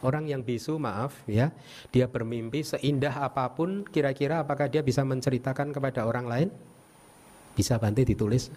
Orang 0.06 0.30
yang 0.30 0.46
bisu, 0.46 0.78
maaf 0.78 1.26
ya, 1.26 1.50
dia 1.90 2.06
bermimpi 2.06 2.62
seindah 2.62 3.26
apa 3.26 3.50
pun, 3.50 3.82
kira-kira 3.82 4.46
apakah 4.46 4.70
dia 4.70 4.86
bisa 4.86 5.02
menceritakan 5.02 5.74
kepada 5.74 6.06
orang 6.06 6.30
lain? 6.30 6.48
Bisa 7.58 7.74
Bante 7.82 8.06
ditulis 8.06 8.54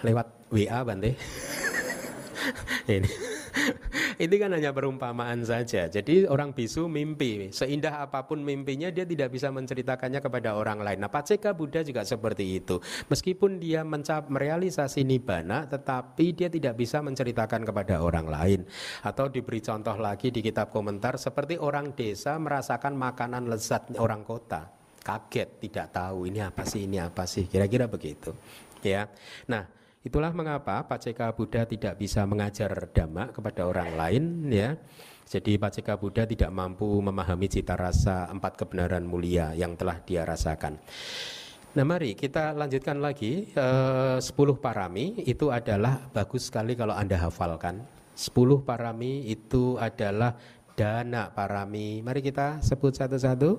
lewat 0.00 0.48
WA 0.48 0.80
Bante. 0.80 1.12
Ini 2.88 3.41
ini 4.24 4.34
kan 4.40 4.50
hanya 4.52 4.72
perumpamaan 4.72 5.44
saja. 5.44 5.86
Jadi 5.88 6.24
orang 6.28 6.56
bisu 6.56 6.88
mimpi, 6.88 7.52
seindah 7.52 8.04
apa 8.04 8.24
pun 8.24 8.40
mimpinya 8.40 8.88
dia 8.88 9.04
tidak 9.04 9.32
bisa 9.32 9.52
menceritakannya 9.52 10.20
kepada 10.20 10.56
orang 10.56 10.80
lain. 10.80 10.98
Nah, 11.04 11.10
Paceka 11.12 11.52
Buddha 11.52 11.84
juga 11.84 12.02
seperti 12.02 12.62
itu. 12.62 12.80
Meskipun 13.08 13.60
dia 13.60 13.84
mencap 13.84 14.28
merealisasi 14.32 15.04
nibbana, 15.04 15.68
tetapi 15.68 16.32
dia 16.32 16.48
tidak 16.48 16.74
bisa 16.78 17.04
menceritakan 17.04 17.62
kepada 17.68 18.00
orang 18.00 18.26
lain. 18.28 18.60
Atau 19.04 19.28
diberi 19.28 19.60
contoh 19.60 19.96
lagi 19.96 20.32
di 20.32 20.40
kitab 20.40 20.72
komentar 20.72 21.20
seperti 21.20 21.60
orang 21.60 21.92
desa 21.92 22.40
merasakan 22.40 22.96
makanan 22.96 23.48
lezat 23.48 23.92
orang 24.00 24.24
kota. 24.24 24.68
Kaget, 25.02 25.58
tidak 25.58 25.90
tahu 25.90 26.30
ini 26.30 26.38
apa 26.38 26.62
sih, 26.62 26.86
ini 26.86 27.02
apa 27.02 27.26
sih. 27.26 27.50
Kira-kira 27.50 27.90
begitu. 27.90 28.30
Ya. 28.86 29.10
Nah, 29.50 29.66
Itulah 30.02 30.34
mengapa 30.34 30.82
Paceka 30.82 31.30
Buddha 31.30 31.62
tidak 31.62 31.94
bisa 31.94 32.26
mengajar 32.26 32.74
dhamma 32.90 33.30
kepada 33.30 33.70
orang 33.70 33.94
lain 33.94 34.50
ya. 34.50 34.74
Jadi 35.30 35.54
Paceka 35.62 35.94
Buddha 35.94 36.26
tidak 36.26 36.50
mampu 36.50 36.98
memahami 36.98 37.46
cita 37.46 37.78
rasa 37.78 38.26
empat 38.26 38.58
kebenaran 38.58 39.06
mulia 39.06 39.54
yang 39.54 39.78
telah 39.78 40.02
dia 40.02 40.26
rasakan. 40.26 40.82
Nah 41.72 41.84
mari 41.86 42.18
kita 42.18 42.52
lanjutkan 42.52 42.98
lagi 42.98 43.48
eh, 43.48 44.18
10 44.18 44.26
parami 44.58 45.22
itu 45.24 45.48
adalah 45.48 46.10
bagus 46.10 46.50
sekali 46.50 46.74
kalau 46.74 46.98
Anda 46.98 47.22
hafalkan. 47.22 47.86
10 48.12 48.66
parami 48.66 49.30
itu 49.30 49.78
adalah 49.78 50.36
dana 50.74 51.30
parami. 51.32 52.02
Mari 52.02 52.20
kita 52.20 52.60
sebut 52.60 52.92
satu-satu. 52.96 53.50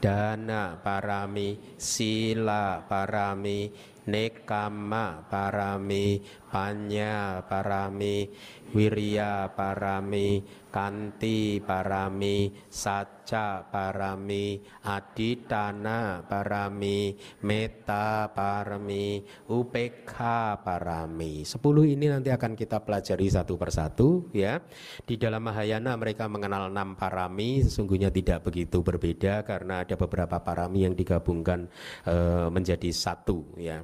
Dana 0.00 0.80
parami, 0.80 1.76
sila 1.76 2.80
parami, 2.88 3.68
nekama 4.08 5.22
parami, 5.30 6.18
panya 6.50 7.42
parami, 7.46 8.26
wirya 8.74 9.52
parami, 9.54 10.42
kanti 10.72 11.62
parami, 11.62 12.50
sat 12.66 13.21
nekama 13.22 13.70
parami, 13.70 14.58
panya 14.62 14.82
parami, 14.82 14.82
wirya 14.82 14.82
parami, 14.82 14.82
kanti 14.82 14.82
parami, 14.82 14.82
saca 14.82 14.82
parami, 14.82 14.82
aditana 14.82 16.00
parami, 16.26 17.00
meta 17.42 18.28
parami, 18.34 19.22
upekha 19.48 20.58
parami. 20.62 21.46
Sepuluh 21.46 21.86
ini 21.86 22.10
nanti 22.10 22.30
akan 22.30 22.58
kita 22.58 22.82
pelajari 22.82 23.26
satu 23.30 23.54
persatu 23.54 24.28
ya. 24.34 24.60
Di 25.06 25.16
dalam 25.16 25.42
Mahayana 25.42 25.94
mereka 25.96 26.26
mengenal 26.26 26.70
enam 26.70 26.98
parami, 26.98 27.62
sesungguhnya 27.62 28.10
tidak 28.10 28.46
begitu 28.46 28.82
berbeda 28.82 29.42
karena 29.46 29.82
ada 29.86 29.94
beberapa 29.94 30.42
parami 30.42 30.86
yang 30.86 30.94
digabungkan 30.94 31.66
e, 32.06 32.14
menjadi 32.50 32.90
satu 32.90 33.58
ya. 33.58 33.82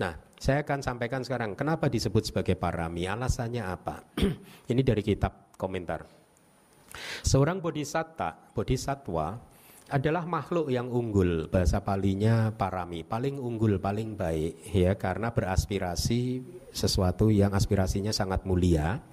Nah, 0.00 0.12
saya 0.36 0.60
akan 0.60 0.80
sampaikan 0.84 1.24
sekarang 1.24 1.56
kenapa 1.56 1.88
disebut 1.88 2.28
sebagai 2.28 2.56
parami, 2.56 3.08
alasannya 3.08 3.64
apa. 3.64 4.04
Ini 4.70 4.82
dari 4.84 5.00
kitab 5.00 5.56
komentar. 5.56 6.23
Seorang 7.22 7.60
bodhisatta, 7.60 8.52
bodhisatwa 8.54 9.54
adalah 9.92 10.24
makhluk 10.24 10.72
yang 10.72 10.88
unggul 10.88 11.44
bahasa 11.52 11.84
palinya 11.84 12.48
parami 12.56 13.04
paling 13.04 13.36
unggul 13.36 13.76
paling 13.76 14.16
baik 14.16 14.72
ya 14.72 14.96
karena 14.96 15.28
beraspirasi 15.28 16.40
sesuatu 16.72 17.28
yang 17.28 17.52
aspirasinya 17.54 18.10
sangat 18.10 18.48
mulia. 18.48 19.04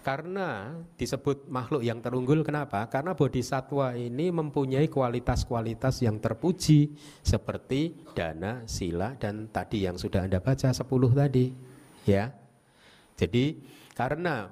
Karena 0.00 0.72
disebut 0.96 1.50
makhluk 1.50 1.82
yang 1.84 2.00
terunggul 2.00 2.40
kenapa? 2.46 2.86
Karena 2.88 3.12
bodhisatwa 3.12 3.92
ini 3.98 4.30
mempunyai 4.30 4.88
kualitas-kualitas 4.88 6.00
yang 6.00 6.22
terpuji 6.22 6.94
seperti 7.20 7.98
dana 8.16 8.64
sila 8.64 9.18
dan 9.18 9.50
tadi 9.52 9.84
yang 9.84 10.00
sudah 10.00 10.24
anda 10.24 10.38
baca 10.40 10.70
10 10.70 10.80
tadi 11.12 11.52
ya. 12.06 12.32
Jadi 13.18 13.60
karena 13.92 14.48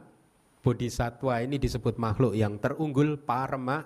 bodhisatwa 0.63 1.43
ini 1.43 1.59
disebut 1.59 1.99
makhluk 1.99 2.39
yang 2.39 2.57
terunggul 2.57 3.19
parma 3.19 3.83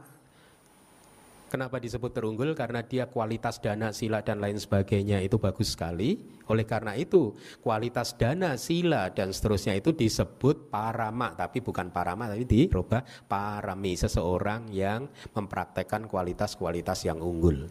Kenapa 1.46 1.78
disebut 1.78 2.10
terunggul? 2.10 2.58
Karena 2.58 2.82
dia 2.82 3.06
kualitas 3.06 3.62
dana, 3.62 3.94
sila 3.94 4.18
dan 4.18 4.42
lain 4.42 4.58
sebagainya 4.58 5.22
itu 5.22 5.38
bagus 5.38 5.78
sekali. 5.78 6.18
Oleh 6.50 6.66
karena 6.66 6.98
itu, 6.98 7.38
kualitas 7.62 8.18
dana, 8.18 8.58
sila 8.58 9.14
dan 9.14 9.30
seterusnya 9.30 9.78
itu 9.78 9.94
disebut 9.94 10.74
parama, 10.74 11.38
tapi 11.38 11.62
bukan 11.62 11.94
parama 11.94 12.26
tapi 12.26 12.42
dirubah 12.50 13.06
parami, 13.30 13.94
seseorang 13.94 14.74
yang 14.74 15.06
mempraktekkan 15.38 16.10
kualitas-kualitas 16.10 17.06
yang 17.06 17.22
unggul. 17.22 17.70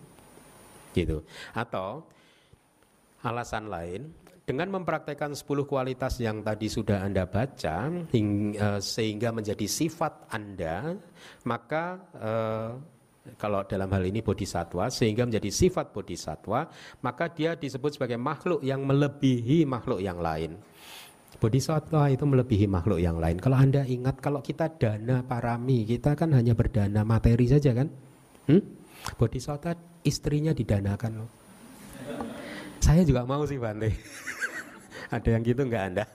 Gitu. 0.96 1.28
Atau 1.52 2.08
alasan 3.28 3.68
lain, 3.68 4.08
dengan 4.46 4.78
mempraktekkan 4.78 5.34
10 5.34 5.66
kualitas 5.66 6.22
yang 6.22 6.46
tadi 6.46 6.70
sudah 6.70 7.02
Anda 7.02 7.26
baca 7.26 7.90
hingga, 8.14 8.78
eh, 8.78 8.80
sehingga 8.80 9.34
menjadi 9.34 9.66
sifat 9.66 10.30
Anda, 10.30 10.94
maka 11.50 11.98
eh, 12.14 12.70
kalau 13.42 13.66
dalam 13.66 13.90
hal 13.90 14.06
ini 14.06 14.22
bodhisatwa 14.22 14.86
sehingga 14.94 15.26
menjadi 15.26 15.50
sifat 15.50 15.90
bodhisatwa 15.90 16.70
maka 17.02 17.26
dia 17.34 17.58
disebut 17.58 17.98
sebagai 17.98 18.22
makhluk 18.22 18.62
yang 18.62 18.86
melebihi 18.86 19.66
makhluk 19.66 19.98
yang 19.98 20.22
lain. 20.22 20.54
Bodhisatwa 21.42 22.06
itu 22.14 22.22
melebihi 22.22 22.70
makhluk 22.70 23.02
yang 23.02 23.18
lain. 23.18 23.42
Kalau 23.42 23.58
anda 23.58 23.82
ingat 23.82 24.22
kalau 24.22 24.46
kita 24.46 24.70
dana 24.78 25.26
parami 25.26 25.90
kita 25.90 26.14
kan 26.14 26.32
hanya 26.38 26.54
berdana 26.54 27.02
materi 27.02 27.50
saja 27.50 27.74
kan? 27.74 27.90
Hmm? 28.46 28.62
bodhisatwa 29.14 30.02
istrinya 30.02 30.50
didanakan 30.50 31.12
loh 31.22 31.30
saya 32.86 33.02
juga 33.02 33.26
mau 33.26 33.42
sih 33.50 33.58
Bante 33.58 33.98
ada 35.16 35.30
yang 35.34 35.42
gitu 35.42 35.66
nggak 35.66 35.84
anda 35.90 36.06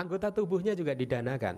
anggota 0.00 0.28
tubuhnya 0.28 0.76
juga 0.76 0.92
didanakan 0.92 1.56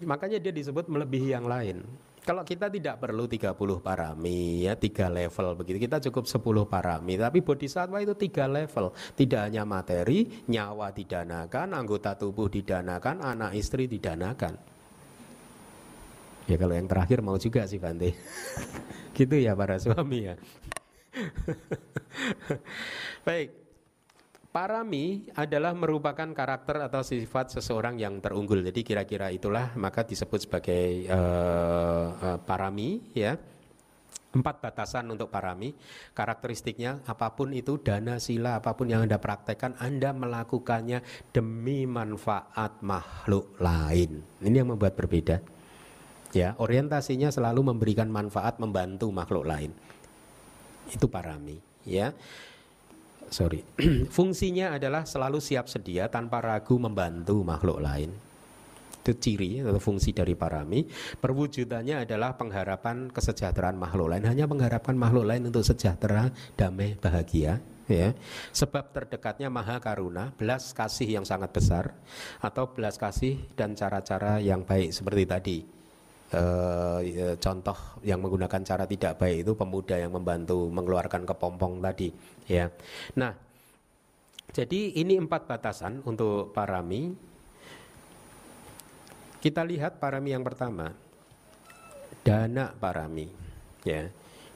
Makanya 0.00 0.40
dia 0.40 0.52
disebut 0.52 0.88
melebihi 0.88 1.36
yang 1.36 1.44
lain. 1.44 1.84
Kalau 2.20 2.44
kita 2.44 2.68
tidak 2.68 3.00
perlu 3.00 3.24
30 3.24 3.56
parami 3.80 4.68
ya, 4.68 4.76
tiga 4.76 5.08
level 5.08 5.56
begitu. 5.56 5.88
Kita 5.88 6.00
cukup 6.08 6.28
10 6.28 6.68
parami. 6.68 7.16
Tapi 7.16 7.40
bodhisattva 7.40 8.00
itu 8.00 8.12
tiga 8.16 8.44
level. 8.44 8.92
Tidak 8.92 9.40
hanya 9.40 9.64
materi, 9.64 10.28
nyawa 10.48 10.92
didanakan, 10.92 11.76
anggota 11.76 12.16
tubuh 12.16 12.52
didanakan, 12.52 13.24
anak 13.24 13.56
istri 13.56 13.88
didanakan. 13.88 14.56
Ya 16.48 16.56
kalau 16.60 16.74
yang 16.76 16.88
terakhir 16.88 17.24
mau 17.24 17.40
juga 17.40 17.64
sih 17.64 17.80
Bante. 17.80 18.12
gitu 19.16 19.36
ya 19.36 19.56
para 19.56 19.80
suami 19.80 20.32
ya. 20.32 20.34
Baik, 23.26 23.50
Parami 24.50 25.30
adalah 25.38 25.70
merupakan 25.78 26.26
karakter 26.34 26.90
atau 26.90 27.06
sifat 27.06 27.54
seseorang 27.54 28.02
yang 28.02 28.18
terunggul. 28.18 28.66
Jadi 28.66 28.82
kira-kira 28.82 29.30
itulah 29.30 29.78
maka 29.78 30.02
disebut 30.02 30.42
sebagai 30.42 31.06
uh, 31.06 32.06
uh, 32.18 32.38
parami 32.42 32.98
ya. 33.14 33.38
Empat 34.34 34.58
batasan 34.58 35.06
untuk 35.06 35.30
parami. 35.30 35.70
Karakteristiknya 36.10 36.98
apa 37.06 37.30
pun 37.30 37.54
itu 37.54 37.78
dana 37.78 38.18
sila 38.18 38.58
apa 38.58 38.74
pun 38.74 38.90
yang 38.90 39.06
Anda 39.06 39.22
praktekkan 39.22 39.78
Anda 39.78 40.10
melakukannya 40.10 41.30
demi 41.30 41.86
manfaat 41.86 42.82
makhluk 42.82 43.54
lain. 43.62 44.18
Ini 44.42 44.66
yang 44.66 44.74
membuat 44.74 44.98
berbeda. 44.98 45.38
Ya, 46.34 46.58
orientasinya 46.58 47.30
selalu 47.30 47.70
memberikan 47.70 48.10
manfaat 48.10 48.58
membantu 48.58 49.14
makhluk 49.14 49.46
lain. 49.46 49.70
Itu 50.90 51.06
parami, 51.06 51.56
ya 51.86 52.12
sorry, 53.30 53.62
fungsinya 54.16 54.76
adalah 54.76 55.06
selalu 55.06 55.38
siap 55.38 55.70
sedia 55.70 56.10
tanpa 56.10 56.42
ragu 56.42 56.76
membantu 56.76 57.40
makhluk 57.46 57.78
lain. 57.80 58.10
Itu 59.00 59.16
ciri 59.16 59.64
atau 59.64 59.80
fungsi 59.80 60.12
dari 60.12 60.36
parami. 60.36 60.84
Perwujudannya 61.16 62.04
adalah 62.04 62.36
pengharapan 62.36 63.08
kesejahteraan 63.08 63.80
makhluk 63.80 64.12
lain. 64.12 64.28
Hanya 64.28 64.44
mengharapkan 64.44 64.92
makhluk 64.92 65.24
lain 65.24 65.48
untuk 65.48 65.64
sejahtera, 65.64 66.28
damai, 66.52 67.00
bahagia. 67.00 67.64
Ya, 67.90 68.14
sebab 68.54 68.94
terdekatnya 68.94 69.50
maha 69.50 69.82
karuna, 69.82 70.30
belas 70.38 70.70
kasih 70.70 71.10
yang 71.10 71.26
sangat 71.26 71.50
besar, 71.50 71.90
atau 72.38 72.70
belas 72.70 72.94
kasih 72.94 73.34
dan 73.58 73.74
cara-cara 73.74 74.38
yang 74.38 74.62
baik 74.62 74.94
seperti 74.94 75.24
tadi 75.26 75.79
Uh, 76.30 77.02
contoh 77.42 77.74
yang 78.06 78.22
menggunakan 78.22 78.62
cara 78.62 78.86
tidak 78.86 79.18
baik 79.18 79.42
itu 79.42 79.52
pemuda 79.58 79.98
yang 79.98 80.14
membantu 80.14 80.70
mengeluarkan 80.70 81.26
kepompong 81.26 81.82
tadi 81.82 82.14
ya. 82.46 82.70
Nah, 83.18 83.34
jadi 84.54 84.94
ini 84.94 85.18
empat 85.18 85.50
batasan 85.50 86.06
untuk 86.06 86.54
parami. 86.54 87.10
Kita 89.42 89.66
lihat 89.66 89.98
parami 89.98 90.30
yang 90.30 90.46
pertama, 90.46 90.94
dana 92.22 92.78
parami 92.78 93.26
ya. 93.82 94.06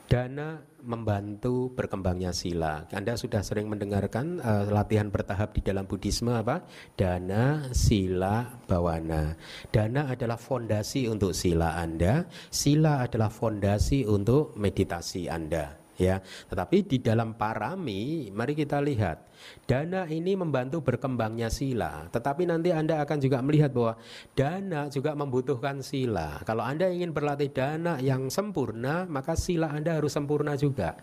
Dana 0.06 0.62
membantu 0.84 1.72
berkembangnya 1.72 2.30
sila. 2.36 2.84
Anda 2.92 3.16
sudah 3.16 3.40
sering 3.40 3.72
mendengarkan 3.72 4.38
uh, 4.40 4.68
latihan 4.68 5.08
bertahap 5.08 5.56
di 5.56 5.64
dalam 5.64 5.88
Buddhisme 5.88 6.32
apa? 6.32 6.64
Dana, 6.94 7.72
sila, 7.72 8.60
bawana. 8.68 9.36
Dana 9.72 10.12
adalah 10.12 10.36
fondasi 10.36 11.08
untuk 11.08 11.32
sila 11.32 11.80
Anda, 11.80 12.28
sila 12.52 13.04
adalah 13.04 13.32
fondasi 13.32 14.04
untuk 14.04 14.54
meditasi 14.54 15.26
Anda 15.26 15.83
ya. 15.98 16.20
Tetapi 16.22 16.76
di 16.86 16.98
dalam 17.02 17.34
parami, 17.34 18.30
mari 18.30 18.54
kita 18.54 18.78
lihat, 18.82 19.30
dana 19.66 20.06
ini 20.08 20.34
membantu 20.34 20.82
berkembangnya 20.82 21.50
sila. 21.50 22.06
Tetapi 22.10 22.48
nanti 22.48 22.70
Anda 22.74 23.02
akan 23.02 23.18
juga 23.20 23.38
melihat 23.42 23.70
bahwa 23.74 23.94
dana 24.34 24.88
juga 24.90 25.12
membutuhkan 25.14 25.82
sila. 25.84 26.42
Kalau 26.42 26.62
Anda 26.66 26.90
ingin 26.90 27.14
berlatih 27.14 27.50
dana 27.54 27.98
yang 28.02 28.30
sempurna, 28.30 29.06
maka 29.06 29.38
sila 29.38 29.70
Anda 29.70 29.98
harus 29.98 30.14
sempurna 30.14 30.58
juga. 30.58 30.96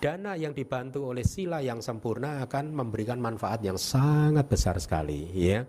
Dana 0.00 0.32
yang 0.32 0.56
dibantu 0.56 1.12
oleh 1.12 1.20
sila 1.28 1.60
yang 1.60 1.84
sempurna 1.84 2.40
akan 2.48 2.72
memberikan 2.72 3.20
manfaat 3.20 3.60
yang 3.60 3.76
sangat 3.76 4.48
besar 4.48 4.80
sekali, 4.80 5.28
ya. 5.36 5.60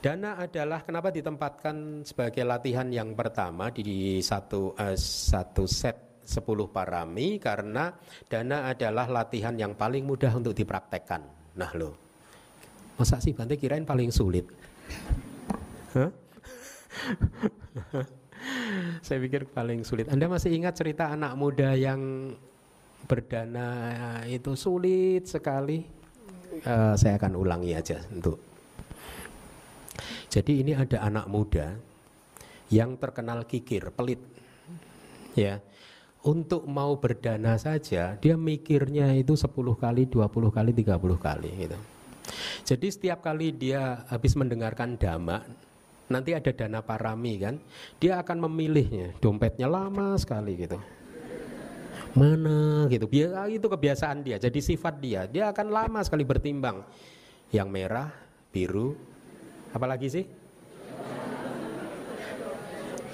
Dana 0.00 0.40
adalah 0.40 0.80
kenapa 0.82 1.12
ditempatkan 1.12 2.02
sebagai 2.08 2.40
latihan 2.42 2.88
yang 2.88 3.12
pertama 3.12 3.68
di 3.70 4.18
satu 4.24 4.72
uh, 4.74 4.96
satu 4.96 5.68
set 5.68 6.09
10 6.24 6.44
parami 6.70 7.40
karena 7.42 7.92
dana 8.28 8.70
adalah 8.70 9.06
latihan 9.10 9.56
yang 9.56 9.74
paling 9.74 10.06
mudah 10.06 10.30
untuk 10.36 10.54
dipraktekkan. 10.54 11.22
Nah 11.56 11.70
lo, 11.74 11.96
masa 13.00 13.18
sih 13.18 13.34
Bante 13.34 13.58
kirain 13.58 13.82
paling 13.82 14.12
sulit? 14.14 14.46
Saya 19.06 19.18
pikir 19.20 19.50
paling 19.50 19.82
sulit. 19.82 20.06
Anda 20.08 20.30
masih 20.30 20.54
ingat 20.54 20.78
cerita 20.78 21.10
anak 21.10 21.34
muda 21.36 21.74
yang 21.74 22.32
berdana 23.04 24.22
itu 24.28 24.54
sulit 24.54 25.26
sekali? 25.26 25.82
Uh, 26.66 26.98
saya 26.98 27.14
akan 27.16 27.38
ulangi 27.38 27.72
aja 27.78 28.02
untuk. 28.10 28.38
Jadi 30.30 30.62
ini 30.62 30.72
ada 30.74 31.02
anak 31.02 31.26
muda 31.26 31.74
yang 32.70 32.94
terkenal 32.98 33.46
kikir, 33.46 33.90
pelit, 33.90 34.22
ya 35.34 35.58
untuk 36.20 36.68
mau 36.68 37.00
berdana 37.00 37.56
saja 37.56 38.16
dia 38.20 38.36
mikirnya 38.36 39.16
itu 39.16 39.32
10 39.32 39.48
kali, 39.76 40.04
20 40.04 40.52
kali, 40.52 40.70
30 40.76 41.16
kali 41.16 41.50
gitu. 41.64 41.78
Jadi 42.64 42.86
setiap 42.92 43.24
kali 43.24 43.50
dia 43.56 44.04
habis 44.06 44.36
mendengarkan 44.36 45.00
dhamma 45.00 45.42
nanti 46.10 46.34
ada 46.34 46.50
dana 46.50 46.82
parami 46.82 47.38
kan, 47.38 47.54
dia 48.02 48.18
akan 48.18 48.50
memilihnya, 48.50 49.14
dompetnya 49.22 49.70
lama 49.70 50.18
sekali 50.18 50.58
gitu. 50.58 50.78
Mana 52.18 52.90
gitu. 52.90 53.06
Biasa 53.06 53.46
itu 53.46 53.66
kebiasaan 53.70 54.26
dia, 54.26 54.36
jadi 54.42 54.58
sifat 54.58 54.98
dia. 54.98 55.30
Dia 55.30 55.54
akan 55.54 55.70
lama 55.70 56.02
sekali 56.02 56.26
bertimbang. 56.26 56.82
Yang 57.54 57.68
merah, 57.70 58.10
biru, 58.50 58.98
apalagi 59.70 60.10
sih? 60.10 60.26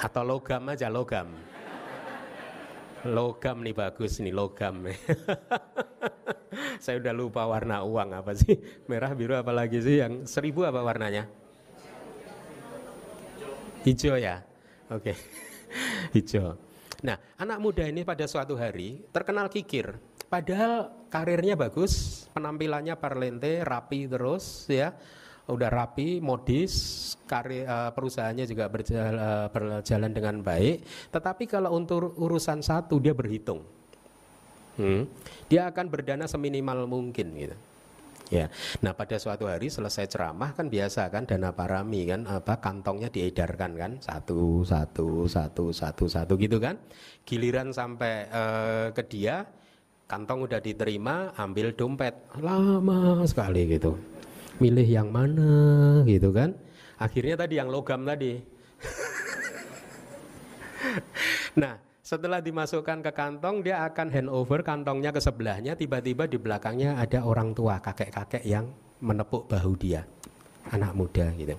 Atau 0.01 0.25
logam 0.25 0.65
aja 0.73 0.89
logam 0.89 1.46
logam 3.09 3.63
nih 3.63 3.75
bagus 3.75 4.19
nih 4.19 4.35
logam. 4.35 4.87
Saya 6.85 7.01
udah 7.01 7.15
lupa 7.17 7.47
warna 7.49 7.83
uang 7.83 8.13
apa 8.13 8.33
sih? 8.37 8.57
Merah, 8.91 9.13
biru 9.17 9.37
apa 9.37 9.53
lagi 9.53 9.81
sih 9.81 10.03
yang 10.03 10.29
seribu 10.29 10.65
apa 10.67 10.81
warnanya? 10.85 11.27
Hijau 13.87 14.19
ya. 14.19 14.43
Oke. 14.91 15.15
Okay. 15.15 15.17
Hijau. 16.19 16.59
Nah, 17.05 17.17
anak 17.39 17.59
muda 17.63 17.85
ini 17.87 18.03
pada 18.03 18.27
suatu 18.27 18.59
hari 18.59 19.05
terkenal 19.15 19.47
kikir. 19.47 19.95
Padahal 20.27 21.07
karirnya 21.07 21.55
bagus, 21.55 22.27
penampilannya 22.35 22.99
parlente, 22.99 23.63
rapi 23.63 24.11
terus 24.11 24.67
ya 24.67 24.91
udah 25.47 25.71
rapi, 25.71 26.19
modis, 26.19 27.15
karir 27.31 27.67
uh, 27.67 27.95
perusahaannya 27.95 28.45
juga 28.51 28.67
berjalan, 28.67 29.15
uh, 29.15 29.49
berjalan 29.51 30.11
dengan 30.11 30.43
baik. 30.43 30.83
Tetapi 31.15 31.45
kalau 31.47 31.75
untuk 31.79 32.19
urusan 32.19 32.67
satu 32.67 32.99
dia 32.99 33.15
berhitung, 33.15 33.63
hmm, 34.79 35.03
dia 35.47 35.71
akan 35.71 35.87
berdana 35.87 36.27
seminimal 36.27 36.91
mungkin 36.91 37.31
gitu. 37.39 37.57
Ya, 38.27 38.51
nah 38.83 38.91
pada 38.91 39.23
suatu 39.23 39.47
hari 39.47 39.71
selesai 39.71 40.11
ceramah 40.11 40.51
kan 40.51 40.67
biasa 40.67 41.07
kan 41.15 41.31
dana 41.31 41.55
parami 41.55 42.11
kan 42.11 42.27
apa 42.27 42.59
kantongnya 42.59 43.07
diedarkan 43.07 43.79
kan 43.79 43.93
satu 44.03 44.67
satu 44.67 45.31
satu 45.31 45.71
satu 45.71 46.05
satu 46.11 46.35
gitu 46.35 46.59
kan. 46.59 46.75
Giliran 47.23 47.71
sampai 47.71 48.27
uh, 48.27 48.91
ke 48.91 49.07
dia 49.07 49.47
kantong 50.11 50.51
udah 50.51 50.59
diterima 50.59 51.39
ambil 51.39 51.71
dompet 51.75 52.15
lama 52.43 53.23
sekali 53.27 53.67
gitu 53.79 53.95
milih 54.63 54.87
yang 54.87 55.09
mana 55.13 56.03
gitu 56.09 56.33
kan? 56.33 56.57
Akhirnya 56.97 57.37
tadi 57.37 57.61
yang 57.61 57.69
logam 57.69 58.05
tadi. 58.05 58.41
Nah 61.57 61.81
setelah 62.05 62.45
dimasukkan 62.45 63.01
ke 63.01 63.13
kantong 63.17 63.65
dia 63.65 63.81
akan 63.89 64.13
hand 64.13 64.29
over 64.29 64.61
kantongnya 64.61 65.09
ke 65.09 65.21
sebelahnya. 65.25 65.73
Tiba-tiba 65.73 66.29
di 66.29 66.37
belakangnya 66.37 67.01
ada 67.01 67.25
orang 67.25 67.57
tua 67.57 67.81
kakek-kakek 67.81 68.45
yang 68.45 68.69
menepuk 69.01 69.49
bahu 69.49 69.73
dia 69.81 70.05
anak 70.69 70.93
muda 70.93 71.33
gitu. 71.33 71.57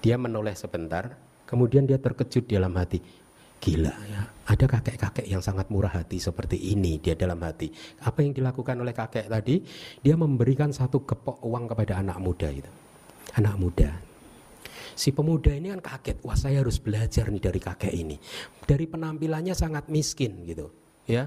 Dia 0.00 0.16
menoleh 0.16 0.56
sebentar 0.56 1.12
kemudian 1.44 1.84
dia 1.84 2.00
terkejut 2.00 2.48
dalam 2.48 2.72
hati 2.74 3.23
Gila 3.64 3.96
ya, 4.12 4.20
ada 4.44 4.68
kakek-kakek 4.68 5.24
yang 5.24 5.40
sangat 5.40 5.72
murah 5.72 5.88
hati 5.88 6.20
seperti 6.20 6.76
ini 6.76 7.00
dia 7.00 7.16
dalam 7.16 7.40
hati. 7.40 7.72
Apa 8.04 8.20
yang 8.20 8.36
dilakukan 8.36 8.76
oleh 8.76 8.92
kakek 8.92 9.24
tadi? 9.24 9.64
Dia 10.04 10.20
memberikan 10.20 10.68
satu 10.68 11.00
kepok 11.08 11.40
uang 11.40 11.72
kepada 11.72 11.96
anak 12.04 12.20
muda 12.20 12.52
itu. 12.52 12.68
Anak 13.40 13.56
muda. 13.56 13.88
Si 14.92 15.16
pemuda 15.16 15.48
ini 15.48 15.72
kan 15.72 15.80
kaget, 15.80 16.20
wah 16.22 16.36
saya 16.36 16.60
harus 16.60 16.76
belajar 16.76 17.32
nih 17.32 17.40
dari 17.40 17.56
kakek 17.56 17.94
ini. 17.96 18.20
Dari 18.68 18.84
penampilannya 18.84 19.56
sangat 19.56 19.88
miskin 19.88 20.44
gitu, 20.44 20.68
ya. 21.08 21.26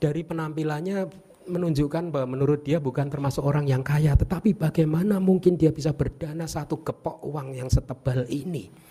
Dari 0.00 0.24
penampilannya 0.24 1.04
menunjukkan 1.52 2.10
bahwa 2.10 2.32
menurut 2.32 2.64
dia 2.64 2.80
bukan 2.80 3.12
termasuk 3.12 3.44
orang 3.44 3.68
yang 3.68 3.84
kaya, 3.84 4.16
tetapi 4.16 4.56
bagaimana 4.56 5.20
mungkin 5.20 5.60
dia 5.60 5.68
bisa 5.68 5.92
berdana 5.92 6.48
satu 6.48 6.80
kepok 6.80 7.22
uang 7.28 7.54
yang 7.54 7.68
setebal 7.68 8.24
ini? 8.32 8.89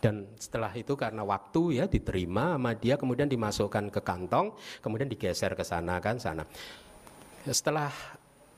Dan 0.00 0.24
setelah 0.40 0.72
itu 0.72 0.96
karena 0.96 1.22
waktu 1.22 1.80
ya 1.80 1.84
diterima 1.84 2.56
sama 2.56 2.72
dia 2.72 2.96
kemudian 2.96 3.28
dimasukkan 3.28 3.92
ke 3.92 4.00
kantong 4.00 4.56
kemudian 4.80 5.06
digeser 5.06 5.52
ke 5.52 5.62
sana 5.62 6.00
kan 6.00 6.16
sana. 6.16 6.42
Setelah 7.44 7.92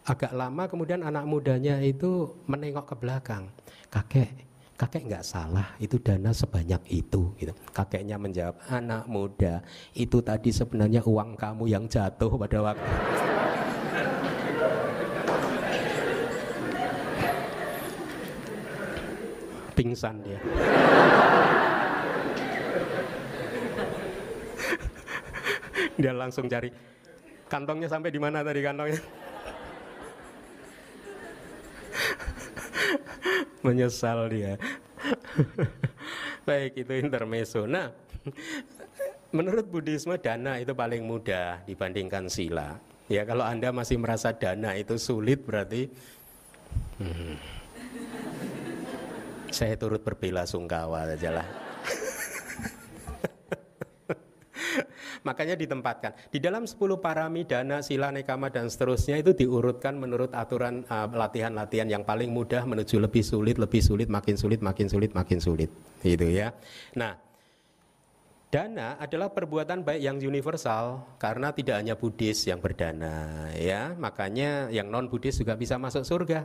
agak 0.06 0.34
lama 0.34 0.66
kemudian 0.70 1.02
anak 1.02 1.26
mudanya 1.26 1.82
itu 1.82 2.34
menengok 2.46 2.94
ke 2.94 2.96
belakang. 2.98 3.50
Kakek 3.90 4.30
kakek 4.78 5.06
nggak 5.06 5.22
salah 5.22 5.78
itu 5.78 5.98
dana 6.02 6.34
sebanyak 6.34 6.82
itu 6.90 7.34
gitu. 7.38 7.54
Kakeknya 7.70 8.18
menjawab 8.18 8.58
anak 8.66 9.06
muda 9.06 9.62
itu 9.94 10.18
tadi 10.22 10.50
sebenarnya 10.50 11.06
uang 11.06 11.38
kamu 11.38 11.70
yang 11.70 11.84
jatuh 11.86 12.34
pada 12.34 12.58
waktu 12.72 12.90
pingsan 19.72 20.20
dia. 20.24 20.38
Dia 26.00 26.12
langsung 26.16 26.48
cari 26.48 26.72
kantongnya 27.46 27.86
sampai 27.86 28.10
di 28.10 28.20
mana 28.20 28.42
tadi 28.42 28.60
kantongnya? 28.64 29.02
Menyesal 33.62 34.26
dia. 34.26 34.58
Baik 36.48 36.82
itu 36.82 36.92
intermezzo. 36.98 37.70
Nah 37.70 37.94
menurut 39.32 39.66
Buddhisme 39.70 40.18
dana 40.18 40.58
itu 40.60 40.74
paling 40.74 41.06
mudah 41.06 41.62
dibandingkan 41.64 42.26
sila. 42.26 42.76
Ya 43.06 43.22
kalau 43.22 43.44
anda 43.46 43.70
masih 43.70 43.98
merasa 44.00 44.32
dana 44.34 44.74
itu 44.74 44.96
sulit 44.98 45.44
berarti 45.44 45.86
hmm, 46.98 47.61
saya 49.52 49.78
turut 49.78 50.02
berbela 50.02 50.48
sungkawa 50.48 51.06
saja 51.14 51.30
lah 51.40 51.46
Makanya 55.22 55.54
ditempatkan. 55.54 56.34
Di 56.34 56.42
dalam 56.42 56.66
10 56.66 56.98
parami, 56.98 57.46
dana, 57.46 57.78
sila, 57.78 58.10
nekama, 58.10 58.50
dan 58.50 58.66
seterusnya 58.66 59.22
itu 59.22 59.30
diurutkan 59.30 59.94
menurut 59.94 60.34
aturan 60.34 60.82
uh, 60.90 61.06
latihan-latihan 61.06 61.86
uh, 61.86 61.92
yang 61.94 62.02
paling 62.02 62.34
mudah 62.34 62.66
menuju 62.66 62.98
lebih 62.98 63.22
sulit, 63.22 63.54
lebih 63.54 63.78
sulit, 63.78 64.10
makin 64.10 64.34
sulit, 64.34 64.58
makin 64.58 64.90
sulit, 64.90 65.14
makin 65.14 65.38
sulit. 65.38 65.70
Gitu 66.02 66.26
ya. 66.26 66.50
Nah, 66.98 67.14
Dana 68.52 69.00
adalah 69.00 69.32
perbuatan 69.32 69.80
baik 69.80 70.02
yang 70.04 70.20
universal 70.20 71.16
karena 71.16 71.56
tidak 71.56 71.80
hanya 71.80 71.96
Buddhis 71.96 72.44
yang 72.44 72.60
berdana 72.60 73.48
ya, 73.56 73.96
makanya 73.96 74.68
yang 74.68 74.92
non 74.92 75.08
Buddhis 75.08 75.40
juga 75.40 75.56
bisa 75.56 75.80
masuk 75.80 76.04
surga. 76.04 76.44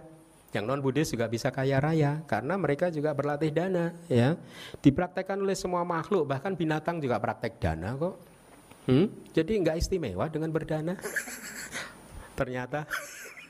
Yang 0.57 0.65
non 0.65 0.81
Buddhis 0.81 1.13
juga 1.13 1.29
bisa 1.29 1.53
kaya 1.53 1.77
raya 1.77 2.25
karena 2.25 2.57
mereka 2.57 2.89
juga 2.89 3.13
berlatih 3.13 3.53
dana 3.53 3.93
ya. 4.09 4.33
Dipraktekkan 4.81 5.37
oleh 5.37 5.53
semua 5.53 5.85
makhluk 5.85 6.25
bahkan 6.25 6.57
binatang 6.57 6.97
juga 6.97 7.21
praktek 7.21 7.61
dana 7.61 7.93
kok 7.93 8.37
Hmm? 8.87 9.11
Jadi 9.35 9.51
nggak 9.59 9.83
istimewa 9.83 10.31
dengan 10.31 10.47
berdana. 10.47 10.95
Ternyata 12.39 12.87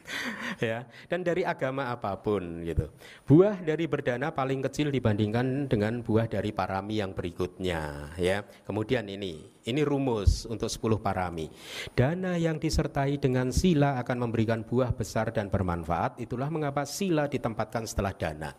ya 0.63 0.87
dan 1.11 1.21
dari 1.21 1.43
agama 1.45 1.91
apa 1.93 2.15
pun 2.17 2.63
gitu 2.63 2.87
buah 3.27 3.59
dari 3.59 3.91
berdana 3.91 4.31
paling 4.31 4.63
kecil 4.63 4.87
dibandingkan 4.87 5.67
dengan 5.67 5.99
buah 5.99 6.31
dari 6.31 6.55
parami 6.55 7.03
yang 7.03 7.11
berikutnya 7.11 8.15
ya. 8.15 8.47
Kemudian 8.63 9.03
ini 9.11 9.43
ini 9.67 9.81
rumus 9.83 10.47
untuk 10.47 10.71
10 10.71 11.03
parami. 11.03 11.51
Dana 11.91 12.39
yang 12.39 12.55
disertai 12.55 13.19
dengan 13.19 13.51
sila 13.51 13.99
akan 13.99 14.23
memberikan 14.23 14.63
buah 14.63 14.95
besar 14.95 15.35
dan 15.35 15.51
bermanfaat. 15.51 16.23
Itulah 16.23 16.47
mengapa 16.47 16.87
sila 16.87 17.27
ditempatkan 17.27 17.83
setelah 17.83 18.15
dana. 18.15 18.55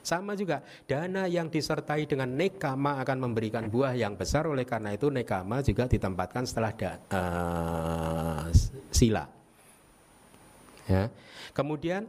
Sama 0.00 0.32
juga 0.32 0.64
dana 0.88 1.28
yang 1.28 1.52
disertai 1.52 2.08
dengan 2.08 2.32
nekama 2.32 2.96
akan 3.04 3.20
memberikan 3.20 3.68
buah 3.68 3.92
yang 3.92 4.16
besar. 4.16 4.48
Oleh 4.48 4.64
karena 4.64 4.96
itu 4.96 5.12
nekama 5.12 5.60
juga 5.60 5.84
ditempatkan 5.92 6.48
setelah 6.48 6.72
da, 6.72 6.92
uh, 7.12 8.48
sila. 8.88 9.28
Ya. 10.88 11.12
Kemudian 11.52 12.08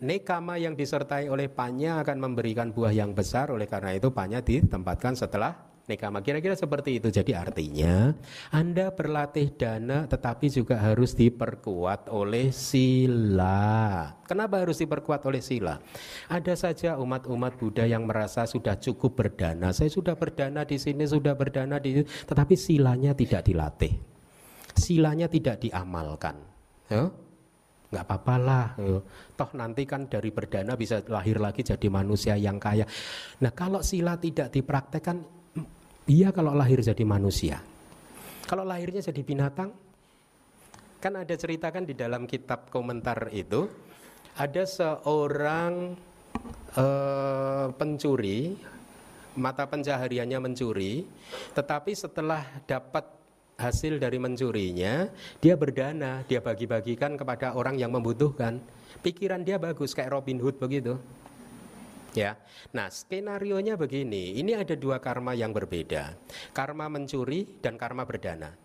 nekama 0.00 0.60
yang 0.60 0.76
disertai 0.76 1.28
oleh 1.32 1.48
panya 1.48 2.02
akan 2.04 2.16
memberikan 2.20 2.72
buah 2.72 2.92
yang 2.92 3.16
besar 3.16 3.48
oleh 3.52 3.64
karena 3.64 3.96
itu 3.96 4.12
panya 4.12 4.44
ditempatkan 4.44 5.16
setelah 5.16 5.66
nekama. 5.86 6.20
Kira-kira 6.20 6.58
seperti 6.58 6.98
itu. 6.98 7.08
Jadi 7.08 7.32
artinya 7.32 8.12
Anda 8.50 8.90
berlatih 8.92 9.54
dana 9.54 10.04
tetapi 10.04 10.50
juga 10.50 10.76
harus 10.82 11.14
diperkuat 11.14 12.10
oleh 12.10 12.50
sila. 12.50 14.12
Kenapa 14.26 14.60
harus 14.60 14.82
diperkuat 14.82 15.22
oleh 15.24 15.40
sila? 15.40 15.78
Ada 16.26 16.58
saja 16.58 16.90
umat-umat 16.98 17.56
Buddha 17.56 17.86
yang 17.86 18.04
merasa 18.04 18.44
sudah 18.44 18.76
cukup 18.76 19.16
berdana. 19.16 19.70
Saya 19.70 19.88
sudah 19.88 20.18
berdana 20.18 20.66
di 20.66 20.76
sini, 20.76 21.06
sudah 21.06 21.38
berdana 21.38 21.78
di 21.78 22.02
sini, 22.02 22.06
tetapi 22.06 22.54
silanya 22.58 23.14
tidak 23.14 23.46
dilatih. 23.46 23.94
Silanya 24.76 25.30
tidak 25.30 25.62
diamalkan. 25.64 26.36
Ya? 26.92 27.08
Nggak 27.96 28.04
apa-apa 28.04 28.34
lah 28.36 28.66
ya. 28.76 29.00
toh 29.32 29.50
nanti 29.56 29.88
kan 29.88 30.04
dari 30.04 30.28
berdana 30.28 30.76
bisa 30.76 31.00
lahir 31.08 31.40
lagi 31.40 31.64
jadi 31.64 31.88
manusia 31.88 32.36
yang 32.36 32.60
kaya 32.60 32.84
nah 33.40 33.56
kalau 33.56 33.80
sila 33.80 34.20
tidak 34.20 34.52
dipraktekkan 34.52 35.36
Iya 36.06 36.30
kalau 36.30 36.54
lahir 36.54 36.78
jadi 36.78 37.02
manusia. 37.02 37.58
Kalau 38.46 38.62
lahirnya 38.62 39.02
jadi 39.02 39.26
binatang, 39.26 39.74
kan 41.02 41.12
ada 41.18 41.34
ceritakan 41.34 41.82
di 41.82 41.98
dalam 41.98 42.30
kitab 42.30 42.70
komentar 42.70 43.26
itu 43.34 43.66
ada 44.38 44.62
seorang 44.62 45.98
uh, 46.78 47.66
pencuri 47.74 48.54
mata 49.34 49.66
pencahariannya 49.66 50.38
mencuri, 50.38 51.02
tetapi 51.58 51.90
setelah 51.90 52.46
dapat 52.70 53.15
hasil 53.56 53.96
dari 53.96 54.20
mencurinya, 54.20 55.08
dia 55.40 55.56
berdana, 55.56 56.22
dia 56.28 56.44
bagi-bagikan 56.44 57.16
kepada 57.16 57.56
orang 57.56 57.80
yang 57.80 57.92
membutuhkan. 57.92 58.60
Pikiran 59.00 59.44
dia 59.44 59.56
bagus 59.56 59.96
kayak 59.96 60.12
Robin 60.12 60.40
Hood 60.40 60.60
begitu. 60.60 61.00
Ya. 62.16 62.40
Nah, 62.72 62.88
skenario 62.88 63.60
nya 63.60 63.76
begini. 63.76 64.40
Ini 64.40 64.56
ada 64.64 64.72
dua 64.72 64.96
karma 65.04 65.36
yang 65.36 65.52
berbeda. 65.52 66.16
Karma 66.56 66.88
mencuri 66.88 67.60
dan 67.60 67.76
karma 67.76 68.08
berdana. 68.08 68.56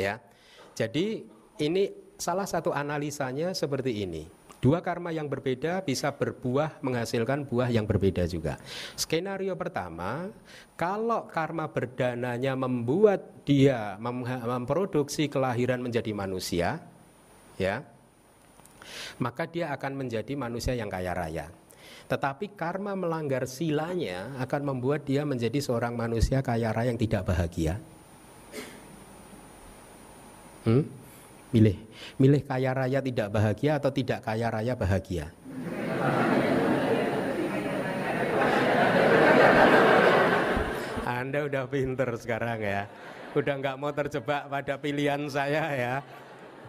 Ya. 0.00 0.16
Jadi 0.72 1.28
ini 1.60 1.92
salah 2.16 2.48
satu 2.48 2.72
analisanya 2.72 3.52
seperti 3.52 4.00
ini. 4.00 4.37
Dua 4.58 4.82
karma 4.82 5.14
yang 5.14 5.30
berbeda 5.30 5.86
bisa 5.86 6.10
berbuah 6.10 6.82
menghasilkan 6.82 7.46
buah 7.46 7.70
yang 7.70 7.86
berbeda 7.86 8.26
juga. 8.26 8.58
Skenario 8.98 9.54
pertama, 9.54 10.34
kalau 10.74 11.30
karma 11.30 11.70
berdananya 11.70 12.58
membuat 12.58 13.22
dia 13.46 13.94
memproduksi 14.02 15.30
kelahiran 15.30 15.78
menjadi 15.78 16.10
manusia, 16.10 16.82
ya, 17.54 17.86
maka 19.22 19.46
dia 19.46 19.70
akan 19.70 19.94
menjadi 19.94 20.34
manusia 20.34 20.74
yang 20.74 20.90
kaya 20.90 21.14
raya. 21.14 21.46
Tetapi 22.10 22.58
karma 22.58 22.98
melanggar 22.98 23.46
silanya 23.46 24.34
akan 24.42 24.74
membuat 24.74 25.06
dia 25.06 25.22
menjadi 25.22 25.62
seorang 25.62 25.94
manusia 25.94 26.42
kaya 26.42 26.74
raya 26.74 26.90
yang 26.90 26.98
tidak 26.98 27.30
bahagia. 27.30 27.78
Hmm? 30.66 30.82
Milih, 31.48 31.76
milih 32.20 32.42
kaya 32.44 32.76
raya 32.76 33.00
tidak 33.00 33.32
bahagia 33.32 33.80
atau 33.80 33.88
tidak 33.88 34.20
kaya 34.24 34.52
raya 34.52 34.76
bahagia? 34.76 35.32
Anda 41.08 41.48
udah 41.48 41.64
pinter 41.68 42.08
sekarang 42.20 42.60
ya. 42.60 42.84
Udah 43.32 43.54
nggak 43.60 43.76
mau 43.80 43.92
terjebak 43.92 44.48
pada 44.48 44.74
pilihan 44.76 45.24
saya 45.28 45.64
ya. 45.72 45.94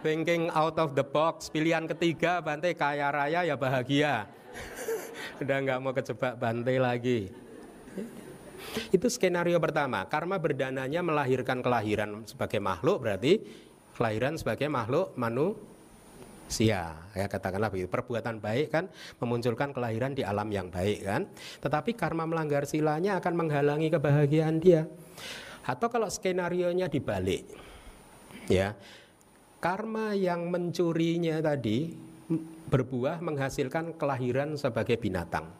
Thinking 0.00 0.48
out 0.56 0.80
of 0.80 0.96
the 0.96 1.04
box. 1.04 1.52
Pilihan 1.52 1.84
ketiga, 1.84 2.40
Bante 2.40 2.72
kaya 2.72 3.12
raya 3.12 3.44
ya 3.44 3.56
bahagia 3.56 4.28
udah 5.40 5.56
nggak 5.64 5.78
mau 5.80 5.92
kejebak 5.96 6.34
bantai 6.36 6.76
lagi. 6.76 7.20
Itu 8.92 9.08
skenario 9.08 9.56
pertama. 9.56 10.04
Karma 10.06 10.36
berdananya 10.36 11.00
melahirkan 11.00 11.64
kelahiran 11.64 12.28
sebagai 12.28 12.60
makhluk 12.60 13.02
berarti 13.02 13.40
kelahiran 14.00 14.40
sebagai 14.40 14.72
makhluk 14.72 15.12
manusia. 15.20 16.96
Ya 17.12 17.26
katakanlah 17.28 17.68
begitu. 17.68 17.92
Perbuatan 17.92 18.40
baik 18.40 18.72
kan 18.72 18.88
memunculkan 19.20 19.76
kelahiran 19.76 20.16
di 20.16 20.24
alam 20.24 20.48
yang 20.48 20.72
baik 20.72 21.04
kan. 21.04 21.28
Tetapi 21.60 21.92
karma 21.92 22.24
melanggar 22.24 22.64
silanya 22.64 23.20
akan 23.20 23.36
menghalangi 23.36 23.92
kebahagiaan 23.92 24.56
dia. 24.56 24.88
Atau 25.68 25.92
kalau 25.92 26.08
skenario 26.08 26.72
nya 26.72 26.88
dibalik. 26.88 27.44
Ya. 28.48 28.72
Karma 29.60 30.16
yang 30.16 30.48
mencurinya 30.48 31.36
tadi 31.44 31.92
berbuah 32.72 33.20
menghasilkan 33.20 34.00
kelahiran 34.00 34.56
sebagai 34.56 34.96
binatang. 34.96 35.52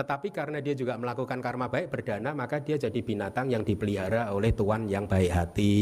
Tetapi 0.00 0.32
karena 0.32 0.64
dia 0.64 0.72
juga 0.72 0.96
melakukan 0.96 1.44
karma 1.44 1.68
baik 1.68 1.92
berdana, 1.92 2.32
maka 2.32 2.56
dia 2.56 2.80
jadi 2.80 3.04
binatang 3.04 3.52
yang 3.52 3.60
dipelihara 3.60 4.32
oleh 4.32 4.56
tuan 4.56 4.88
yang 4.88 5.04
baik 5.04 5.28
hati, 5.28 5.76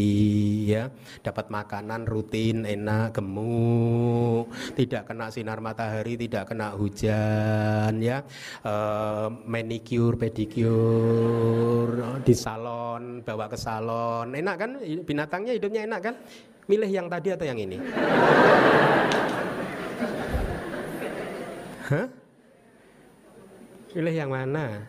ya. 0.74 0.90
Dapat 1.22 1.54
makanan 1.54 2.02
rutin, 2.02 2.66
enak, 2.66 3.14
gemuk, 3.14 4.50
tidak 4.74 5.06
kena 5.06 5.30
sinar 5.30 5.62
matahari, 5.62 6.18
tidak 6.18 6.50
kena 6.50 6.74
hujan, 6.74 8.02
ya. 8.02 8.26
E, 8.66 8.74
manicure, 9.46 10.18
pedicure 10.18 12.18
di 12.26 12.34
salon, 12.34 13.22
bawa 13.22 13.46
ke 13.46 13.54
salon, 13.54 14.34
enak 14.34 14.56
kan? 14.58 14.70
Binatangnya 14.82 15.54
hidupnya 15.54 15.86
enak 15.86 16.10
kan? 16.10 16.14
Milih 16.66 16.90
yang 16.90 17.06
tadi 17.06 17.38
atau 17.38 17.46
yang 17.46 17.62
ini? 17.62 17.78
Pilih 23.98 24.14
yang 24.14 24.30
mana? 24.30 24.86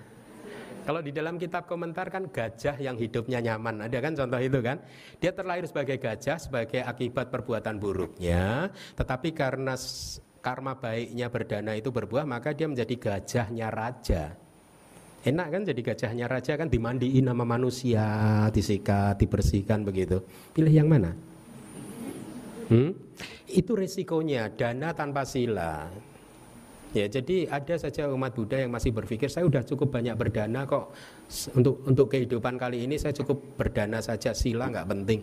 Kalau 0.86 1.02
di 1.02 1.10
dalam 1.10 1.42
kitab 1.42 1.66
komentar 1.66 2.14
kan 2.14 2.30
gajah 2.30 2.78
yang 2.78 2.94
hidupnya 2.94 3.42
nyaman, 3.42 3.90
ada 3.90 3.98
kan 4.06 4.14
contoh 4.14 4.38
itu 4.38 4.62
kan? 4.62 4.78
Dia 5.18 5.34
terlahir 5.34 5.66
sebagai 5.66 5.98
gajah 5.98 6.38
sebagai 6.38 6.86
akibat 6.86 7.34
perbuatan 7.34 7.82
buruknya, 7.82 8.70
tetapi 8.94 9.34
karena 9.34 9.74
karma 10.46 10.78
baiknya 10.78 11.26
berdana 11.26 11.74
itu 11.74 11.90
berbuah, 11.90 12.22
maka 12.30 12.54
dia 12.54 12.70
menjadi 12.70 12.96
gajahnya 13.02 13.74
raja. 13.74 14.38
Enak 15.26 15.48
kan 15.58 15.62
jadi 15.66 15.82
gajahnya 15.82 16.26
raja 16.30 16.54
kan 16.54 16.70
dimandiin 16.70 17.26
sama 17.26 17.50
manusia, 17.50 18.06
disikat, 18.54 19.18
dibersihkan 19.18 19.82
begitu. 19.82 20.22
Pilih 20.54 20.70
yang 20.70 20.86
mana? 20.86 21.18
Hmm? 22.70 22.94
Itu 23.50 23.74
resikonya 23.74 24.54
dana 24.54 24.94
tanpa 24.94 25.26
sila. 25.26 25.90
Ya, 26.90 27.06
jadi 27.06 27.46
ada 27.46 27.78
saja 27.78 28.10
umat 28.10 28.34
Buddha 28.34 28.66
yang 28.66 28.74
masih 28.74 28.90
berpikir 28.90 29.30
saya 29.30 29.46
sudah 29.46 29.62
cukup 29.62 29.94
banyak 29.94 30.18
berdana 30.18 30.66
kok 30.66 30.90
untuk 31.54 31.86
untuk 31.86 32.10
kehidupan 32.10 32.58
kali 32.58 32.90
ini 32.90 32.98
saya 32.98 33.14
cukup 33.14 33.62
berdana 33.62 34.02
saja 34.02 34.34
sila 34.34 34.74
nggak 34.74 34.90
penting. 34.90 35.22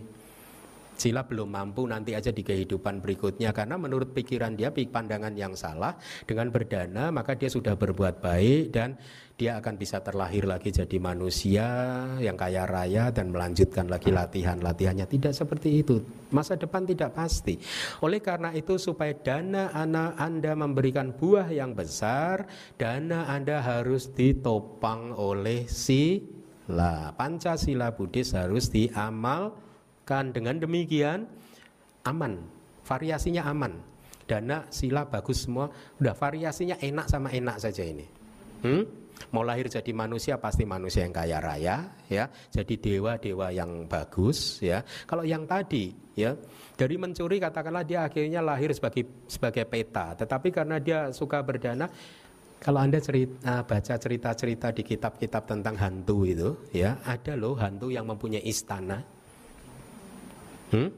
Sila 0.97 1.23
belum 1.23 1.53
mampu 1.53 1.85
nanti 1.85 2.17
aja 2.17 2.33
di 2.33 2.41
kehidupan 2.41 2.99
berikutnya 2.99 3.53
karena 3.53 3.77
menurut 3.77 4.11
pikiran 4.17 4.57
dia 4.57 4.73
pandangan 4.73 5.37
yang 5.37 5.53
salah 5.53 5.93
dengan 6.25 6.49
berdana 6.49 7.13
maka 7.13 7.37
dia 7.37 7.47
sudah 7.53 7.77
berbuat 7.77 8.19
baik 8.19 8.73
dan 8.73 8.97
dia 9.37 9.61
akan 9.61 9.77
bisa 9.77 10.01
terlahir 10.01 10.49
lagi 10.49 10.73
jadi 10.73 10.97
manusia 10.97 11.69
yang 12.17 12.33
kaya 12.33 12.65
raya 12.65 13.13
dan 13.13 13.29
melanjutkan 13.29 13.85
lagi 13.85 14.09
latihan-latihannya. 14.09 15.05
Tidak 15.05 15.29
seperti 15.29 15.85
itu. 15.85 16.01
Masa 16.33 16.57
depan 16.57 16.89
tidak 16.89 17.13
pasti. 17.13 17.61
Oleh 18.01 18.17
karena 18.17 18.49
itu 18.57 18.81
supaya 18.81 19.13
dana 19.13 19.69
anak 19.77 20.17
Anda 20.17 20.57
memberikan 20.57 21.13
buah 21.13 21.53
yang 21.53 21.77
besar 21.77 22.49
dana 22.81 23.29
Anda 23.29 23.61
harus 23.61 24.09
ditopang 24.09 25.13
oleh 25.13 25.69
sila. 25.69 27.13
Pancasila 27.13 27.93
Buddhis 27.93 28.33
harus 28.33 28.73
diamal 28.73 29.66
Kan 30.07 30.31
dengan 30.31 30.55
demikian 30.55 31.27
aman, 32.07 32.39
variasinya 32.87 33.43
aman. 33.51 33.75
Dana, 34.27 34.63
sila 34.71 35.07
bagus 35.07 35.47
semua, 35.47 35.71
udah 35.99 36.15
variasinya 36.15 36.79
enak 36.79 37.07
sama 37.07 37.31
enak 37.31 37.59
saja 37.63 37.83
ini. 37.83 38.03
Hmm? 38.63 38.83
Mau 39.31 39.41
lahir 39.43 39.71
jadi 39.71 39.91
manusia 39.95 40.35
pasti 40.35 40.67
manusia 40.67 41.07
yang 41.07 41.15
kaya 41.15 41.39
raya, 41.39 41.89
ya. 42.11 42.27
Jadi 42.51 42.75
dewa-dewa 42.75 43.51
yang 43.55 43.87
bagus, 43.87 44.59
ya. 44.59 44.83
Kalau 45.07 45.23
yang 45.23 45.47
tadi, 45.47 45.95
ya, 46.15 46.35
dari 46.75 46.95
mencuri 46.99 47.39
katakanlah 47.39 47.87
dia 47.87 48.03
akhirnya 48.03 48.43
lahir 48.43 48.75
sebagai 48.75 49.27
sebagai 49.31 49.63
peta, 49.63 50.11
tetapi 50.15 50.51
karena 50.51 50.77
dia 50.77 51.07
suka 51.15 51.39
berdana, 51.41 51.87
kalau 52.59 52.83
anda 52.83 52.99
cerita, 52.99 53.63
baca 53.63 53.95
cerita-cerita 53.95 54.75
di 54.75 54.83
kitab-kitab 54.83 55.43
tentang 55.49 55.75
hantu 55.79 56.27
itu, 56.27 56.49
ya, 56.75 56.99
ada 57.07 57.33
loh 57.39 57.55
hantu 57.57 57.89
yang 57.89 58.05
mempunyai 58.05 58.43
istana. 58.43 59.16
Hmm? 60.73 60.89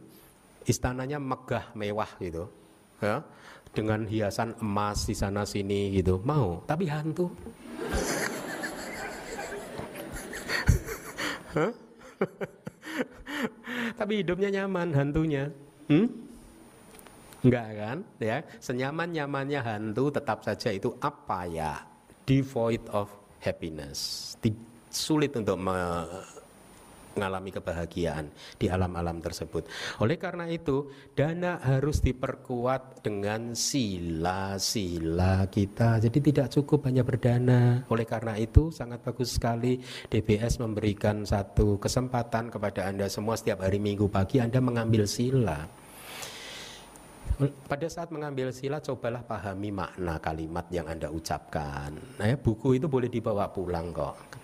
Istananya 0.65 1.17
megah 1.17 1.73
mewah 1.73 2.09
gitu, 2.21 2.45
ya, 3.01 3.21
dengan 3.73 4.05
hiasan 4.05 4.53
emas 4.61 5.05
di 5.05 5.15
sana 5.17 5.45
sini 5.45 5.93
gitu, 5.97 6.21
mau, 6.21 6.61
tapi 6.65 6.85
hantu. 6.89 7.29
Tapi 13.99 14.23
hidupnya 14.23 14.49
nyaman 14.61 14.93
hantunya. 14.93 15.49
Hmm? 15.89 16.07
Enggak 17.39 17.67
kan? 17.75 17.97
Ya, 18.19 18.43
senyaman-nyamannya 18.59 19.59
hantu 19.63 20.11
tetap 20.11 20.43
saja 20.43 20.69
itu 20.75 20.91
apa 20.99 21.47
ya? 21.47 21.83
Devoid 22.27 22.83
of 22.91 23.09
happiness. 23.39 24.35
Sulit 24.91 25.31
untuk 25.33 25.55
mengalami 27.15 27.49
kebahagiaan 27.53 28.29
di 28.57 28.67
alam-alam 28.69 29.19
tersebut. 29.23 29.65
Oleh 30.01 30.17
karena 30.19 30.45
itu, 30.49 30.89
dana 31.17 31.57
harus 31.61 32.03
diperkuat 32.03 33.01
dengan 33.01 33.57
sila-sila 33.57 35.47
kita. 35.49 35.99
Jadi 36.03 36.19
tidak 36.19 36.47
cukup 36.53 36.85
hanya 36.89 37.01
berdana. 37.01 37.83
Oleh 37.89 38.05
karena 38.05 38.37
itu, 38.37 38.69
sangat 38.69 39.01
bagus 39.01 39.35
sekali 39.35 39.81
DBS 40.07 40.61
memberikan 40.61 41.25
satu 41.25 41.81
kesempatan 41.81 42.53
kepada 42.53 42.87
Anda 42.89 43.09
semua 43.11 43.35
setiap 43.35 43.65
hari 43.65 43.81
Minggu 43.81 44.07
pagi 44.07 44.39
Anda 44.39 44.61
mengambil 44.61 45.09
sila. 45.09 45.67
Pada 47.39 47.87
saat 47.87 48.11
mengambil 48.11 48.51
sila, 48.51 48.83
cobalah 48.83 49.23
pahami 49.23 49.71
makna 49.71 50.19
kalimat 50.19 50.67
yang 50.75 50.91
Anda 50.91 51.07
ucapkan. 51.07 51.95
Nah, 52.19 52.25
ya, 52.27 52.35
buku 52.35 52.75
itu 52.75 52.91
boleh 52.91 53.07
dibawa 53.07 53.47
pulang 53.47 53.95
kok 53.95 54.38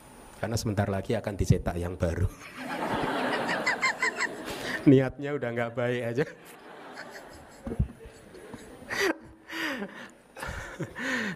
karena 0.45 0.61
sebentar 0.61 0.85
lagi 0.85 1.17
akan 1.17 1.33
dicetak 1.33 1.73
yang 1.73 1.97
baru. 1.97 2.29
Niatnya 4.85 5.33
udah 5.33 5.49
nggak 5.49 5.73
baik 5.73 6.01
aja. 6.05 6.21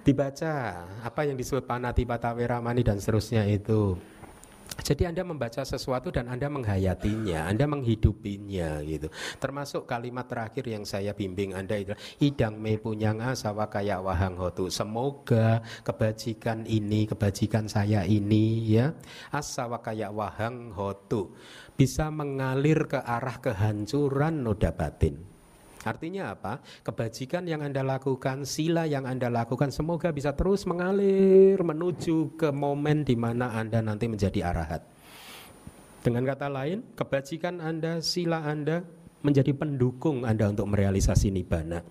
Dibaca 0.06 0.54
apa 1.02 1.26
yang 1.26 1.42
disebut 1.42 1.66
panati 1.66 2.06
mani 2.62 2.86
dan 2.86 3.02
seterusnya 3.02 3.50
itu. 3.50 3.98
Jadi 4.90 5.06
Anda 5.06 5.22
membaca 5.22 5.62
sesuatu 5.62 6.10
dan 6.10 6.34
Anda 6.34 6.50
menghayatinya, 6.50 7.46
Anda 7.46 7.70
menghidupinya 7.70 8.82
gitu. 8.82 9.14
Termasuk 9.38 9.86
kalimat 9.86 10.26
terakhir 10.26 10.66
yang 10.66 10.82
saya 10.82 11.14
bimbing 11.14 11.54
Anda 11.54 11.78
itu 11.78 11.94
idang 12.18 12.58
me 12.58 12.74
punyang 12.82 13.22
asawa 13.22 13.70
kaya 13.70 14.02
wahang 14.02 14.34
hotu. 14.34 14.74
Semoga 14.74 15.62
kebajikan 15.86 16.66
ini, 16.66 17.06
kebajikan 17.06 17.70
saya 17.70 18.02
ini 18.02 18.66
ya, 18.66 18.98
asawa 19.30 19.78
kaya 19.86 20.10
wahang 20.10 20.74
hotu 20.74 21.38
bisa 21.78 22.10
mengalir 22.10 22.90
ke 22.90 22.98
arah 22.98 23.38
kehancuran 23.38 24.42
noda 24.42 24.74
batin. 24.74 25.29
Artinya 25.88 26.36
apa? 26.36 26.60
Kebajikan 26.84 27.48
yang 27.48 27.64
Anda 27.64 27.80
lakukan, 27.86 28.44
sila 28.44 28.84
yang 28.84 29.08
Anda 29.08 29.32
lakukan 29.32 29.72
semoga 29.72 30.12
bisa 30.12 30.36
terus 30.36 30.68
mengalir 30.68 31.56
menuju 31.64 32.36
ke 32.36 32.52
momen 32.52 33.08
di 33.08 33.16
mana 33.16 33.56
Anda 33.56 33.80
nanti 33.80 34.12
menjadi 34.12 34.44
arahat. 34.52 34.84
Dengan 36.04 36.24
kata 36.28 36.48
lain, 36.52 36.84
kebajikan 36.96 37.64
Anda, 37.64 38.04
sila 38.04 38.44
Anda 38.44 38.84
menjadi 39.24 39.52
pendukung 39.56 40.24
Anda 40.28 40.52
untuk 40.52 40.68
merealisasi 40.72 41.32
nibbana. 41.32 41.84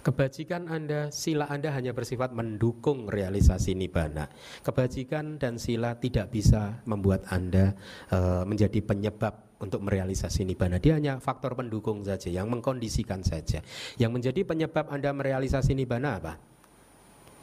Kebajikan 0.00 0.68
Anda, 0.68 1.12
sila 1.12 1.48
Anda 1.48 1.72
hanya 1.72 1.92
bersifat 1.92 2.32
mendukung 2.32 3.08
realisasi 3.08 3.76
nibbana. 3.76 4.28
Kebajikan 4.64 5.36
dan 5.36 5.60
sila 5.60 6.00
tidak 6.00 6.32
bisa 6.32 6.80
membuat 6.88 7.28
Anda 7.28 7.76
uh, 8.08 8.48
menjadi 8.48 8.80
penyebab 8.80 9.47
untuk 9.58 9.82
merealisasi 9.82 10.46
nibbana. 10.46 10.78
Dia 10.78 10.98
hanya 10.98 11.18
faktor 11.18 11.58
pendukung 11.58 12.06
saja, 12.06 12.30
yang 12.30 12.46
mengkondisikan 12.50 13.22
saja. 13.26 13.62
Yang 13.98 14.10
menjadi 14.14 14.40
penyebab 14.46 14.90
Anda 14.90 15.10
merealisasi 15.14 15.74
nibbana 15.74 16.18
apa? 16.18 16.32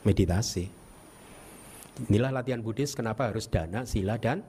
Meditasi. 0.07 0.68
Inilah 2.11 2.32
latihan 2.36 2.59
Buddhis 2.59 2.91
kenapa 2.91 3.32
harus 3.32 3.47
dana, 3.47 3.88
sila 3.88 4.20
dan 4.20 4.43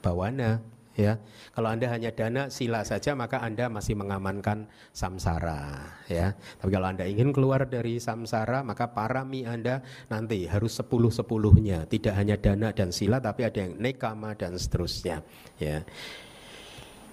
bawana 0.00 0.64
ya. 0.96 1.20
Kalau 1.52 1.68
Anda 1.68 1.92
hanya 1.92 2.10
dana 2.12 2.48
sila 2.48 2.82
saja 2.88 3.12
maka 3.12 3.40
Anda 3.44 3.68
masih 3.68 4.00
mengamankan 4.00 4.64
samsara 4.92 5.92
ya. 6.08 6.32
Tapi 6.32 6.70
kalau 6.72 6.88
Anda 6.88 7.04
ingin 7.04 7.36
keluar 7.36 7.68
dari 7.68 8.00
samsara 8.00 8.64
maka 8.64 8.90
parami 8.90 9.44
Anda 9.44 9.84
nanti 10.08 10.48
harus 10.48 10.76
sepuluh-sepuluhnya, 10.80 11.84
tidak 11.88 12.14
hanya 12.16 12.36
dana 12.40 12.72
dan 12.72 12.90
sila 12.90 13.20
tapi 13.20 13.44
ada 13.44 13.60
yang 13.60 13.76
nekama 13.76 14.32
dan 14.36 14.56
seterusnya 14.56 15.20
ya. 15.60 15.84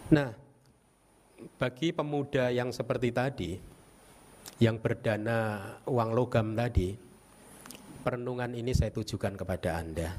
Nah, 0.08 0.32
bagi 1.60 1.92
pemuda 1.92 2.48
yang 2.48 2.72
seperti 2.72 3.12
tadi 3.12 3.60
yang 4.64 4.80
berdana 4.80 5.60
uang 5.84 6.16
logam 6.16 6.56
tadi, 6.56 6.96
perenungan 8.08 8.56
ini 8.56 8.72
saya 8.72 8.88
tujukan 8.96 9.36
kepada 9.36 9.84
Anda. 9.84 10.08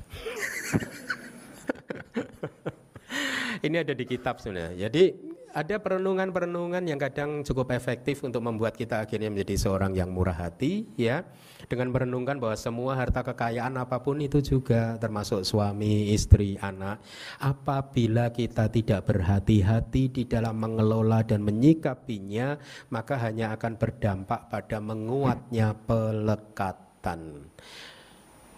ini 3.66 3.80
ada 3.80 3.97
di 3.97 4.05
kitab 4.05 4.45
sebenarnya. 4.45 4.76
Jadi 4.76 5.16
ada 5.57 5.80
perenungan-perenungan 5.80 6.84
yang 6.84 7.01
kadang 7.01 7.41
cukup 7.41 7.72
efektif 7.72 8.20
untuk 8.20 8.45
membuat 8.45 8.76
kita 8.76 9.01
akhirnya 9.01 9.32
menjadi 9.32 9.57
seorang 9.57 9.97
yang 9.97 10.12
murah 10.12 10.36
hati 10.36 10.84
ya 11.01 11.24
dengan 11.69 11.93
merenungkan 11.93 12.41
bahwa 12.41 12.57
semua 12.57 12.97
harta 12.97 13.21
kekayaan 13.21 13.77
apa 13.77 14.01
pun 14.01 14.19
itu 14.25 14.41
juga 14.41 14.97
termasuk 14.97 15.45
suami, 15.45 16.11
istri, 16.16 16.57
anak 16.59 17.05
apabila 17.39 18.33
kita 18.33 18.73
tidak 18.73 19.05
berhati-hati 19.05 20.09
di 20.09 20.23
dalam 20.25 20.57
mengelola 20.57 21.21
dan 21.23 21.45
menyikapinya 21.45 22.57
maka 22.89 23.21
hanya 23.21 23.53
akan 23.55 23.77
berdampak 23.77 24.49
pada 24.49 24.81
menguatnya 24.81 25.77
pelekatan 25.85 27.53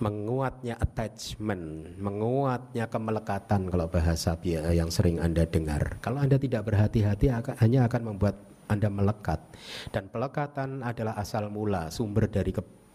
menguatnya 0.01 0.81
attachment, 0.81 1.93
menguatnya 2.01 2.89
kemelekatan 2.89 3.69
kalau 3.69 3.87
bahasa 3.93 4.33
yang 4.49 4.89
sering 4.89 5.20
Anda 5.20 5.45
dengar. 5.45 6.01
Kalau 6.01 6.24
Anda 6.24 6.41
tidak 6.41 6.73
berhati-hati 6.73 7.28
hanya 7.61 7.85
akan 7.85 8.03
membuat 8.09 8.41
Anda 8.73 8.89
melekat. 8.89 9.45
Dan 9.93 10.09
pelekatan 10.09 10.81
adalah 10.81 11.20
asal 11.20 11.53
mula, 11.53 11.93
sumber 11.93 12.32
dari 12.32 12.49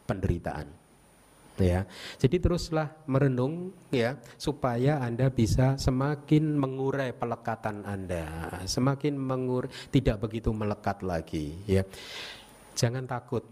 penderitaan. 0.05 0.85
Ya. 1.55 1.87
Jadi 2.19 2.43
teruslah 2.43 2.91
merenung 3.07 3.71
ya 3.87 4.19
supaya 4.35 4.99
Anda 4.99 5.31
bisa 5.31 5.79
semakin 5.79 6.51
mengurai 6.51 7.15
pelekatan 7.15 7.87
Anda, 7.87 8.51
semakin 8.67 9.15
mengur 9.15 9.71
tidak 9.87 10.19
begitu 10.19 10.51
melekat 10.51 10.99
lagi 10.99 11.55
ya. 11.63 11.87
Jangan 12.75 13.07
takut 13.07 13.47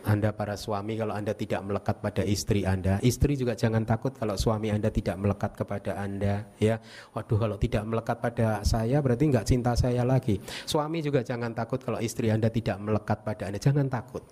anda 0.00 0.32
para 0.32 0.56
suami 0.56 0.96
kalau 0.96 1.12
Anda 1.12 1.36
tidak 1.36 1.60
melekat 1.60 2.00
pada 2.00 2.24
istri 2.24 2.64
Anda, 2.64 2.96
istri 3.04 3.36
juga 3.36 3.52
jangan 3.52 3.84
takut 3.84 4.16
kalau 4.16 4.32
suami 4.32 4.72
Anda 4.72 4.88
tidak 4.88 5.20
melekat 5.20 5.52
kepada 5.52 6.00
Anda, 6.00 6.48
ya. 6.56 6.80
Waduh 7.12 7.36
kalau 7.36 7.60
tidak 7.60 7.84
melekat 7.84 8.16
pada 8.16 8.64
saya 8.64 9.04
berarti 9.04 9.28
nggak 9.28 9.44
cinta 9.44 9.76
saya 9.76 10.00
lagi. 10.08 10.40
Suami 10.64 11.04
juga 11.04 11.20
jangan 11.20 11.52
takut 11.52 11.84
kalau 11.84 12.00
istri 12.00 12.32
Anda 12.32 12.48
tidak 12.48 12.80
melekat 12.80 13.20
pada 13.20 13.52
Anda, 13.52 13.60
jangan 13.60 13.92
takut. 13.92 14.24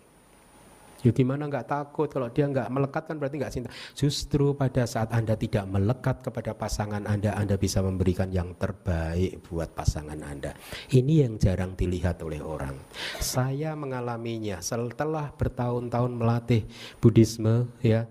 Ya 1.07 1.15
gimana 1.15 1.47
nggak 1.47 1.71
takut 1.71 2.11
kalau 2.11 2.27
dia 2.27 2.51
nggak 2.51 2.69
melekat 2.75 3.03
kan 3.07 3.17
berarti 3.23 3.37
nggak 3.39 3.53
cinta. 3.55 3.71
Justru 3.95 4.59
pada 4.59 4.83
saat 4.83 5.15
anda 5.15 5.39
tidak 5.39 5.65
melekat 5.71 6.27
kepada 6.27 6.59
pasangan 6.59 7.07
anda, 7.07 7.39
anda 7.39 7.55
bisa 7.55 7.79
memberikan 7.79 8.35
yang 8.35 8.59
terbaik 8.59 9.47
buat 9.47 9.71
pasangan 9.79 10.19
anda. 10.19 10.59
Ini 10.91 11.29
yang 11.29 11.39
jarang 11.39 11.79
dilihat 11.79 12.19
oleh 12.27 12.43
orang. 12.43 12.75
Saya 13.23 13.79
mengalaminya 13.79 14.59
setelah 14.59 15.31
bertahun-tahun 15.31 16.13
melatih 16.19 16.67
Buddhisme 16.99 17.71
ya 17.79 18.11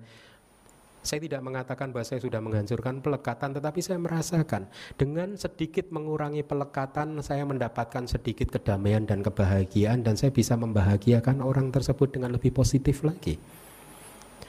saya 1.08 1.24
tidak 1.24 1.40
mengatakan 1.40 1.96
bahwa 1.96 2.04
saya 2.04 2.20
sudah 2.20 2.44
menghancurkan 2.44 3.00
pelekatan, 3.00 3.56
tetapi 3.56 3.80
saya 3.80 3.96
merasakan 3.96 4.68
dengan 5.00 5.40
sedikit 5.40 5.88
mengurangi 5.88 6.44
pelekatan, 6.44 7.16
saya 7.24 7.48
mendapatkan 7.48 8.04
sedikit 8.12 8.52
kedamaian 8.52 9.08
dan 9.08 9.24
kebahagiaan, 9.24 10.04
dan 10.04 10.20
saya 10.20 10.36
bisa 10.36 10.60
membahagiakan 10.60 11.40
orang 11.40 11.72
tersebut 11.72 12.12
dengan 12.12 12.36
lebih 12.36 12.52
positif 12.52 13.08
lagi. 13.08 13.40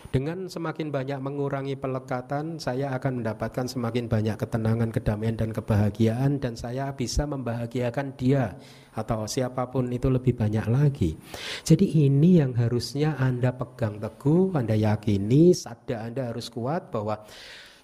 Dengan 0.08 0.48
semakin 0.48 0.88
banyak 0.88 1.20
mengurangi 1.20 1.76
pelekatan, 1.76 2.56
saya 2.56 2.96
akan 2.96 3.20
mendapatkan 3.20 3.68
semakin 3.68 4.08
banyak 4.08 4.40
ketenangan, 4.40 4.88
kedamaian, 4.88 5.36
dan 5.36 5.52
kebahagiaan, 5.52 6.40
dan 6.40 6.56
saya 6.56 6.96
bisa 6.96 7.28
membahagiakan 7.28 8.16
dia 8.16 8.56
atau 8.96 9.28
siapa 9.28 9.68
pun 9.68 9.92
itu 9.92 10.08
lebih 10.08 10.32
banyak 10.32 10.64
lagi. 10.64 11.12
Jadi 11.60 12.08
ini 12.08 12.40
yang 12.40 12.56
harusnya 12.56 13.20
Anda 13.20 13.52
pegang 13.52 14.00
teguh, 14.00 14.56
Anda 14.56 14.80
yakini, 14.80 15.52
sadar 15.52 16.08
Anda 16.08 16.32
harus 16.32 16.48
kuat 16.48 16.88
bahwa 16.88 17.20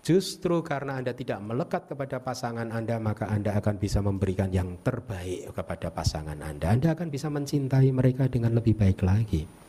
Justru 0.04 0.60
karena 0.60 1.00
Anda 1.00 1.16
tidak 1.16 1.40
melekat 1.40 1.88
kepada 1.88 2.20
pasangan 2.20 2.68
Anda, 2.68 3.00
maka 3.00 3.24
Anda 3.24 3.56
akan 3.56 3.80
bisa 3.80 4.04
memberikan 4.04 4.52
yang 4.52 4.76
terbaik 4.84 5.56
kepada 5.56 5.88
pasangan 5.88 6.36
Anda. 6.44 6.76
Anda 6.76 6.92
akan 6.92 7.08
bisa 7.08 7.32
mencintai 7.32 7.88
mereka 7.88 8.28
dengan 8.28 8.52
lebih 8.52 8.76
baik 8.76 9.00
lagi. 9.00 9.63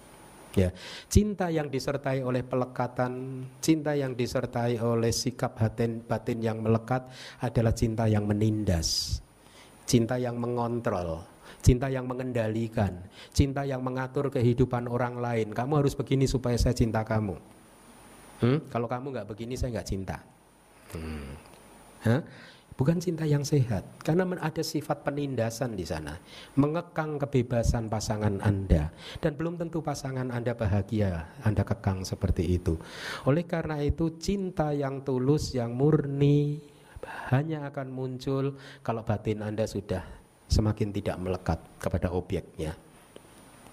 Ya, 0.56 0.72
cinta 1.12 1.52
yang 1.52 1.68
disertai 1.68 2.24
oleh 2.24 2.40
pelekatan, 2.40 3.44
cinta 3.60 3.92
yang 3.92 4.16
disertai 4.16 4.80
oleh 4.80 5.12
sikap 5.12 5.60
batin, 5.60 6.00
batin 6.00 6.40
yang 6.40 6.64
melekat 6.64 7.12
adalah 7.44 7.76
cinta 7.76 8.08
yang 8.08 8.24
menindas, 8.24 9.20
cinta 9.84 10.16
yang 10.16 10.40
mengontrol, 10.40 11.28
cinta 11.60 11.92
yang 11.92 12.08
mengendalikan, 12.08 13.04
cinta 13.36 13.68
yang 13.68 13.84
mengatur 13.84 14.32
kehidupan 14.32 14.88
orang 14.88 15.20
lain. 15.20 15.52
Kamu 15.52 15.84
harus 15.84 15.92
begini 15.92 16.24
supaya 16.24 16.56
saya 16.56 16.72
cinta 16.72 17.04
kamu. 17.04 17.36
Hmm? 18.40 18.60
Kalau 18.72 18.88
kamu 18.88 19.12
nggak 19.12 19.28
begini 19.28 19.60
saya 19.60 19.76
nggak 19.76 19.90
cinta. 19.92 20.24
Hmm. 20.96 21.36
Hah? 22.08 22.22
Bukan 22.76 23.00
cinta 23.00 23.24
yang 23.24 23.48
sehat, 23.48 23.88
karena 24.04 24.28
ada 24.44 24.60
sifat 24.60 25.08
penindasan 25.08 25.80
di 25.80 25.88
sana, 25.88 26.20
mengekang 26.60 27.16
kebebasan 27.16 27.88
pasangan 27.88 28.44
Anda, 28.44 28.92
dan 29.24 29.40
belum 29.40 29.56
tentu 29.56 29.80
pasangan 29.80 30.28
Anda 30.28 30.52
bahagia, 30.60 31.24
Anda 31.48 31.64
kekang 31.64 32.04
seperti 32.04 32.60
itu. 32.60 32.76
Oleh 33.24 33.48
karena 33.48 33.80
itu, 33.80 34.20
cinta 34.20 34.76
yang 34.76 35.08
tulus, 35.08 35.56
yang 35.56 35.72
murni, 35.72 36.60
hanya 37.32 37.72
akan 37.72 37.96
muncul 37.96 38.60
kalau 38.84 39.08
batin 39.08 39.40
Anda 39.40 39.64
sudah 39.64 40.04
semakin 40.52 40.92
tidak 40.92 41.16
melekat 41.16 41.60
kepada 41.80 42.12
objeknya. 42.12 42.76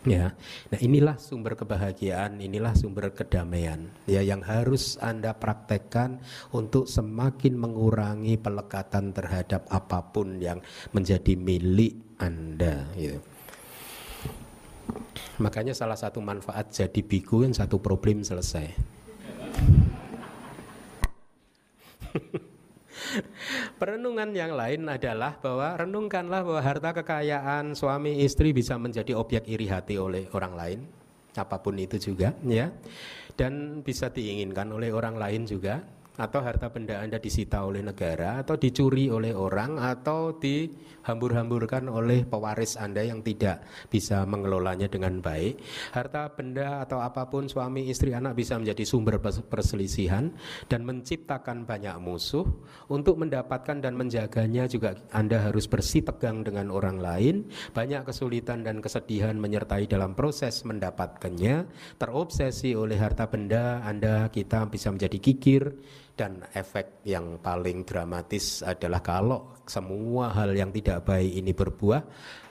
Ya, 0.03 0.35
nah 0.67 0.81
inilah 0.83 1.15
sumber 1.15 1.55
kebahagiaan, 1.55 2.43
inilah 2.43 2.75
sumber 2.75 3.15
kedamaian. 3.15 3.87
Ya, 4.11 4.19
yang 4.19 4.43
harus 4.43 4.99
anda 4.99 5.31
praktekkan 5.31 6.19
untuk 6.51 6.91
semakin 6.91 7.55
mengurangi 7.55 8.35
pelekatan 8.35 9.15
terhadap 9.15 9.63
apa 9.71 10.03
pun 10.11 10.43
yang 10.43 10.59
menjadi 10.91 11.39
milik 11.39 12.19
anda. 12.19 12.91
Gitu. 12.99 13.23
Makanya 15.39 15.71
salah 15.71 15.95
satu 15.95 16.19
manfaat 16.19 16.75
jadi 16.75 16.99
biku 16.99 17.47
yang 17.47 17.55
satu 17.55 17.79
problem 17.79 18.27
selesai. 18.27 18.75
Perenungan 23.81 24.33
yang 24.33 24.53
lain 24.57 24.89
adalah 24.89 25.37
bahwa 25.39 25.77
renungkanlah 25.77 26.41
bahwa 26.45 26.63
harta 26.63 26.91
kekayaan 26.97 27.77
suami 27.77 28.25
istri 28.25 28.53
bisa 28.57 28.79
menjadi 28.81 29.17
objek 29.17 29.49
iri 29.49 29.69
hati 29.69 29.99
oleh 30.01 30.29
orang 30.33 30.55
lain, 30.55 30.81
apa 31.37 31.57
pun 31.61 31.77
itu 31.77 31.97
juga, 32.01 32.33
ya, 32.45 32.73
dan 33.37 33.81
bisa 33.81 34.13
diinginkan 34.13 34.69
oleh 34.73 34.93
orang 34.93 35.17
lain 35.17 35.49
juga 35.49 35.81
atau 36.13 36.45
harta 36.45 36.69
benda 36.69 37.01
Anda 37.01 37.17
disita 37.17 37.65
oleh 37.65 37.81
negara 37.81 38.45
atau 38.45 38.61
dicuri 38.61 39.09
oleh 39.09 39.33
orang 39.33 39.81
atau 39.81 40.37
dihambur-hamburkan 40.37 41.89
oleh 41.89 42.29
pewaris 42.29 42.77
Anda 42.77 43.01
yang 43.01 43.25
tidak 43.25 43.65
bisa 43.89 44.29
mengelolanya 44.29 44.93
dengan 44.93 45.25
baik. 45.25 45.57
Harta 45.97 46.29
benda 46.37 46.85
atau 46.85 47.01
apa 47.01 47.25
pun 47.33 47.49
suami 47.49 47.89
istri 47.89 48.13
anak 48.13 48.37
bisa 48.37 48.61
menjadi 48.61 48.85
sumber 48.85 49.17
perselisihan 49.25 50.29
dan 50.69 50.85
menciptakan 50.85 51.65
banyak 51.65 51.97
musuh. 51.97 52.45
Untuk 52.93 53.17
mendapatkan 53.17 53.81
dan 53.81 53.97
menjaganya 53.97 54.69
juga 54.69 55.01
Anda 55.17 55.49
harus 55.49 55.65
bersih 55.65 56.05
tegang 56.05 56.45
dengan 56.45 56.69
orang 56.69 57.01
lain. 57.01 57.49
Banyak 57.73 58.05
kesulitan 58.05 58.61
dan 58.61 58.85
kesedihan 58.85 59.33
menyertai 59.41 59.89
dalam 59.89 60.13
proses 60.13 60.61
mendapatkannya. 60.69 61.65
Terobsesi 61.97 62.77
oleh 62.77 63.01
harta 63.01 63.25
benda 63.33 63.81
Anda 63.81 64.29
kita 64.29 64.69
bisa 64.69 64.93
menjadi 64.93 65.17
kikir 65.17 65.73
dan 66.23 66.47
efek 66.55 67.03
yang 67.03 67.43
paling 67.43 67.83
dramatis 67.83 68.63
adalah 68.63 69.03
kalau 69.03 69.59
semua 69.67 70.31
hal 70.31 70.55
yang 70.55 70.71
tidak 70.71 71.03
baik 71.03 71.35
ini 71.35 71.51
berbuah 71.51 71.99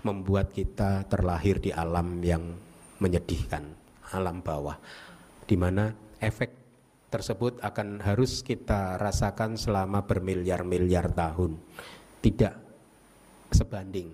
membuat 0.03 0.51
kita 0.51 1.07
terlahir 1.07 1.63
di 1.63 1.71
alam 1.71 2.19
yang 2.19 2.51
menyedihkan, 2.99 3.63
alam 4.11 4.43
bawah 4.43 4.75
di 5.47 5.55
mana 5.55 5.87
efek 6.19 6.51
tersebut 7.07 7.63
akan 7.63 8.03
harus 8.03 8.43
kita 8.43 8.99
rasakan 8.99 9.55
selama 9.55 10.03
bermiliar-miliar 10.03 11.07
tahun. 11.15 11.55
Tidak 12.19 12.55
sebanding 13.55 14.11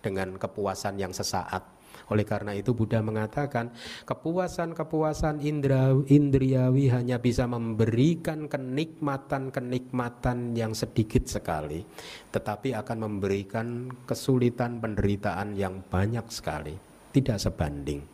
dengan 0.00 0.40
kepuasan 0.40 0.96
yang 0.96 1.12
sesaat 1.12 1.73
oleh 2.12 2.24
karena 2.28 2.52
itu 2.52 2.76
Buddha 2.76 3.00
mengatakan 3.00 3.72
kepuasan-kepuasan 4.04 5.40
indra, 5.40 5.96
indriawi 6.08 6.92
hanya 6.92 7.16
bisa 7.16 7.48
memberikan 7.48 8.44
kenikmatan-kenikmatan 8.50 10.52
yang 10.52 10.76
sedikit 10.76 11.24
sekali, 11.24 11.80
tetapi 12.28 12.76
akan 12.76 12.98
memberikan 13.08 13.88
kesulitan 14.04 14.84
penderitaan 14.84 15.56
yang 15.56 15.80
banyak 15.88 16.28
sekali, 16.28 16.76
tidak 17.14 17.40
sebanding. 17.40 18.04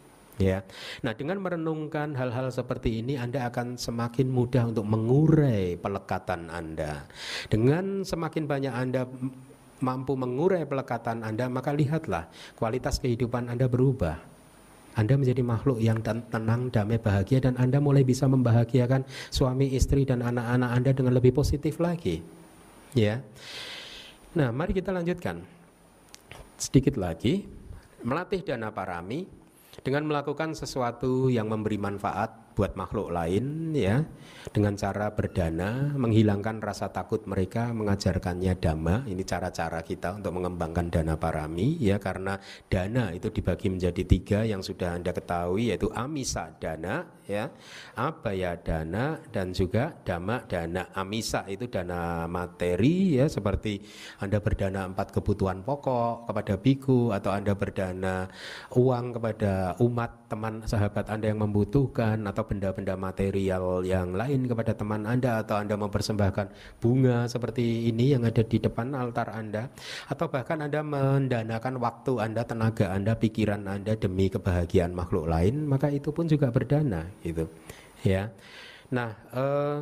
Ya. 0.41 0.65
Nah, 1.05 1.13
dengan 1.13 1.37
merenungkan 1.45 2.17
hal-hal 2.17 2.49
seperti 2.49 3.05
ini 3.05 3.21
Anda 3.21 3.53
akan 3.53 3.77
semakin 3.77 4.33
mudah 4.33 4.73
untuk 4.73 4.89
mengurai 4.89 5.77
pelekatan 5.77 6.49
Anda. 6.49 7.05
Dengan 7.53 8.09
semakin 8.09 8.49
banyak 8.49 8.73
Anda 8.73 9.05
mampu 9.81 10.17
mengurai 10.17 10.65
pelekatan 10.65 11.25
Anda, 11.25 11.49
maka 11.49 11.75
lihatlah 11.75 12.29
kualitas 12.57 13.01
kehidupan 13.01 13.49
Anda 13.51 13.67
berubah. 13.67 14.17
Anda 14.99 15.15
menjadi 15.15 15.41
makhluk 15.47 15.79
yang 15.79 16.03
tenang, 16.03 16.69
damai, 16.75 16.99
bahagia 16.99 17.39
dan 17.39 17.55
Anda 17.57 17.79
mulai 17.79 18.03
bisa 18.03 18.27
membahagiakan 18.27 19.07
suami, 19.31 19.71
istri 19.73 20.03
dan 20.03 20.21
anak-anak 20.21 20.71
Anda 20.71 20.91
dengan 20.91 21.15
lebih 21.15 21.31
positif 21.31 21.79
lagi. 21.79 22.21
Ya. 22.93 23.23
Nah, 24.35 24.51
mari 24.51 24.75
kita 24.75 24.91
lanjutkan. 24.91 25.47
Sedikit 26.61 27.01
lagi 27.01 27.47
melatih 28.05 28.45
dana 28.45 28.69
parami 28.69 29.25
dengan 29.81 30.05
melakukan 30.05 30.53
sesuatu 30.53 31.33
yang 31.33 31.49
memberi 31.49 31.81
manfaat 31.81 32.50
buat 32.55 32.75
makhluk 32.75 33.15
lain 33.15 33.73
ya 33.73 34.03
dengan 34.51 34.75
cara 34.75 35.13
berdana 35.13 35.95
menghilangkan 35.95 36.59
rasa 36.65 36.91
takut 36.91 37.23
mereka 37.29 37.71
mengajarkannya 37.71 38.57
dhamma. 38.59 39.05
Ini 39.07 39.23
cara-cara 39.25 39.85
kita 39.85 40.19
untuk 40.19 40.41
mengembangkan 40.41 40.89
dana 40.89 41.15
parami 41.17 41.77
ya 41.79 42.01
karena 42.01 42.41
dana 42.67 43.13
itu 43.13 43.29
dibagi 43.31 43.69
menjadi 43.69 44.03
tiga 44.05 44.39
yang 44.45 44.65
sudah 44.65 44.97
anda 44.97 45.13
ketahui 45.13 45.71
yaitu 45.73 45.93
amisa 45.93 46.51
dana 46.57 47.07
ya 47.29 47.53
abaya 47.95 48.59
dana 48.59 49.21
dan 49.31 49.53
juga 49.55 49.95
dhamma 50.03 50.45
dana. 50.49 50.89
Amisa 50.97 51.47
itu 51.47 51.69
dana 51.71 52.27
materi 52.27 53.21
ya 53.21 53.27
seperti 53.31 53.81
anda 54.19 54.41
berdana 54.41 54.89
empat 54.89 55.15
kebutuhan 55.15 55.63
pokok 55.63 56.27
kepada 56.27 56.55
biku 56.59 57.13
atau 57.15 57.31
anda 57.31 57.55
berdana 57.55 58.27
uang 58.75 59.21
kepada 59.21 59.77
umat 59.79 60.31
teman 60.31 60.63
sahabat 60.65 61.11
anda 61.11 61.27
yang 61.31 61.43
membutuhkan 61.43 62.23
atau 62.27 62.40
benda-benda 62.45 62.97
material 62.97 63.85
yang 63.85 64.17
lain 64.17 64.47
kepada 64.47 64.73
teman 64.73 65.05
Anda 65.05 65.43
atau 65.45 65.61
Anda 65.61 65.77
mempersembahkan 65.77 66.79
bunga 66.81 67.29
seperti 67.29 67.91
ini 67.93 68.17
yang 68.17 68.25
ada 68.25 68.41
di 68.41 68.59
depan 68.61 68.97
altar 68.97 69.33
Anda 69.33 69.69
atau 70.09 70.27
bahkan 70.29 70.65
Anda 70.65 70.81
mendanakan 70.81 71.81
waktu 71.81 72.13
Anda, 72.21 72.43
tenaga 72.47 72.93
Anda, 72.93 73.17
pikiran 73.17 73.67
Anda 73.69 73.97
demi 73.97 74.33
kebahagiaan 74.33 74.93
makhluk 74.97 75.29
lain, 75.29 75.67
maka 75.67 75.93
itu 75.93 76.11
pun 76.11 76.27
juga 76.27 76.49
berdana 76.49 77.09
gitu. 77.27 77.51
Ya. 78.01 78.33
Nah, 78.91 79.13
eh, 79.31 79.79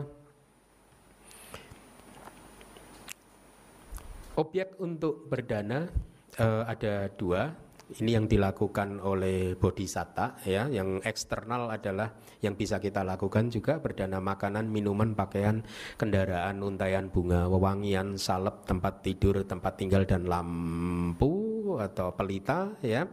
objek 4.39 4.79
untuk 4.79 5.27
berdana 5.27 5.91
eh, 6.39 6.63
ada 6.67 7.11
dua 7.19 7.68
ini 7.97 8.13
yang 8.13 8.29
dilakukan 8.29 9.01
oleh 9.01 9.57
bodhisatta 9.57 10.45
ya. 10.45 10.69
Yang 10.69 11.01
eksternal 11.09 11.73
adalah 11.73 12.13
yang 12.45 12.53
bisa 12.53 12.77
kita 12.77 13.01
lakukan 13.01 13.49
juga 13.49 13.81
berdana 13.81 14.21
makanan 14.21 14.69
minuman 14.69 15.17
pakaian 15.17 15.65
kendaraan 15.97 16.61
untayan 16.61 17.09
bunga 17.09 17.49
wewangian 17.49 18.21
salep 18.21 18.69
tempat 18.69 19.01
tidur 19.01 19.41
tempat 19.49 19.81
tinggal 19.81 20.05
dan 20.05 20.29
lampu 20.29 21.73
atau 21.81 22.13
pelita 22.13 22.77
ya. 22.85 23.09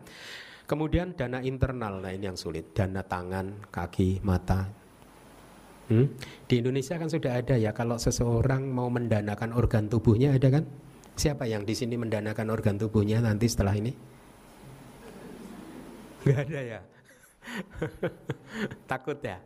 Kemudian 0.68 1.16
dana 1.16 1.40
internal 1.40 2.04
nah 2.04 2.12
ini 2.12 2.28
yang 2.28 2.36
sulit. 2.36 2.76
Dana 2.76 3.00
tangan 3.06 3.72
kaki 3.72 4.20
mata. 4.28 4.84
Hmm? 5.86 6.10
di 6.50 6.66
Indonesia 6.66 6.98
kan 6.98 7.06
sudah 7.06 7.38
ada 7.46 7.62
ya 7.62 7.70
kalau 7.70 8.02
seseorang 8.02 8.74
mau 8.74 8.90
mendanakan 8.90 9.54
organ 9.54 9.86
tubuhnya 9.86 10.34
ada 10.34 10.50
kan? 10.50 10.66
Siapa 11.14 11.46
yang 11.46 11.62
di 11.62 11.78
sini 11.78 11.94
mendanakan 11.94 12.50
organ 12.50 12.82
tubuhnya 12.82 13.22
nanti 13.22 13.46
setelah 13.46 13.78
ini 13.78 13.94
Gak 16.26 16.40
ada 16.50 16.60
ya? 16.62 16.80
Takut 18.90 19.20
ya? 19.22 19.38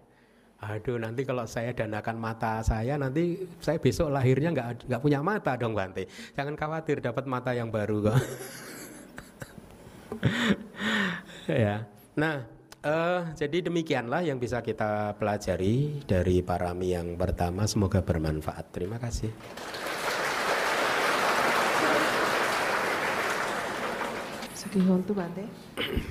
Aduh 0.60 0.99
nanti 0.99 1.23
kalau 1.23 1.47
saya 1.47 1.72
danakan 1.72 2.19
mata 2.19 2.60
saya 2.60 2.99
nanti 2.99 3.47
saya 3.64 3.80
besok 3.80 4.11
lahirnya 4.11 4.51
nggak 4.51 4.91
nggak 4.91 5.01
punya 5.03 5.23
mata 5.23 5.56
dong 5.56 5.72
Bante. 5.72 6.03
Jangan 6.35 6.60
khawatir 6.60 6.99
dapat 6.99 7.23
mata 7.31 7.56
yang 7.56 7.72
baru 7.72 8.11
kok. 8.11 8.19
ya. 11.64 11.88
Nah, 12.19 12.43
uh, 12.84 13.31
jadi 13.39 13.72
demikianlah 13.72 14.27
yang 14.27 14.35
bisa 14.35 14.60
kita 14.60 15.15
pelajari 15.15 16.03
dari 16.03 16.43
parami 16.43 16.91
yang 16.91 17.15
pertama. 17.15 17.64
Semoga 17.64 18.03
bermanfaat. 18.03 18.76
Terima 18.76 18.99
kasih. 18.99 19.31
Sekihontu 24.60 25.15
Bante. 25.15 25.48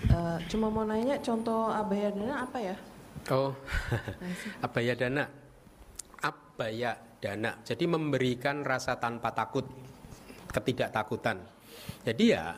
Uh, 0.09 0.41
cuma 0.49 0.73
mau 0.73 0.81
nanya 0.89 1.21
contoh 1.21 1.69
abayadana 1.69 2.49
apa 2.49 2.59
ya? 2.65 2.77
Oh, 3.29 3.53
abaya 4.65 4.97
dana. 4.97 5.29
Abaya 6.25 6.97
dana. 7.21 7.61
Jadi 7.61 7.85
memberikan 7.85 8.65
rasa 8.65 8.97
tanpa 8.97 9.37
takut, 9.37 9.69
ketidaktakutan. 10.49 11.45
Jadi 12.09 12.25
ya, 12.33 12.57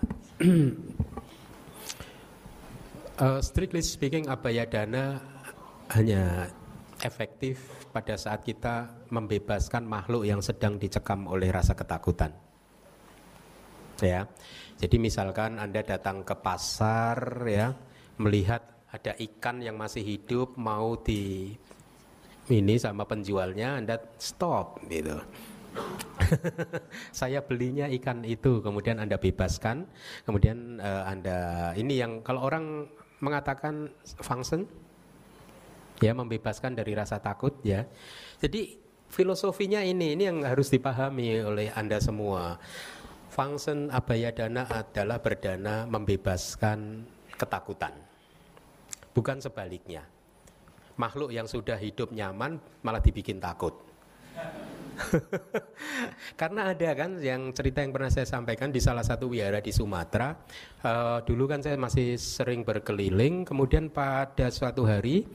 uh, 3.18 3.40
strictly 3.48 3.82
speaking, 3.82 4.30
abaya 4.30 4.62
dana 4.70 5.18
hanya 5.90 6.46
efektif 7.02 7.58
pada 7.90 8.14
saat 8.14 8.46
kita 8.46 9.10
membebaskan 9.10 9.82
makhluk 9.82 10.22
yang 10.22 10.38
sedang 10.38 10.78
dicekam 10.78 11.26
oleh 11.26 11.50
rasa 11.50 11.74
ketakutan. 11.74 12.30
Ya, 14.00 14.26
jadi 14.80 14.96
misalkan 14.96 15.60
Anda 15.60 15.84
datang 15.84 16.24
ke 16.24 16.32
pasar 16.36 17.44
ya, 17.44 17.76
melihat 18.16 18.64
ada 18.90 19.14
ikan 19.14 19.62
yang 19.62 19.78
masih 19.78 20.02
hidup 20.02 20.58
mau 20.58 20.98
di 20.98 21.54
ini 22.50 22.74
sama 22.80 23.06
penjualnya 23.06 23.78
Anda 23.78 23.96
stop 24.18 24.82
gitu. 24.90 25.14
saya 27.14 27.46
belinya 27.46 27.86
ikan 27.86 28.26
itu 28.26 28.58
kemudian 28.58 28.98
Anda 28.98 29.22
bebaskan 29.22 29.86
kemudian 30.26 30.82
uh, 30.82 31.06
Anda 31.06 31.70
ini 31.78 31.94
yang 32.02 32.26
kalau 32.26 32.42
orang 32.42 32.90
mengatakan 33.22 33.86
function 34.18 34.66
ya 36.00 36.16
membebaskan 36.16 36.74
dari 36.74 36.96
rasa 36.96 37.20
takut 37.20 37.60
ya. 37.62 37.84
Jadi 38.40 38.80
filosofinya 39.12 39.84
ini 39.84 40.16
ini 40.16 40.26
yang 40.26 40.42
harus 40.42 40.72
dipahami 40.72 41.44
oleh 41.44 41.68
Anda 41.76 42.00
semua. 42.00 42.56
Function 43.30 43.94
abaya 43.94 44.34
dana 44.34 44.66
adalah 44.66 45.22
berdana 45.22 45.86
membebaskan 45.86 47.06
ketakutan 47.38 47.94
bukan 49.14 49.38
sebaliknya. 49.42 50.06
Makhluk 50.98 51.32
yang 51.32 51.48
sudah 51.48 51.80
hidup 51.80 52.12
nyaman 52.12 52.60
malah 52.84 53.00
dibikin 53.00 53.40
takut. 53.40 53.72
Karena 56.40 56.72
ada 56.72 56.90
kan 56.96 57.16
yang 57.20 57.50
cerita 57.56 57.82
yang 57.82 57.92
pernah 57.92 58.10
saya 58.12 58.26
sampaikan 58.28 58.70
di 58.70 58.80
salah 58.82 59.04
satu 59.04 59.30
wihara 59.30 59.58
di 59.62 59.72
Sumatera. 59.72 60.36
Uh, 60.80 61.20
dulu 61.24 61.50
kan 61.50 61.60
saya 61.60 61.76
masih 61.76 62.16
sering 62.16 62.64
berkeliling. 62.64 63.44
Kemudian 63.44 63.92
pada 63.92 64.48
suatu 64.52 64.84
hari 64.86 65.26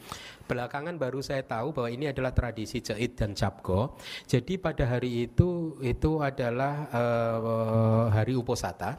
belakangan 0.45 0.95
baru 1.01 1.25
saya 1.25 1.41
tahu 1.41 1.73
bahwa 1.73 1.89
ini 1.89 2.09
adalah 2.09 2.31
tradisi 2.31 2.81
jahit 2.81 3.17
dan 3.17 3.33
capko. 3.33 3.97
Jadi 4.29 4.61
pada 4.61 4.85
hari 4.85 5.29
itu 5.29 5.77
itu 5.81 6.21
adalah 6.21 6.89
uh, 6.93 8.05
hari 8.13 8.37
uposata. 8.37 8.97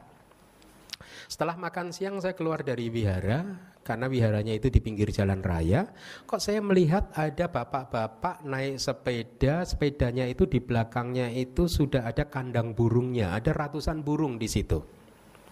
Setelah 1.27 1.59
makan 1.59 1.91
siang 1.91 2.23
saya 2.23 2.39
keluar 2.39 2.63
dari 2.63 2.87
wihara, 2.87 3.43
karena 3.87 4.11
wiharanya 4.11 4.51
itu 4.51 4.67
di 4.67 4.83
pinggir 4.83 5.15
jalan 5.15 5.39
raya. 5.47 5.87
Kok 6.27 6.43
saya 6.43 6.59
melihat 6.59 7.15
ada 7.15 7.47
bapak-bapak 7.47 8.43
naik 8.43 8.83
sepeda, 8.83 9.63
sepedanya 9.63 10.27
itu 10.27 10.51
di 10.51 10.59
belakangnya 10.59 11.31
itu 11.31 11.71
sudah 11.71 12.03
ada 12.03 12.27
kandang 12.27 12.75
burungnya, 12.75 13.39
ada 13.39 13.55
ratusan 13.55 14.03
burung 14.03 14.43
di 14.43 14.51
situ. 14.51 14.83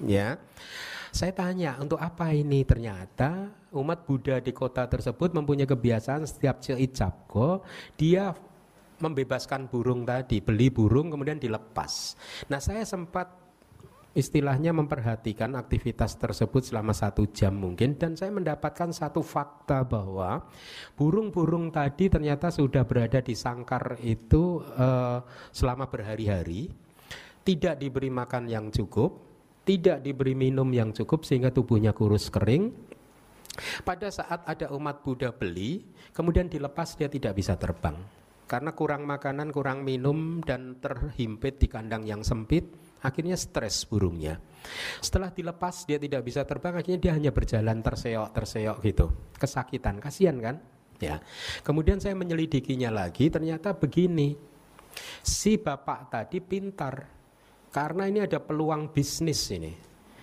Ya. 0.02 0.34
Saya 1.14 1.30
tanya, 1.30 1.78
untuk 1.78 2.02
apa 2.02 2.34
ini? 2.34 2.66
Ternyata 2.66 3.54
umat 3.70 4.02
Buddha 4.02 4.42
di 4.42 4.50
kota 4.50 4.90
tersebut 4.90 5.30
mempunyai 5.30 5.70
kebiasaan 5.70 6.26
setiap 6.26 6.58
capko, 6.58 7.62
dia 7.94 8.34
membebaskan 8.98 9.70
burung 9.70 10.02
tadi, 10.02 10.42
beli 10.42 10.74
burung 10.74 11.14
kemudian 11.14 11.38
dilepas. 11.38 12.18
Nah 12.50 12.58
saya 12.58 12.82
sempat 12.82 13.43
istilahnya 14.14 14.70
memperhatikan 14.70 15.58
aktivitas 15.58 16.16
tersebut 16.16 16.64
selama 16.64 16.94
satu 16.94 17.28
jam 17.34 17.52
mungkin. 17.52 17.98
Dan 17.98 18.14
saya 18.14 18.30
mendapatkan 18.30 18.94
satu 18.94 19.20
fakta 19.20 19.82
bahwa 19.84 20.46
burung-burung 20.94 21.74
tadi 21.74 22.08
ternyata 22.08 22.48
sudah 22.54 22.86
berada 22.86 23.20
di 23.20 23.34
sangkar 23.34 23.98
itu 24.00 24.62
uh, 24.62 25.20
selama 25.50 25.90
berhari-hari. 25.90 26.70
Tidak 27.44 27.76
diberi 27.76 28.08
makan 28.08 28.48
yang 28.48 28.72
cukup 28.72 29.34
tidak 29.64 30.04
diberi 30.04 30.36
minum 30.36 30.68
yang 30.70 30.92
cukup 30.92 31.24
sehingga 31.24 31.48
tubuhnya 31.48 31.96
kurus 31.96 32.28
kering. 32.28 32.70
Pada 33.82 34.12
saat 34.12 34.44
ada 34.44 34.68
umat 34.76 35.00
Buddha 35.00 35.32
beli 35.32 35.80
kemudian 36.12 36.52
dilepas 36.52 36.94
dia 37.00 37.08
tidak 37.08 37.40
bisa 37.40 37.56
terbang. 37.56 37.96
Karena 38.44 38.76
kurang 38.76 39.08
makanan, 39.08 39.48
kurang 39.56 39.88
minum 39.88 40.44
dan 40.44 40.76
terhimpit 40.76 41.56
di 41.56 41.66
kandang 41.66 42.04
yang 42.04 42.20
sempit 42.20 42.68
Akhirnya 43.04 43.36
stres 43.36 43.84
burungnya. 43.84 44.40
Setelah 45.04 45.28
dilepas 45.28 45.84
dia 45.84 46.00
tidak 46.00 46.24
bisa 46.24 46.40
terbang, 46.48 46.80
akhirnya 46.80 46.96
dia 46.96 47.12
hanya 47.12 47.30
berjalan 47.36 47.84
terseok 47.84 48.32
terseok 48.32 48.78
gitu. 48.80 49.06
Kesakitan, 49.36 50.00
kasihan 50.00 50.40
kan? 50.40 50.56
Ya. 50.96 51.20
Kemudian 51.60 52.00
saya 52.00 52.16
menyelidikinya 52.16 52.88
lagi, 52.88 53.28
ternyata 53.28 53.76
begini. 53.76 54.32
Si 55.20 55.60
bapak 55.60 56.08
tadi 56.08 56.40
pintar 56.40 57.04
karena 57.68 58.08
ini 58.08 58.24
ada 58.24 58.40
peluang 58.40 58.88
bisnis 58.88 59.52
ini. 59.52 59.74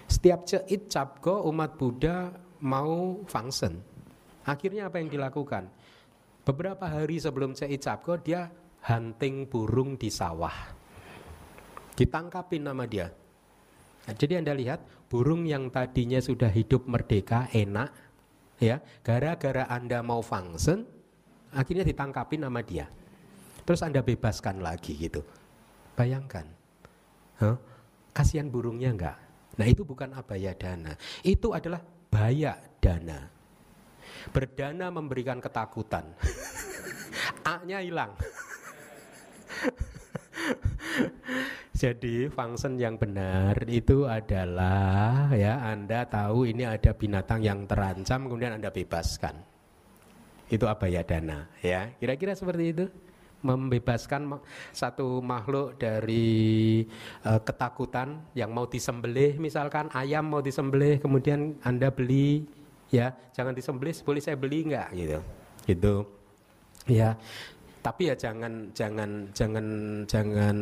Setiap 0.09 0.47
ceit 0.49 0.89
capgo 0.89 1.45
umat 1.53 1.77
Buddha 1.77 2.33
mau 2.65 3.21
function. 3.29 3.77
Akhirnya 4.47 4.89
apa 4.89 4.97
yang 4.97 5.11
dilakukan? 5.11 5.69
Beberapa 6.41 6.89
hari 6.89 7.21
sebelum 7.21 7.53
ceit 7.53 7.83
capgo 7.85 8.17
dia 8.17 8.49
hunting 8.89 9.45
burung 9.45 9.93
di 10.01 10.09
sawah 10.09 10.80
ditangkapin 12.01 12.65
nama 12.65 12.89
dia. 12.89 13.13
Nah, 14.09 14.13
jadi 14.17 14.41
Anda 14.41 14.57
lihat 14.57 14.81
burung 15.05 15.45
yang 15.45 15.69
tadinya 15.69 16.17
sudah 16.17 16.49
hidup 16.49 16.89
merdeka, 16.89 17.45
enak, 17.53 17.93
ya, 18.57 18.81
gara-gara 19.05 19.69
Anda 19.69 20.01
mau 20.01 20.25
function, 20.25 20.81
akhirnya 21.53 21.85
ditangkapin 21.85 22.41
nama 22.41 22.65
dia. 22.65 22.89
Terus 23.61 23.85
Anda 23.85 24.01
bebaskan 24.01 24.65
lagi 24.65 24.97
gitu. 24.97 25.21
Bayangkan. 25.93 26.49
Huh? 27.37 27.61
Kasihan 28.09 28.49
burungnya 28.49 28.89
enggak? 28.89 29.17
Nah, 29.61 29.69
itu 29.69 29.85
bukan 29.85 30.09
abaya 30.17 30.57
dana. 30.57 30.97
Itu 31.21 31.53
adalah 31.53 31.85
baya 32.09 32.57
dana. 32.81 33.29
Berdana 34.33 34.89
memberikan 34.89 35.37
ketakutan. 35.37 36.09
A-nya 37.51 37.85
hilang. 37.85 38.17
Jadi 41.81 42.29
function 42.29 42.77
yang 42.77 42.93
benar 42.93 43.57
itu 43.65 44.05
adalah 44.05 45.33
ya 45.33 45.65
Anda 45.65 46.05
tahu 46.05 46.45
ini 46.45 46.61
ada 46.61 46.93
binatang 46.93 47.41
yang 47.41 47.65
terancam 47.65 48.29
kemudian 48.29 48.53
Anda 48.53 48.69
bebaskan. 48.69 49.33
Itu 50.45 50.69
apa 50.69 50.85
ya 50.85 51.01
dana 51.01 51.49
ya. 51.65 51.89
Kira-kira 51.97 52.37
seperti 52.37 52.63
itu 52.69 52.85
membebaskan 53.41 54.29
satu 54.69 55.25
makhluk 55.25 55.81
dari 55.81 56.85
uh, 57.25 57.41
ketakutan 57.41 58.29
yang 58.37 58.53
mau 58.53 58.69
disembelih 58.69 59.41
misalkan 59.41 59.89
ayam 59.97 60.29
mau 60.29 60.45
disembelih 60.45 61.01
kemudian 61.01 61.57
Anda 61.65 61.89
beli 61.89 62.45
ya 62.93 63.17
jangan 63.33 63.57
disembelih 63.57 63.97
boleh 64.05 64.21
saya 64.21 64.37
beli 64.37 64.69
enggak 64.69 64.93
gitu. 64.93 65.19
Gitu. 65.65 65.95
Ya. 66.85 67.17
Tapi 67.81 68.13
ya 68.13 68.15
jangan 68.15 68.69
jangan 68.77 69.09
jangan 69.33 69.65
jangan 70.05 70.55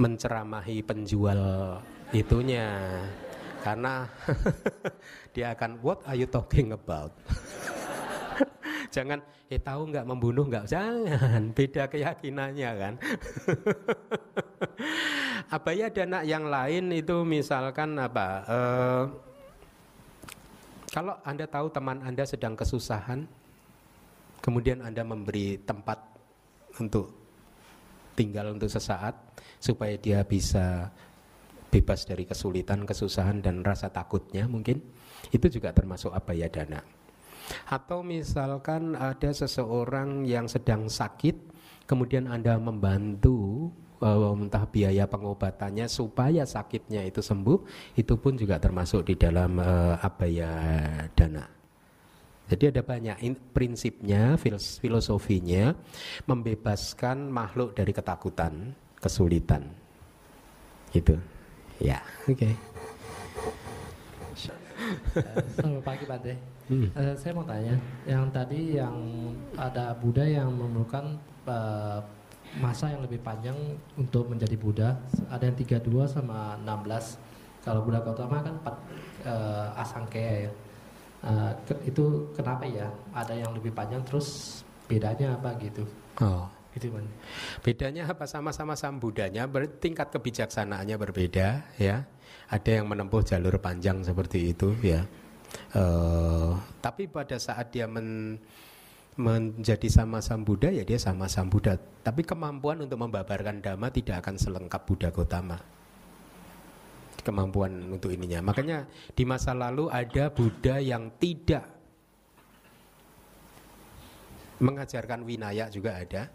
menceramahi 0.00 0.80
penjual 0.80 1.40
itunya. 2.16 2.68
Karena 3.60 4.08
dia 5.36 5.52
akan 5.52 5.84
what 5.84 6.00
are 6.08 6.16
you 6.16 6.24
talking 6.24 6.72
about? 6.72 7.12
Jangan 8.94 9.20
eh 9.52 9.60
tahu 9.60 9.92
nggak 9.92 10.06
membunuh 10.08 10.46
nggak? 10.48 10.70
Jangan 10.72 11.52
beda 11.52 11.90
keyakinannya 11.90 12.70
kan. 12.78 12.94
Apa 15.52 15.70
ya 15.74 15.90
dana 15.90 16.22
yang 16.22 16.46
lain 16.46 16.94
itu 16.94 17.22
misalkan 17.22 17.98
apa 17.98 18.28
uh, 18.46 19.02
kalau 20.90 21.14
anda 21.22 21.46
tahu 21.46 21.70
teman 21.70 22.02
anda 22.02 22.26
sedang 22.26 22.58
kesusahan 22.58 23.28
kemudian 24.42 24.82
anda 24.82 25.06
memberi 25.06 25.60
tempat 25.62 26.15
untuk 26.80 27.12
tinggal 28.16 28.56
untuk 28.56 28.72
sesaat 28.72 29.14
supaya 29.60 29.94
dia 30.00 30.24
bisa 30.24 30.90
bebas 31.68 32.08
dari 32.08 32.24
kesulitan, 32.24 32.88
kesusahan 32.88 33.44
dan 33.44 33.60
rasa 33.60 33.92
takutnya 33.92 34.48
mungkin 34.48 34.80
itu 35.28 35.46
juga 35.52 35.74
termasuk 35.76 36.14
apa 36.14 36.32
ya 36.32 36.48
dana. 36.48 36.80
Atau 37.70 38.02
misalkan 38.02 38.98
ada 38.98 39.30
seseorang 39.30 40.26
yang 40.26 40.50
sedang 40.50 40.90
sakit, 40.90 41.36
kemudian 41.86 42.26
Anda 42.26 42.58
membantu 42.58 43.70
entah 44.02 44.68
biaya 44.68 45.08
pengobatannya 45.08 45.88
supaya 45.88 46.44
sakitnya 46.44 47.06
itu 47.08 47.24
sembuh, 47.24 47.64
itu 47.96 48.14
pun 48.20 48.36
juga 48.36 48.60
termasuk 48.60 49.08
di 49.08 49.14
dalam 49.16 49.56
uh, 49.56 49.96
abaya 50.04 50.50
dana. 51.16 51.55
Jadi 52.46 52.70
ada 52.70 52.82
banyak 52.86 53.18
in, 53.26 53.34
prinsipnya, 53.34 54.38
filosofinya 54.78 55.74
membebaskan 56.30 57.26
makhluk 57.26 57.74
dari 57.74 57.90
ketakutan, 57.90 58.70
kesulitan. 59.02 59.66
Gitu. 60.94 61.18
Ya, 61.82 61.98
oke. 62.30 62.38
Okay. 62.38 62.54
Selamat 65.58 65.82
pagi 65.82 66.04
Pak 66.06 66.18
Teh. 66.22 66.38
Hmm. 66.70 66.86
Uh, 66.94 67.14
saya 67.18 67.34
mau 67.34 67.42
tanya, 67.42 67.74
yang 68.06 68.30
tadi 68.30 68.78
yang 68.78 68.94
ada 69.58 69.98
Buddha 69.98 70.22
yang 70.22 70.54
memerlukan 70.54 71.18
uh, 71.50 71.98
masa 72.62 72.94
yang 72.94 73.02
lebih 73.02 73.18
panjang 73.26 73.58
untuk 73.98 74.30
menjadi 74.30 74.54
Buddha, 74.54 74.94
ada 75.34 75.50
yang 75.50 75.58
32 75.58 75.82
sama 76.06 76.54
16. 76.62 77.66
Kalau 77.66 77.82
Buddha 77.82 77.98
Gautama 78.06 78.38
kan 78.38 78.54
4 78.62 78.70
uh, 78.70 78.74
eh, 79.26 79.82
asangkaya 79.82 80.32
ya. 80.46 80.52
Uh, 81.24 81.52
ke, 81.64 81.74
itu 81.88 82.28
kenapa 82.36 82.64
ya? 82.68 82.88
Ada 83.12 83.34
yang 83.36 83.52
lebih 83.56 83.72
panjang 83.72 84.04
terus 84.04 84.60
bedanya 84.90 85.36
apa 85.36 85.56
gitu? 85.60 85.84
Oh. 86.20 86.48
Gitu. 86.76 86.92
Bedanya 87.64 88.04
apa 88.04 88.28
sama-sama 88.28 88.76
sang 88.76 89.00
Budanya, 89.00 89.48
tingkat 89.80 90.12
kebijaksanaannya 90.12 90.96
berbeda 91.00 91.64
ya. 91.80 92.04
Ada 92.52 92.80
yang 92.82 92.92
menempuh 92.92 93.24
jalur 93.24 93.56
panjang 93.56 94.04
seperti 94.04 94.52
itu 94.52 94.76
ya. 94.84 95.08
Uh, 95.72 96.52
tapi 96.84 97.08
pada 97.08 97.40
saat 97.40 97.72
dia 97.72 97.88
men, 97.88 98.36
menjadi 99.16 99.88
sama 99.88 100.20
sang 100.20 100.44
Buddha 100.44 100.68
ya 100.68 100.84
dia 100.84 101.00
sama 101.00 101.32
sang 101.32 101.48
Buddha. 101.48 101.80
Tapi 101.80 102.20
kemampuan 102.28 102.84
untuk 102.84 103.00
membabarkan 103.00 103.64
dhamma 103.64 103.88
tidak 103.88 104.20
akan 104.20 104.36
selengkap 104.36 104.84
Buddha 104.84 105.08
Gotama. 105.08 105.56
Kemampuan 107.26 107.90
untuk 107.90 108.14
ininya. 108.14 108.38
Makanya 108.38 108.86
di 108.86 109.26
masa 109.26 109.50
lalu 109.50 109.90
ada 109.90 110.30
Buddha 110.30 110.78
yang 110.78 111.10
tidak 111.18 111.66
mengajarkan 114.62 115.26
winaya 115.26 115.66
juga 115.68 115.98
ada 115.98 116.30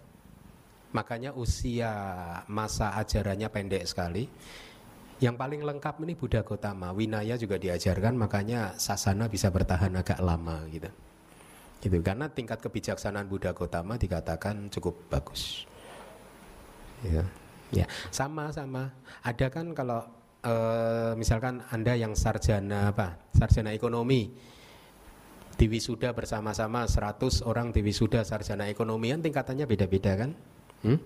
Makanya 0.92 1.32
usia 1.40 1.92
masa 2.52 3.00
ajarannya 3.00 3.48
pendek 3.48 3.88
sekali. 3.88 4.28
Yang 5.22 5.36
paling 5.38 5.62
lengkap 5.64 5.96
ini 6.04 6.14
Buddha 6.18 6.42
Gotama. 6.44 6.92
Winaya 6.92 7.38
juga 7.40 7.56
diajarkan, 7.56 8.18
makanya 8.18 8.76
sasana 8.76 9.30
bisa 9.32 9.48
bertahan 9.54 9.94
agak 9.96 10.20
lama 10.20 10.66
gitu. 10.68 10.90
Gitu 11.82 11.98
karena 12.04 12.28
tingkat 12.28 12.60
kebijaksanaan 12.60 13.30
Buddha 13.30 13.56
Gotama 13.56 13.96
dikatakan 13.96 14.68
cukup 14.68 14.98
bagus. 15.08 15.64
Ya. 17.06 17.24
Ya, 17.72 17.88
sama-sama. 18.12 18.92
Ada 19.24 19.48
kan 19.48 19.72
kalau 19.72 20.04
e, 20.42 20.54
misalkan 21.16 21.62
Anda 21.70 21.94
yang 21.96 22.18
sarjana 22.18 22.92
apa? 22.92 23.32
Sarjana 23.34 23.72
ekonomi 23.72 24.34
di 25.56 25.66
wisuda 25.70 26.10
bersama-sama 26.18 26.90
100 26.90 27.46
orang 27.46 27.70
wisuda 27.70 28.26
sarjana 28.26 28.66
ekonomi 28.66 29.14
kan 29.14 29.22
tingkatannya 29.22 29.66
beda-beda 29.70 30.12
kan? 30.18 30.32
Hmm? 30.82 31.00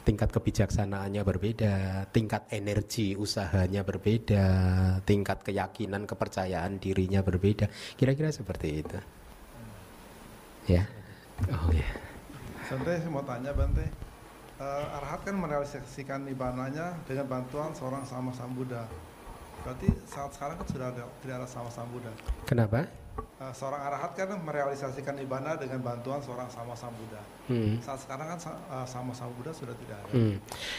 Tingkat 0.00 0.32
kebijaksanaannya 0.32 1.22
berbeda, 1.24 1.74
tingkat 2.08 2.48
energi 2.52 3.16
usahanya 3.16 3.84
berbeda, 3.84 4.46
tingkat 5.04 5.44
keyakinan 5.44 6.08
kepercayaan 6.08 6.80
dirinya 6.80 7.20
berbeda. 7.20 7.68
Kira-kira 8.00 8.32
seperti 8.32 8.68
itu. 8.80 8.98
Ya. 10.68 10.88
Oh 11.52 11.72
ya. 11.72 11.88
Santai 12.68 13.00
saya 13.00 13.12
mau 13.12 13.24
tanya 13.24 13.52
Bante. 13.52 14.09
Uh, 14.60 14.96
Arhat 15.00 15.24
kan 15.24 15.34
merealisasikan 15.40 16.28
ibadahnya 16.28 16.92
dengan 17.08 17.24
bantuan 17.24 17.72
seorang 17.72 18.04
sama 18.04 18.28
Sang 18.36 18.52
Buddha. 18.52 18.84
Berarti 19.64 19.88
saat 20.04 20.36
sekarang 20.36 20.60
kan 20.60 20.68
sudah 20.68 20.86
ada, 20.92 21.04
tidak 21.24 21.34
ada 21.40 21.48
sama 21.48 21.72
Sang 21.72 21.88
Buddha. 21.88 22.12
Kenapa? 22.44 22.84
uh, 23.40 23.52
seorang 23.56 23.80
arahat 23.80 24.10
kan 24.14 24.28
merealisasikan 24.40 25.16
ibadah 25.24 25.56
dengan 25.56 25.80
bantuan 25.80 26.20
seorang 26.20 26.48
sama 26.52 26.76
sang 26.76 26.92
Buddha. 26.94 27.22
Hmm. 27.48 27.80
Saat 27.80 28.04
sekarang 28.04 28.26
kan 28.36 28.38
uh, 28.70 28.86
sama 28.86 29.12
sang 29.16 29.32
Buddha 29.34 29.52
sudah 29.56 29.74
tidak 29.74 29.96
ada. 29.96 30.12
Hmm. 30.12 30.36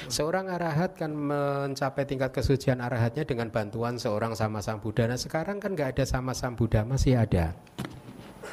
Seorang 0.08 0.46
arahat 0.48 0.92
kan 0.96 1.12
mencapai 1.12 2.06
tingkat 2.06 2.32
kesucian 2.32 2.80
arahatnya 2.80 3.26
dengan 3.26 3.50
bantuan 3.50 3.98
seorang 3.98 4.38
sama 4.38 4.62
sang 4.62 4.80
Buddha. 4.80 5.10
Nah 5.10 5.20
sekarang 5.20 5.58
kan 5.58 5.74
nggak 5.74 5.98
ada 5.98 6.04
sama 6.06 6.32
sang 6.38 6.54
Buddha 6.54 6.86
masih 6.86 7.18
ada. 7.18 7.54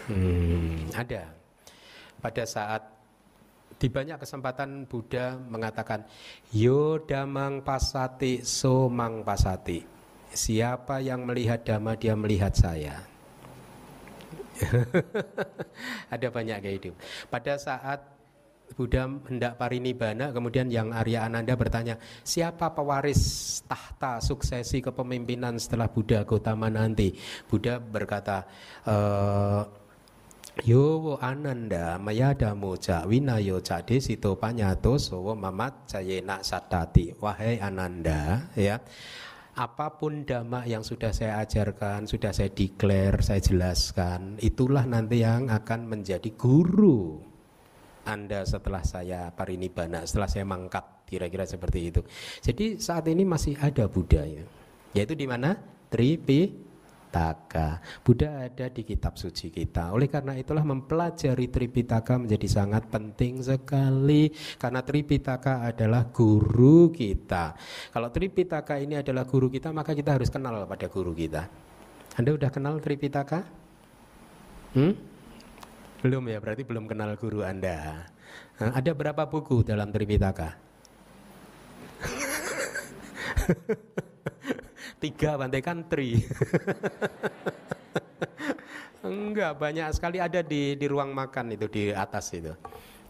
Hmm, 0.09 0.89
ada. 0.97 1.29
Pada 2.19 2.45
saat 2.49 2.98
di 3.79 3.89
banyak 3.89 4.19
kesempatan 4.19 4.91
Buddha 4.91 5.39
mengatakan 5.39 6.03
yo 6.51 6.99
damang 7.07 7.63
pasati 7.63 8.43
so 8.43 8.91
mang 8.91 9.23
pasati 9.23 9.87
siapa 10.35 10.99
yang 10.99 11.25
melihat 11.25 11.63
dhamma 11.63 11.95
dia 11.95 12.19
melihat 12.19 12.53
saya 12.53 13.09
Ada 16.15 16.29
banyak 16.29 16.59
kayak 16.63 16.77
itu. 16.83 16.91
Pada 17.31 17.55
saat 17.59 18.01
Buddha 18.69 19.09
hendak 19.09 19.57
parinibbana, 19.57 20.29
kemudian 20.29 20.69
yang 20.69 20.93
Arya 20.93 21.25
Ananda 21.25 21.57
bertanya, 21.57 21.97
siapa 22.21 22.69
pewaris 22.77 23.65
tahta 23.65 24.21
suksesi 24.21 24.85
kepemimpinan 24.85 25.57
setelah 25.57 25.89
Buddha 25.89 26.21
Gotama 26.29 26.69
nanti? 26.69 27.17
Buddha 27.49 27.81
berkata, 27.81 28.45
e, 28.85 28.97
Yo 30.67 31.15
Ananda 31.23 32.03
mayada 32.03 32.51
moja 32.51 33.07
winayo 33.07 33.63
cade 33.63 34.03
sito 34.03 34.35
panyato 34.35 34.99
sowo 34.99 35.39
mamat 35.39 35.87
cayena 35.87 36.43
satati. 36.43 37.15
Wahai 37.23 37.63
Ananda, 37.63 38.51
ya 38.59 38.83
apa 39.55 39.99
pun 39.99 40.27
dhamma 40.27 40.67
yang 40.67 40.83
sudah 40.83 41.15
saya 41.15 41.43
ajarkan, 41.47 42.11
sudah 42.11 42.35
saya 42.35 42.51
declare, 42.51 43.23
saya 43.23 43.43
jelaskan, 43.43 44.39
itulah 44.39 44.87
nanti 44.87 45.23
yang 45.23 45.51
akan 45.51 45.87
menjadi 45.87 46.31
guru 46.35 47.23
Anda 48.07 48.47
setelah 48.47 48.83
saya 48.87 49.35
parinibbana, 49.35 50.07
setelah 50.07 50.31
saya 50.31 50.47
mangkat, 50.47 51.07
kira-kira 51.07 51.47
seperti 51.47 51.91
itu. 51.91 52.01
Jadi 52.43 52.79
saat 52.79 53.07
ini 53.11 53.27
masih 53.27 53.59
ada 53.59 53.87
Buddha 53.91 54.27
ya. 54.27 54.43
Yaitu 54.95 55.19
di 55.19 55.27
mana? 55.27 55.55
Tripi 55.91 56.68
Tripitaka. 57.19 57.83
Buddha 58.07 58.47
ada 58.47 58.71
di 58.71 58.87
kitab 58.87 59.19
suci 59.19 59.51
kita. 59.51 59.91
Oleh 59.91 60.07
karena 60.07 60.39
itulah 60.39 60.63
mempelajari 60.63 61.51
Tripitaka 61.51 62.15
menjadi 62.15 62.47
sangat 62.47 62.87
penting 62.87 63.43
sekali 63.43 64.31
karena 64.55 64.87
Tripitaka 64.87 65.67
adalah 65.67 66.07
guru 66.15 66.95
kita. 66.95 67.59
Kalau 67.91 68.15
Tripitaka 68.15 68.79
ini 68.79 69.03
adalah 69.03 69.27
guru 69.27 69.51
kita, 69.51 69.75
maka 69.75 69.99
kita 69.99 70.15
harus 70.15 70.31
kenal 70.31 70.63
pada 70.71 70.87
guru 70.87 71.11
kita. 71.11 71.51
Anda 72.15 72.39
udah 72.39 72.51
kenal 72.55 72.79
Tripitaka? 72.79 73.43
Hmm? 74.79 74.95
Belum 75.99 76.23
ya, 76.31 76.39
berarti 76.39 76.63
belum 76.63 76.87
kenal 76.87 77.19
guru 77.19 77.43
Anda. 77.43 78.07
Nah, 78.63 78.71
ada 78.79 78.95
berapa 78.95 79.27
buku 79.27 79.67
dalam 79.67 79.91
Tripitaka? 79.91 80.55
tiga 84.99 85.39
bantai 85.39 85.63
country. 85.63 86.19
Enggak, 89.09 89.57
banyak 89.57 89.89
sekali 89.95 90.19
ada 90.19 90.43
di 90.43 90.75
di 90.75 90.87
ruang 90.91 91.15
makan 91.15 91.55
itu 91.55 91.67
di 91.71 91.95
atas 91.95 92.35
itu. 92.35 92.53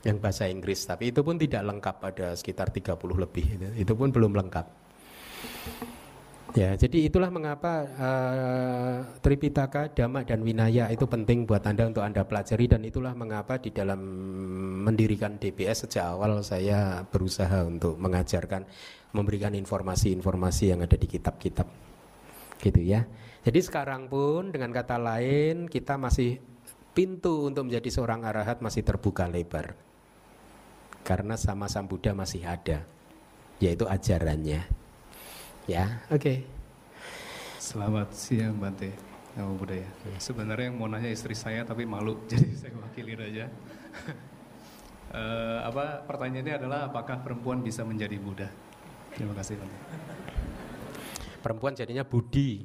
Yang 0.06 0.16
bahasa 0.22 0.46
Inggris, 0.46 0.86
tapi 0.86 1.10
itu 1.10 1.26
pun 1.26 1.34
tidak 1.34 1.64
lengkap 1.66 1.96
ada 2.14 2.28
sekitar 2.38 2.70
30 2.70 2.94
lebih 3.18 3.46
itu. 3.58 3.68
Itu 3.82 3.92
pun 3.98 4.14
belum 4.14 4.30
lengkap. 4.36 4.66
Ya, 6.56 6.72
jadi 6.80 7.12
itulah 7.12 7.28
mengapa 7.28 7.84
uh, 7.84 8.96
Tripitaka, 9.20 9.92
Dhamma 9.92 10.24
dan 10.24 10.40
Winaya 10.40 10.88
itu 10.88 11.04
penting 11.04 11.44
buat 11.44 11.60
Anda 11.68 11.92
untuk 11.92 12.00
Anda 12.00 12.24
pelajari 12.24 12.64
dan 12.64 12.88
itulah 12.88 13.12
mengapa 13.12 13.60
di 13.60 13.68
dalam 13.68 14.00
mendirikan 14.88 15.36
DBS 15.36 15.84
sejak 15.84 16.16
awal 16.16 16.40
saya 16.40 17.04
berusaha 17.04 17.68
untuk 17.68 18.00
mengajarkan 18.00 18.64
memberikan 19.12 19.52
informasi-informasi 19.52 20.72
yang 20.72 20.80
ada 20.80 20.96
di 20.96 21.04
kitab-kitab 21.04 21.68
gitu 22.64 22.80
ya. 22.80 23.04
Jadi 23.44 23.60
sekarang 23.60 24.08
pun 24.08 24.48
dengan 24.48 24.72
kata 24.72 24.96
lain 24.96 25.68
kita 25.68 26.00
masih 26.00 26.40
pintu 26.96 27.44
untuk 27.44 27.68
menjadi 27.68 27.92
seorang 27.92 28.24
arahat 28.24 28.64
masih 28.64 28.82
terbuka 28.82 29.28
lebar. 29.28 29.76
Karena 31.04 31.36
sama 31.36 31.68
Sang 31.68 31.88
Buddha 31.88 32.16
masih 32.16 32.44
ada, 32.44 32.84
yaitu 33.60 33.84
ajarannya. 33.84 34.87
Ya, 35.68 36.00
oke. 36.08 36.16
Okay. 36.16 36.48
Selamat 37.60 38.16
siang 38.16 38.56
Bante. 38.56 38.88
Nama 39.36 39.52
budaya. 39.52 39.84
Sebenarnya 40.16 40.72
yang 40.72 40.80
mau 40.80 40.88
nanya 40.88 41.12
istri 41.12 41.36
saya 41.36 41.60
tapi 41.60 41.84
malu, 41.84 42.16
jadi 42.32 42.56
saya 42.56 42.72
wakili 42.72 43.12
aja. 43.12 43.52
uh, 45.12 45.60
apa 45.68 46.08
pertanyaannya 46.08 46.54
adalah 46.56 46.88
apakah 46.88 47.20
perempuan 47.20 47.60
bisa 47.60 47.84
menjadi 47.84 48.16
Buddha? 48.16 48.48
Terima 49.12 49.36
kasih 49.36 49.60
Bante. 49.60 49.76
Perempuan 51.44 51.76
jadinya 51.76 52.00
Budi. 52.00 52.64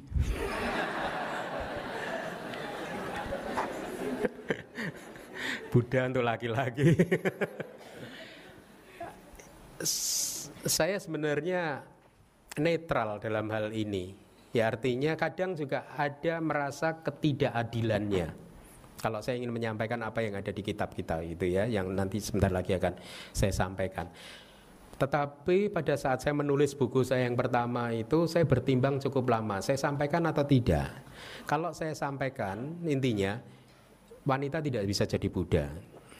Buddha 5.76 6.08
untuk 6.08 6.24
laki-laki. 6.24 6.96
Saya 10.64 10.96
sebenarnya 10.96 11.92
netral 12.58 13.18
dalam 13.18 13.50
hal 13.50 13.70
ini. 13.74 14.14
Ya 14.54 14.70
artinya 14.70 15.18
kadang 15.18 15.58
juga 15.58 15.90
ada 15.98 16.38
merasa 16.38 16.94
ketidakadilannya. 17.02 18.30
Kalau 19.02 19.20
saya 19.20 19.36
ingin 19.36 19.50
menyampaikan 19.50 20.00
apa 20.06 20.22
yang 20.22 20.38
ada 20.38 20.54
di 20.54 20.62
kitab 20.62 20.94
kita 20.94 21.20
itu 21.20 21.50
ya, 21.50 21.66
yang 21.66 21.90
nanti 21.92 22.22
sebentar 22.22 22.48
lagi 22.48 22.78
akan 22.78 22.94
saya 23.34 23.52
sampaikan. 23.52 24.08
Tetapi 24.94 25.74
pada 25.74 25.98
saat 25.98 26.22
saya 26.22 26.38
menulis 26.38 26.72
buku 26.78 27.02
saya 27.02 27.26
yang 27.26 27.34
pertama 27.34 27.90
itu 27.90 28.30
saya 28.30 28.46
bertimbang 28.46 29.02
cukup 29.02 29.26
lama. 29.34 29.58
Saya 29.58 29.74
sampaikan 29.74 30.22
atau 30.30 30.46
tidak? 30.46 30.88
Kalau 31.50 31.74
saya 31.74 31.92
sampaikan 31.98 32.78
intinya 32.86 33.42
wanita 34.22 34.62
tidak 34.62 34.86
bisa 34.86 35.02
jadi 35.04 35.26
Buddha. 35.26 35.66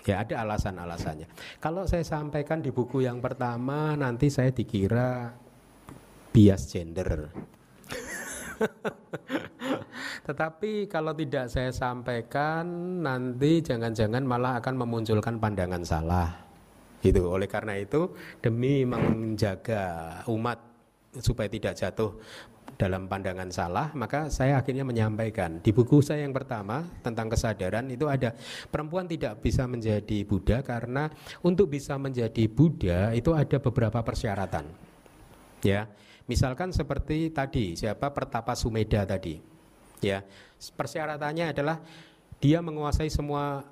Ya 0.04 0.20
ada 0.20 0.44
alasan-alasannya. 0.44 1.30
Kalau 1.62 1.88
saya 1.88 2.04
sampaikan 2.04 2.60
di 2.60 2.68
buku 2.68 3.06
yang 3.06 3.24
pertama 3.24 3.96
nanti 3.96 4.28
saya 4.28 4.52
dikira 4.52 5.32
bias 6.34 6.66
gender. 6.66 7.30
Tetapi 10.26 10.90
kalau 10.90 11.14
tidak 11.14 11.46
saya 11.46 11.70
sampaikan 11.70 12.66
nanti 13.06 13.62
jangan-jangan 13.62 14.26
malah 14.26 14.58
akan 14.58 14.74
memunculkan 14.82 15.38
pandangan 15.38 15.86
salah. 15.86 16.34
Itu 17.04 17.28
oleh 17.30 17.46
karena 17.46 17.78
itu 17.78 18.10
demi 18.42 18.82
menjaga 18.82 20.24
umat 20.26 20.58
supaya 21.22 21.46
tidak 21.46 21.78
jatuh 21.78 22.18
dalam 22.74 23.06
pandangan 23.06 23.46
salah, 23.54 23.94
maka 23.94 24.26
saya 24.34 24.58
akhirnya 24.58 24.82
menyampaikan 24.82 25.62
di 25.62 25.70
buku 25.70 26.02
saya 26.02 26.26
yang 26.26 26.34
pertama 26.34 26.82
tentang 27.06 27.30
kesadaran 27.30 27.86
itu 27.86 28.10
ada 28.10 28.34
perempuan 28.66 29.06
tidak 29.06 29.38
bisa 29.38 29.70
menjadi 29.70 30.26
Buddha 30.26 30.58
karena 30.66 31.06
untuk 31.46 31.70
bisa 31.70 31.94
menjadi 31.94 32.50
Buddha 32.50 33.14
itu 33.14 33.30
ada 33.30 33.62
beberapa 33.62 34.02
persyaratan. 34.02 34.66
Ya, 35.62 35.86
Misalkan 36.24 36.72
seperti 36.72 37.28
tadi, 37.28 37.76
siapa 37.76 38.08
Pertapa 38.08 38.56
Sumeda 38.56 39.04
tadi. 39.04 39.36
Ya, 40.00 40.24
persyaratannya 40.56 41.52
adalah 41.52 41.80
dia 42.40 42.60
menguasai 42.64 43.08
semua 43.08 43.64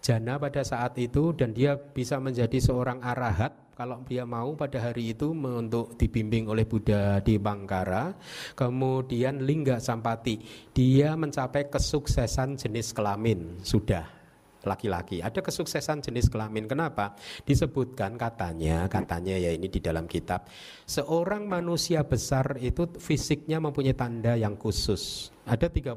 jana 0.00 0.40
pada 0.40 0.64
saat 0.64 0.96
itu 0.96 1.36
dan 1.36 1.52
dia 1.52 1.76
bisa 1.76 2.16
menjadi 2.16 2.56
seorang 2.60 3.04
arahat. 3.04 3.52
Kalau 3.80 4.04
dia 4.04 4.28
mau 4.28 4.52
pada 4.60 4.76
hari 4.76 5.16
itu 5.16 5.32
untuk 5.32 5.96
dibimbing 5.96 6.52
oleh 6.52 6.68
Buddha 6.68 7.16
di 7.24 7.40
Bangkara 7.40 8.12
kemudian 8.52 9.40
lingga 9.40 9.80
sampati 9.80 10.36
dia 10.76 11.16
mencapai 11.16 11.72
kesuksesan 11.72 12.60
jenis 12.60 12.92
kelamin. 12.92 13.56
Sudah 13.64 14.19
laki-laki. 14.64 15.24
Ada 15.24 15.40
kesuksesan 15.40 16.04
jenis 16.04 16.28
kelamin. 16.28 16.68
Kenapa? 16.68 17.16
Disebutkan 17.44 18.20
katanya, 18.20 18.86
katanya 18.90 19.36
ya 19.36 19.50
ini 19.52 19.68
di 19.72 19.80
dalam 19.80 20.04
kitab, 20.04 20.48
seorang 20.84 21.48
manusia 21.48 22.04
besar 22.04 22.60
itu 22.60 22.88
fisiknya 23.00 23.60
mempunyai 23.62 23.96
tanda 23.96 24.36
yang 24.36 24.56
khusus. 24.56 25.32
Ada 25.48 25.72
32 25.72 25.96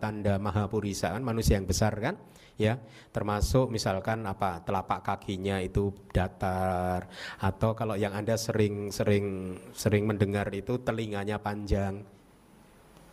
tanda 0.00 0.38
Mahapurisa 0.38 1.12
kan 1.12 1.20
manusia 1.20 1.58
yang 1.58 1.68
besar 1.68 1.92
kan? 1.98 2.16
Ya, 2.54 2.78
termasuk 3.10 3.66
misalkan 3.66 4.22
apa 4.30 4.62
telapak 4.62 5.02
kakinya 5.02 5.58
itu 5.58 5.90
datar 6.14 7.10
atau 7.42 7.74
kalau 7.74 7.98
yang 7.98 8.14
Anda 8.14 8.38
sering-sering 8.38 9.58
sering 9.74 10.06
mendengar 10.06 10.46
itu 10.54 10.78
telinganya 10.78 11.42
panjang. 11.42 12.06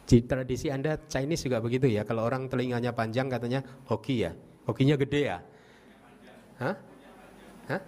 Di 0.05 0.21
tradisi 0.29 0.69
Anda 0.69 1.01
Chinese 1.09 1.49
juga 1.49 1.57
begitu 1.57 1.89
ya. 1.89 2.05
Kalau 2.05 2.21
orang 2.21 2.53
telinganya 2.53 2.93
panjang 2.93 3.33
katanya 3.33 3.65
hoki 3.89 4.29
ya 4.29 4.31
Hokinya 4.65 4.93
gede 4.93 5.21
ya? 5.25 5.37
Hah? 6.61 6.75
Hah? 7.69 7.81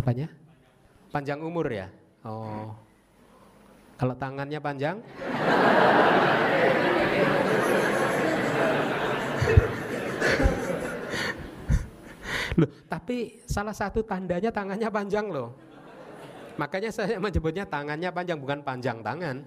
Apanya? 0.00 0.28
Panjang 1.12 1.40
umur 1.44 1.68
ya? 1.68 1.92
Oh. 2.24 2.72
Kalau 4.00 4.16
tangannya 4.16 4.60
panjang? 4.60 4.96
loh, 12.56 12.72
tapi 12.88 13.44
salah 13.44 13.76
satu 13.76 14.00
tandanya 14.00 14.48
tangannya 14.48 14.88
panjang 14.88 15.28
loh. 15.28 15.52
Makanya 16.56 16.88
saya 16.88 17.20
menyebutnya 17.20 17.68
tangannya 17.68 18.08
panjang 18.08 18.40
bukan 18.40 18.64
panjang 18.64 19.04
tangan. 19.04 19.44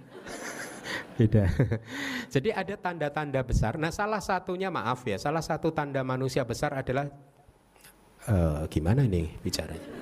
Beda. 1.19 1.51
Jadi 2.33 2.55
ada 2.55 2.79
tanda-tanda 2.79 3.43
besar. 3.43 3.75
Nah, 3.75 3.91
salah 3.91 4.23
satunya 4.23 4.71
maaf 4.71 5.03
ya, 5.03 5.19
salah 5.19 5.43
satu 5.43 5.67
tanda 5.75 5.99
manusia 5.99 6.47
besar 6.47 6.71
adalah 6.71 7.11
uh, 8.31 8.63
gimana 8.71 9.03
nih 9.03 9.27
bicaranya? 9.43 9.89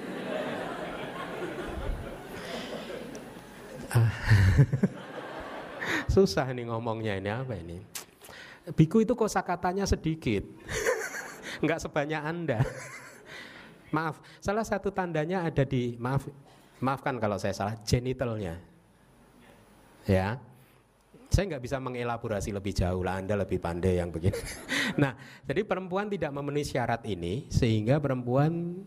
Ah. 3.87 4.11
Susah 6.13 6.43
nih 6.51 6.67
ngomongnya 6.67 7.15
ini 7.23 7.31
apa 7.31 7.55
ini? 7.55 7.79
Biku 8.75 8.99
itu 8.99 9.15
kosakatanya 9.15 9.87
sedikit. 9.87 10.43
Enggak 11.63 11.79
sebanyak 11.79 12.19
Anda. 12.19 12.59
maaf, 13.95 14.19
salah 14.43 14.67
satu 14.67 14.91
tandanya 14.91 15.47
ada 15.47 15.63
di 15.63 15.95
maaf 16.03 16.27
maafkan 16.83 17.15
kalau 17.15 17.39
saya 17.39 17.55
salah 17.55 17.79
genitalnya. 17.87 18.59
Ya. 20.03 20.35
Saya 21.37 21.53
nggak 21.53 21.69
bisa 21.69 21.77
mengelaborasi 21.77 22.49
lebih 22.49 22.73
jauh 22.73 23.05
lah, 23.05 23.21
Anda 23.21 23.37
lebih 23.37 23.61
pandai 23.61 24.01
yang 24.01 24.09
begini. 24.09 24.33
nah, 25.01 25.13
jadi 25.45 25.61
perempuan 25.69 26.09
tidak 26.09 26.33
memenuhi 26.33 26.65
syarat 26.65 27.05
ini 27.05 27.45
sehingga 27.53 28.01
perempuan 28.01 28.81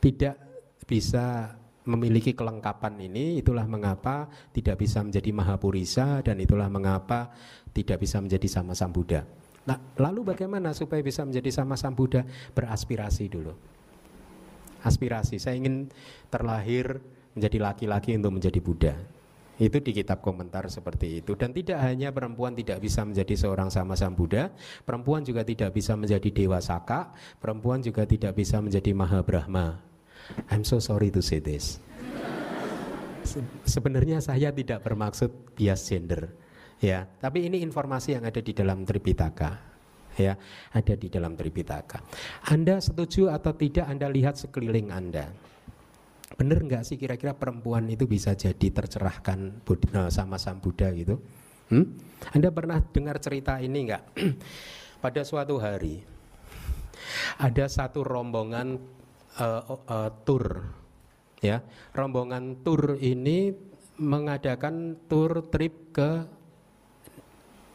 tidak 0.00 0.40
bisa 0.88 1.52
memiliki 1.84 2.32
kelengkapan 2.32 2.96
ini 2.96 3.44
itulah 3.44 3.68
mengapa 3.68 4.24
tidak 4.56 4.80
bisa 4.80 5.04
menjadi 5.04 5.28
mahapurisa 5.36 6.24
dan 6.24 6.40
itulah 6.40 6.72
mengapa 6.72 7.28
tidak 7.76 8.00
bisa 8.00 8.24
menjadi 8.24 8.48
sama 8.48 8.72
sang 8.72 8.96
Buddha. 8.96 9.28
Nah, 9.68 9.76
lalu 10.00 10.32
bagaimana 10.32 10.72
supaya 10.72 11.04
bisa 11.04 11.28
menjadi 11.28 11.60
sama 11.60 11.76
sang 11.76 11.92
Buddha? 11.92 12.24
Beraspirasi 12.56 13.28
dulu. 13.28 13.52
Aspirasi, 14.80 15.36
saya 15.36 15.60
ingin 15.60 15.92
terlahir 16.32 17.04
menjadi 17.36 17.60
laki-laki 17.60 18.16
untuk 18.16 18.32
menjadi 18.32 18.64
Buddha. 18.64 18.96
Itu 19.56 19.80
di 19.80 19.96
kitab 19.96 20.20
komentar 20.20 20.68
seperti 20.68 21.24
itu. 21.24 21.32
Dan 21.32 21.56
tidak 21.56 21.80
hanya 21.80 22.12
perempuan 22.12 22.52
tidak 22.52 22.84
bisa 22.84 23.08
menjadi 23.08 23.34
seorang 23.34 23.72
sama 23.72 23.96
Sang 23.96 24.12
Buddha, 24.12 24.52
perempuan 24.84 25.24
juga 25.24 25.40
tidak 25.48 25.72
bisa 25.72 25.96
menjadi 25.96 26.28
Dewa 26.28 26.60
Saka, 26.60 27.16
perempuan 27.40 27.80
juga 27.80 28.04
tidak 28.04 28.36
bisa 28.36 28.60
menjadi 28.60 28.92
Maha 28.92 29.24
Brahma. 29.24 29.80
I'm 30.52 30.66
so 30.66 30.76
sorry 30.76 31.08
to 31.14 31.24
say 31.24 31.40
this. 31.40 31.80
sebenarnya 33.66 34.22
saya 34.22 34.54
tidak 34.54 34.86
bermaksud 34.86 35.58
bias 35.58 35.82
gender, 35.90 36.30
ya. 36.78 37.04
Tapi 37.18 37.50
ini 37.50 37.60
informasi 37.66 38.14
yang 38.14 38.24
ada 38.24 38.38
di 38.38 38.54
dalam 38.54 38.86
Tripitaka, 38.86 39.50
ya, 40.14 40.38
ada 40.70 40.94
di 40.94 41.10
dalam 41.10 41.34
Tripitaka. 41.34 42.00
Anda 42.48 42.78
setuju 42.78 43.34
atau 43.34 43.52
tidak 43.52 43.90
Anda 43.90 44.06
lihat 44.08 44.38
sekeliling 44.38 44.94
Anda. 44.94 45.26
Bener 46.36 46.60
nggak 46.60 46.84
sih 46.84 47.00
kira-kira 47.00 47.32
perempuan 47.32 47.88
itu 47.88 48.04
bisa 48.04 48.36
jadi 48.36 48.68
tercerahkan 48.68 49.64
eh, 49.64 50.10
sama 50.12 50.36
sang 50.36 50.60
Buddha 50.60 50.92
gitu? 50.92 51.16
Hmm? 51.72 51.96
Anda 52.36 52.52
pernah 52.52 52.78
dengar 52.78 53.18
cerita 53.18 53.56
ini 53.58 53.88
nggak? 53.88 54.04
Pada 55.04 55.24
suatu 55.24 55.56
hari 55.56 56.16
ada 57.40 57.64
satu 57.68 58.02
rombongan 58.04 58.76
uh, 59.40 59.62
uh, 59.86 60.10
tour, 60.24 60.64
ya. 61.40 61.62
Rombongan 61.92 62.64
tour 62.64 62.96
ini 63.00 63.52
mengadakan 63.96 64.96
tour 65.08 65.48
trip 65.48 65.92
ke 65.96 66.10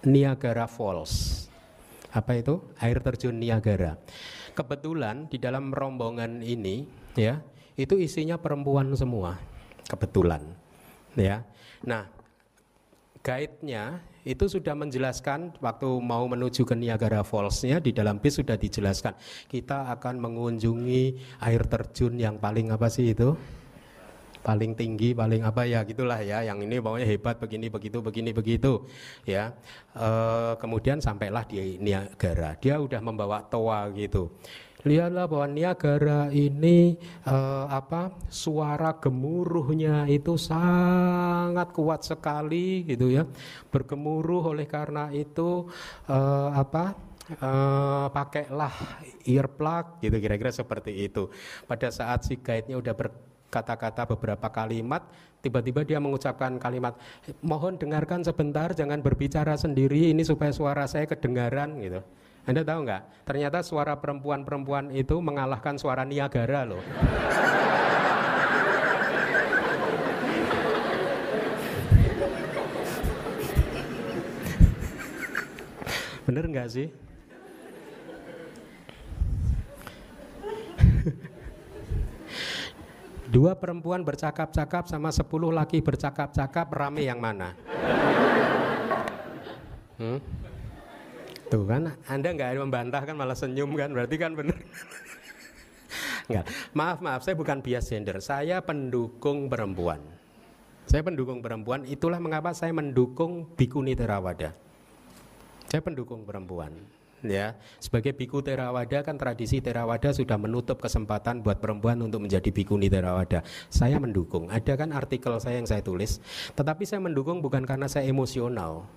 Niagara 0.05 0.65
Falls. 0.65 1.45
Apa 2.11 2.37
itu? 2.37 2.59
Air 2.81 2.99
terjun 2.99 3.39
Niagara. 3.39 3.95
Kebetulan 4.51 5.31
di 5.31 5.39
dalam 5.39 5.71
rombongan 5.71 6.43
ini, 6.43 6.83
ya, 7.15 7.39
itu 7.83 7.97
isinya 7.97 8.37
perempuan 8.37 8.93
semua. 8.93 9.41
Kebetulan. 9.89 10.45
Ya. 11.17 11.43
Nah 11.83 12.07
guide-nya 13.21 14.01
itu 14.21 14.45
sudah 14.45 14.77
menjelaskan 14.77 15.57
waktu 15.61 15.89
mau 16.01 16.25
menuju 16.29 16.61
ke 16.61 16.77
Niagara 16.77 17.25
Falls-nya 17.25 17.81
di 17.81 17.89
dalam 17.89 18.21
bis 18.21 18.37
sudah 18.37 18.57
dijelaskan. 18.57 19.17
Kita 19.49 19.89
akan 19.97 20.21
mengunjungi 20.21 21.03
air 21.41 21.63
terjun 21.65 22.17
yang 22.21 22.37
paling 22.37 22.69
apa 22.69 22.85
sih 22.89 23.17
itu? 23.17 23.33
Paling 24.41 24.73
tinggi 24.73 25.13
paling 25.13 25.45
apa 25.45 25.69
ya 25.69 25.85
gitulah 25.85 26.21
ya. 26.21 26.41
Yang 26.45 26.69
ini 26.69 26.75
pokoknya 26.81 27.07
hebat 27.09 27.37
begini 27.37 27.69
begitu 27.69 27.97
begini 28.01 28.29
begitu 28.33 28.85
ya. 29.25 29.53
E, 29.93 30.09
kemudian 30.57 30.97
sampailah 30.97 31.45
di 31.45 31.77
Niagara. 31.77 32.57
Dia 32.57 32.81
udah 32.81 33.01
membawa 33.01 33.45
toa 33.45 33.89
gitu 33.93 34.33
lihatlah 34.85 35.29
bahwa 35.29 35.47
Niagara 35.49 36.21
ini 36.33 36.97
uh, 37.27 37.69
apa 37.69 38.15
suara 38.29 38.97
gemuruhnya 38.97 40.09
itu 40.09 40.35
sangat 40.35 41.69
kuat 41.73 42.01
sekali 42.01 42.85
gitu 42.89 43.13
ya 43.13 43.23
bergemuruh 43.69 44.53
oleh 44.55 44.65
karena 44.65 45.13
itu 45.13 45.69
uh, 46.09 46.49
apa 46.55 47.11
uh, 47.39 48.07
pakailah 48.11 48.73
earplug 49.23 50.01
gitu 50.03 50.17
kira-kira 50.17 50.51
seperti 50.51 51.07
itu. 51.07 51.29
Pada 51.69 51.87
saat 51.93 52.27
si 52.27 52.41
guide-nya 52.41 52.81
udah 52.81 52.93
berkata-kata 52.97 54.09
beberapa 54.09 54.47
kalimat, 54.51 55.05
tiba-tiba 55.39 55.85
dia 55.87 56.01
mengucapkan 56.01 56.57
kalimat, 56.59 56.97
mohon 57.39 57.77
dengarkan 57.79 58.25
sebentar, 58.25 58.73
jangan 58.75 58.99
berbicara 58.99 59.55
sendiri, 59.55 60.11
ini 60.11 60.25
supaya 60.25 60.51
suara 60.51 60.83
saya 60.89 61.07
kedengaran 61.07 61.79
gitu. 61.79 62.01
Anda 62.41 62.65
tahu 62.65 62.89
nggak? 62.89 63.01
Ternyata 63.21 63.61
suara 63.61 63.93
perempuan-perempuan 64.01 64.89
itu 64.89 65.13
mengalahkan 65.21 65.77
suara 65.77 66.01
Niagara 66.01 66.65
loh. 66.65 66.81
Bener 76.25 76.45
nggak 76.49 76.69
sih? 76.73 76.89
Dua 83.31 83.55
perempuan 83.55 84.03
bercakap-cakap 84.03 84.91
sama 84.91 85.13
sepuluh 85.13 85.55
laki 85.55 85.79
bercakap-cakap 85.79 86.67
rame 86.73 87.07
yang 87.07 87.21
mana? 87.21 87.55
Hmm? 90.01 90.19
Tuh 91.51 91.67
kan, 91.67 91.91
Anda 92.07 92.31
nggak 92.31 92.63
membantah 92.63 93.03
kan 93.03 93.15
malah 93.19 93.35
senyum 93.35 93.75
kan, 93.75 93.91
berarti 93.91 94.15
kan 94.15 94.31
benar. 94.31 94.55
Enggak. 96.31 96.47
Maaf, 96.79 97.03
maaf, 97.03 97.21
saya 97.27 97.35
bukan 97.35 97.59
bias 97.59 97.91
gender. 97.91 98.23
Saya 98.23 98.63
pendukung 98.63 99.51
perempuan. 99.51 99.99
Saya 100.87 101.03
pendukung 101.03 101.43
perempuan, 101.43 101.83
itulah 101.83 102.23
mengapa 102.23 102.55
saya 102.55 102.71
mendukung 102.71 103.51
Bikuni 103.59 103.99
Terawada. 103.99 104.55
Saya 105.67 105.83
pendukung 105.83 106.23
perempuan 106.23 106.71
ya 107.21 107.53
sebagai 107.77 108.17
biku 108.17 108.41
terawada 108.41 109.05
kan 109.05 109.13
tradisi 109.13 109.61
terawada 109.61 110.09
sudah 110.09 110.41
menutup 110.41 110.81
kesempatan 110.81 111.45
buat 111.45 111.61
perempuan 111.61 112.01
untuk 112.01 112.25
menjadi 112.25 112.49
bikuni 112.49 112.89
terawada 112.89 113.45
saya 113.69 114.01
mendukung 114.01 114.49
ada 114.49 114.73
kan 114.73 114.89
artikel 114.89 115.37
saya 115.37 115.61
yang 115.61 115.69
saya 115.69 115.85
tulis 115.85 116.17
tetapi 116.57 116.81
saya 116.85 116.97
mendukung 117.01 117.39
bukan 117.39 117.61
karena 117.65 117.85
saya 117.85 118.09
emosional 118.09 118.89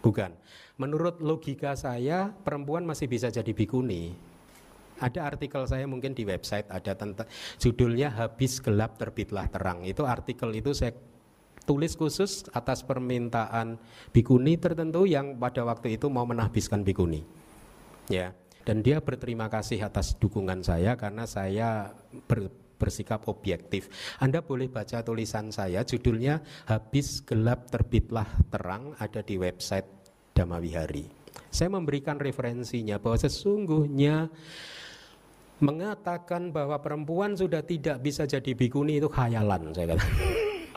bukan. 0.00 0.32
Menurut 0.80 1.20
logika 1.20 1.76
saya 1.76 2.32
perempuan 2.32 2.88
masih 2.88 3.06
bisa 3.06 3.28
jadi 3.28 3.52
bikuni. 3.52 4.16
Ada 5.00 5.32
artikel 5.32 5.64
saya 5.64 5.88
mungkin 5.88 6.12
di 6.12 6.28
website 6.28 6.68
ada 6.68 6.92
tentang 6.92 7.24
judulnya 7.56 8.12
habis 8.12 8.60
gelap 8.60 9.00
terbitlah 9.00 9.48
terang. 9.48 9.84
Itu 9.88 10.04
artikel 10.04 10.52
itu 10.52 10.76
saya 10.76 10.92
tulis 11.64 11.96
khusus 11.96 12.44
atas 12.52 12.84
permintaan 12.84 13.80
bikuni 14.12 14.60
tertentu 14.60 15.08
yang 15.08 15.36
pada 15.40 15.64
waktu 15.64 15.96
itu 15.96 16.12
mau 16.12 16.28
menahbiskan 16.28 16.84
bikuni. 16.84 17.24
Ya. 18.12 18.36
Dan 18.60 18.84
dia 18.84 19.00
berterima 19.00 19.48
kasih 19.48 19.80
atas 19.80 20.12
dukungan 20.20 20.60
saya 20.60 20.92
karena 20.92 21.24
saya 21.24 21.96
ber, 22.28 22.52
bersikap 22.80 23.28
objektif. 23.28 23.92
Anda 24.16 24.40
boleh 24.40 24.72
baca 24.72 25.04
tulisan 25.04 25.52
saya, 25.52 25.84
judulnya 25.84 26.40
Habis 26.64 27.20
Gelap 27.28 27.68
Terbitlah 27.68 28.48
Terang, 28.48 28.96
ada 28.96 29.20
di 29.20 29.36
website 29.36 29.84
Damawihari. 30.32 31.04
Saya 31.52 31.68
memberikan 31.68 32.16
referensinya 32.16 32.96
bahwa 32.96 33.20
sesungguhnya 33.20 34.32
mengatakan 35.60 36.48
bahwa 36.56 36.80
perempuan 36.80 37.36
sudah 37.36 37.60
tidak 37.60 38.00
bisa 38.00 38.24
jadi 38.24 38.56
bikuni 38.56 38.96
itu 38.96 39.12
khayalan, 39.12 39.76
saya 39.76 39.92
kata. 39.92 40.04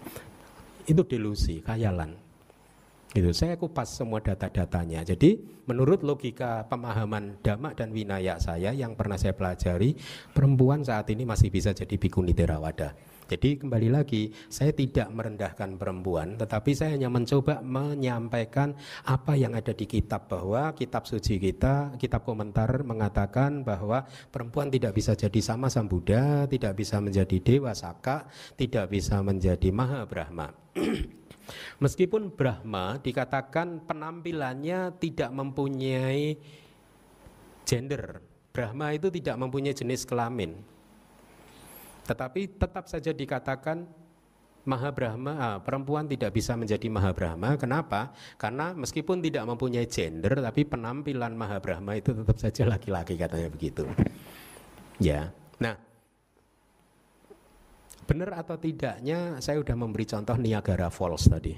itu 0.91 1.01
delusi, 1.07 1.63
khayalan. 1.63 2.22
Gitu. 3.13 3.29
Saya 3.29 3.61
kupas 3.61 3.93
semua 3.93 4.17
data-datanya. 4.25 5.05
Jadi 5.05 5.37
menurut 5.69 6.01
logika 6.01 6.65
pemahaman 6.65 7.37
dhamma 7.45 7.77
dan 7.77 7.93
winaya 7.93 8.41
saya 8.41 8.73
yang 8.73 8.97
pernah 8.97 9.21
saya 9.21 9.37
pelajari, 9.37 9.93
perempuan 10.33 10.81
saat 10.81 11.13
ini 11.13 11.21
masih 11.21 11.53
bisa 11.53 11.77
jadi 11.77 11.93
bikuni 11.93 12.33
terawada. 12.33 12.97
Jadi 13.29 13.55
kembali 13.61 13.89
lagi, 13.93 14.35
saya 14.51 14.75
tidak 14.75 15.07
merendahkan 15.13 15.79
perempuan, 15.79 16.35
tetapi 16.35 16.75
saya 16.75 16.99
hanya 16.99 17.07
mencoba 17.07 17.63
menyampaikan 17.63 18.75
apa 19.07 19.39
yang 19.39 19.55
ada 19.55 19.71
di 19.71 19.87
kitab 19.87 20.27
bahwa 20.27 20.75
kitab 20.75 21.07
suci 21.07 21.39
kita, 21.39 21.95
kitab 21.95 22.27
komentar 22.27 22.83
mengatakan 22.83 23.63
bahwa 23.63 24.03
perempuan 24.27 24.67
tidak 24.67 24.97
bisa 24.97 25.15
jadi 25.15 25.39
sama 25.39 25.71
sang 25.71 25.87
Buddha, 25.87 26.45
tidak 26.51 26.75
bisa 26.75 26.99
menjadi 26.99 27.39
dewa 27.39 27.71
saka, 27.71 28.27
tidak 28.59 28.91
bisa 28.91 29.23
menjadi 29.23 29.71
maha 29.71 30.03
Brahma. 30.03 30.51
Meskipun 31.79 32.31
Brahma 32.31 32.99
dikatakan 32.99 33.83
penampilannya 33.83 34.95
tidak 34.99 35.29
mempunyai 35.31 36.37
gender, 37.63 38.21
Brahma 38.53 38.93
itu 38.93 39.09
tidak 39.09 39.35
mempunyai 39.39 39.75
jenis 39.75 40.05
kelamin. 40.05 40.59
Tetapi 42.03 42.59
tetap 42.59 42.85
saja 42.91 43.15
dikatakan 43.15 43.87
Maha 44.63 44.95
Brahma, 44.95 45.31
ah, 45.35 45.57
perempuan 45.59 46.07
tidak 46.07 46.31
bisa 46.31 46.55
menjadi 46.55 46.87
Maha 46.87 47.11
Brahma. 47.11 47.59
Kenapa? 47.59 48.15
Karena 48.39 48.71
meskipun 48.71 49.19
tidak 49.19 49.43
mempunyai 49.43 49.83
gender, 49.91 50.39
tapi 50.39 50.63
penampilan 50.63 51.35
Maha 51.35 51.59
Brahma 51.59 51.99
itu 51.99 52.15
tetap 52.15 52.39
saja 52.39 52.63
laki-laki 52.63 53.19
katanya 53.19 53.51
begitu. 53.51 53.83
Ya, 55.03 55.35
nah 55.59 55.75
Benar 58.13 58.45
atau 58.45 58.61
tidaknya 58.61 59.41
saya 59.41 59.57
sudah 59.57 59.73
memberi 59.73 60.05
contoh 60.05 60.37
Niagara 60.37 60.93
Falls 60.93 61.25
tadi. 61.25 61.57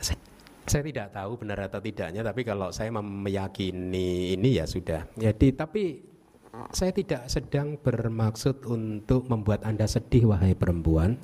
saya, 0.00 0.16
saya 0.64 0.82
tidak 0.88 1.12
tahu 1.12 1.44
benar 1.44 1.68
atau 1.68 1.76
tidaknya, 1.84 2.24
tapi 2.24 2.48
kalau 2.48 2.72
saya 2.72 2.88
meyakini 2.96 4.32
ini 4.32 4.56
ya 4.56 4.64
sudah. 4.64 5.04
Jadi 5.20 5.52
tapi 5.52 6.00
saya 6.72 6.96
tidak 6.96 7.28
sedang 7.28 7.76
bermaksud 7.76 8.64
untuk 8.64 9.28
membuat 9.28 9.68
Anda 9.68 9.84
sedih 9.84 10.32
wahai 10.32 10.56
perempuan. 10.56 11.20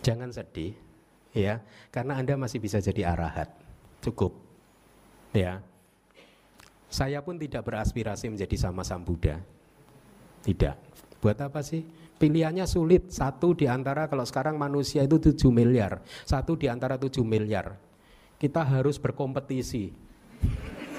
Jangan 0.00 0.32
sedih 0.32 0.72
ya, 1.36 1.60
karena 1.92 2.16
Anda 2.16 2.40
masih 2.40 2.64
bisa 2.64 2.80
jadi 2.80 3.12
arahat. 3.12 3.52
Cukup. 4.00 4.32
Ya. 5.36 5.60
Saya 6.88 7.20
pun 7.20 7.36
tidak 7.36 7.68
beraspirasi 7.68 8.32
menjadi 8.32 8.56
sama 8.56 8.80
Sang 8.88 9.04
Buddha. 9.04 9.52
Tidak. 10.44 10.76
Buat 11.24 11.40
apa 11.40 11.64
sih? 11.64 11.80
Pilihannya 12.20 12.68
sulit. 12.68 13.08
Satu 13.08 13.56
di 13.56 13.64
antara 13.64 14.04
kalau 14.06 14.28
sekarang 14.28 14.60
manusia 14.60 15.00
itu 15.00 15.16
7 15.16 15.48
miliar. 15.48 16.04
Satu 16.28 16.54
di 16.54 16.68
antara 16.68 17.00
7 17.00 17.24
miliar. 17.24 17.80
Kita 18.36 18.60
harus 18.60 19.00
berkompetisi. 19.00 19.88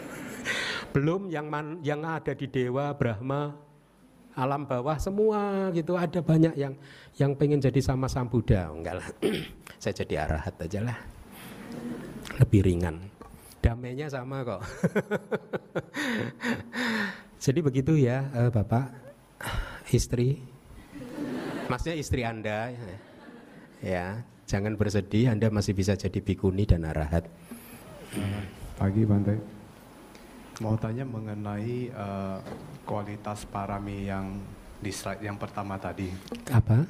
Belum 0.98 1.30
yang 1.30 1.46
man, 1.46 1.78
yang 1.86 2.02
ada 2.02 2.34
di 2.34 2.50
dewa, 2.50 2.90
Brahma, 2.98 3.54
alam 4.36 4.68
bawah 4.68 5.00
semua 5.00 5.72
gitu 5.72 5.96
ada 5.96 6.20
banyak 6.20 6.60
yang 6.60 6.76
yang 7.16 7.32
pengen 7.40 7.62
jadi 7.62 7.80
sama 7.80 8.10
Sang 8.10 8.28
Buddha. 8.28 8.68
Enggak 8.74 9.00
lah. 9.00 9.08
Saya 9.82 9.94
jadi 9.94 10.26
arahat 10.26 10.58
aja 10.60 10.82
lah. 10.84 10.98
Lebih 12.42 12.66
ringan. 12.66 13.00
Damainya 13.62 14.10
sama 14.10 14.42
kok. 14.42 14.62
jadi 17.46 17.60
begitu 17.62 17.98
ya, 17.98 18.30
uh, 18.36 18.50
Bapak 18.52 19.05
istri. 19.92 20.42
Maksudnya 21.66 21.98
istri 21.98 22.22
anda 22.22 22.72
ya. 23.82 24.22
Jangan 24.46 24.78
bersedih 24.78 25.34
anda 25.34 25.50
masih 25.50 25.74
bisa 25.74 25.98
jadi 25.98 26.22
bikuni 26.22 26.70
dan 26.70 26.86
arahat. 26.86 27.26
Pagi 28.78 29.02
Bante. 29.02 29.36
Mau 30.62 30.78
tanya 30.80 31.04
mengenai 31.04 31.92
uh, 31.92 32.40
kualitas 32.86 33.44
parami 33.50 34.08
yang 34.08 34.40
di 34.80 34.94
slide 34.94 35.26
yang 35.26 35.36
pertama 35.36 35.76
tadi. 35.82 36.14
Apa? 36.54 36.86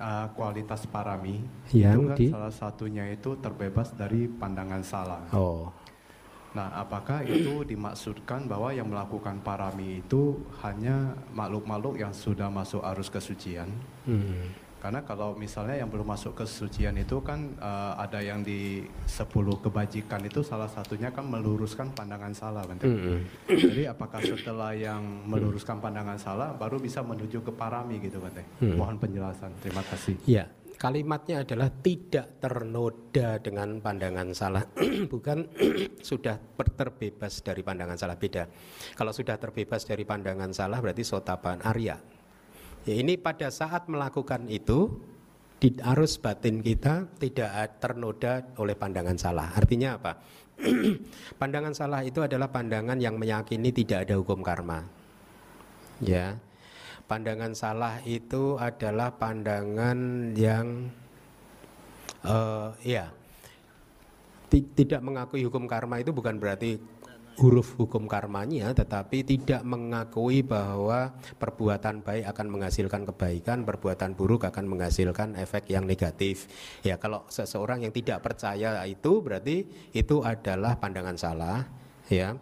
Uh, 0.00 0.26
kualitas 0.32 0.88
parami 0.88 1.44
yang 1.76 2.00
itu 2.00 2.08
kan 2.08 2.16
di... 2.16 2.26
salah 2.32 2.54
satunya 2.54 3.04
itu 3.12 3.36
terbebas 3.36 3.92
dari 3.92 4.30
pandangan 4.30 4.80
salah. 4.80 5.22
Oh 5.36 5.68
Nah, 6.50 6.66
apakah 6.74 7.22
itu 7.22 7.62
dimaksudkan 7.62 8.50
bahwa 8.50 8.74
yang 8.74 8.90
melakukan 8.90 9.38
parami 9.42 10.02
itu 10.02 10.42
hanya 10.66 11.14
makhluk-makhluk 11.30 12.02
yang 12.02 12.10
sudah 12.10 12.50
masuk 12.50 12.82
arus 12.82 13.06
kesucian? 13.06 13.70
Hmm. 14.02 14.50
Karena 14.80 15.04
kalau 15.04 15.36
misalnya 15.36 15.76
yang 15.76 15.92
belum 15.92 16.08
masuk 16.08 16.40
kesucian 16.40 16.96
itu 16.96 17.20
kan 17.20 17.52
uh, 17.60 18.00
ada 18.00 18.24
yang 18.24 18.40
di 18.40 18.88
10 19.04 19.28
kebajikan 19.60 20.24
itu 20.24 20.40
salah 20.40 20.72
satunya 20.72 21.12
kan 21.12 21.28
meluruskan 21.28 21.92
pandangan 21.92 22.32
salah, 22.32 22.64
kan? 22.64 22.80
Hmm. 22.80 23.20
Jadi 23.44 23.84
apakah 23.84 24.24
setelah 24.24 24.72
yang 24.72 25.04
meluruskan 25.28 25.84
pandangan 25.84 26.16
salah 26.16 26.56
baru 26.56 26.80
bisa 26.80 27.04
menuju 27.04 27.44
ke 27.44 27.52
parami 27.52 28.00
gitu, 28.00 28.24
Bante? 28.24 28.40
Hmm. 28.64 28.80
Mohon 28.80 28.96
penjelasan. 29.04 29.52
Terima 29.60 29.84
kasih. 29.84 30.16
Ya. 30.24 30.48
Kalimatnya 30.80 31.44
adalah 31.44 31.68
tidak 31.68 32.40
ternoda 32.40 33.36
dengan 33.36 33.84
pandangan 33.84 34.32
salah, 34.32 34.64
bukan 35.12 35.44
sudah 36.08 36.40
terbebas 36.56 37.44
dari 37.44 37.60
pandangan 37.60 38.00
salah 38.00 38.16
beda. 38.16 38.48
Kalau 38.96 39.12
sudah 39.12 39.36
terbebas 39.36 39.84
dari 39.84 40.08
pandangan 40.08 40.56
salah 40.56 40.80
berarti 40.80 41.04
sotapan 41.04 41.60
Arya. 41.60 42.00
Ya 42.88 42.94
ini 42.96 43.20
pada 43.20 43.52
saat 43.52 43.92
melakukan 43.92 44.48
itu 44.48 44.88
di 45.60 45.76
arus 45.84 46.16
batin 46.16 46.64
kita 46.64 47.12
tidak 47.20 47.76
ternoda 47.76 48.48
oleh 48.56 48.72
pandangan 48.72 49.20
salah. 49.20 49.52
Artinya 49.52 50.00
apa? 50.00 50.16
pandangan 51.40 51.76
salah 51.76 52.00
itu 52.08 52.24
adalah 52.24 52.48
pandangan 52.48 52.96
yang 52.96 53.20
meyakini 53.20 53.68
tidak 53.68 54.08
ada 54.08 54.16
hukum 54.16 54.40
karma. 54.40 54.88
Ya. 56.00 56.40
Pandangan 57.10 57.58
salah 57.58 57.98
itu 58.06 58.54
adalah 58.54 59.10
pandangan 59.18 60.30
yang 60.38 60.86
uh, 62.22 62.70
ya 62.86 63.10
tidak 64.50 65.02
mengakui 65.02 65.42
hukum 65.42 65.66
karma 65.66 65.98
itu 65.98 66.14
bukan 66.14 66.38
berarti 66.38 66.78
huruf 67.38 67.78
hukum 67.80 68.04
karmanya 68.04 68.74
tetapi 68.76 69.24
tidak 69.24 69.64
mengakui 69.64 70.44
bahwa 70.44 71.14
perbuatan 71.40 72.04
baik 72.04 72.28
akan 72.28 72.46
menghasilkan 72.52 73.02
kebaikan, 73.08 73.64
perbuatan 73.64 74.12
buruk 74.12 74.44
akan 74.44 74.68
menghasilkan 74.68 75.38
efek 75.40 75.70
yang 75.72 75.88
negatif. 75.88 76.50
Ya, 76.84 77.00
kalau 77.00 77.24
seseorang 77.32 77.86
yang 77.86 77.96
tidak 77.96 78.20
percaya 78.20 78.84
itu 78.84 79.24
berarti 79.24 79.64
itu 79.96 80.20
adalah 80.20 80.76
pandangan 80.76 81.16
salah, 81.16 81.64
ya. 82.12 82.36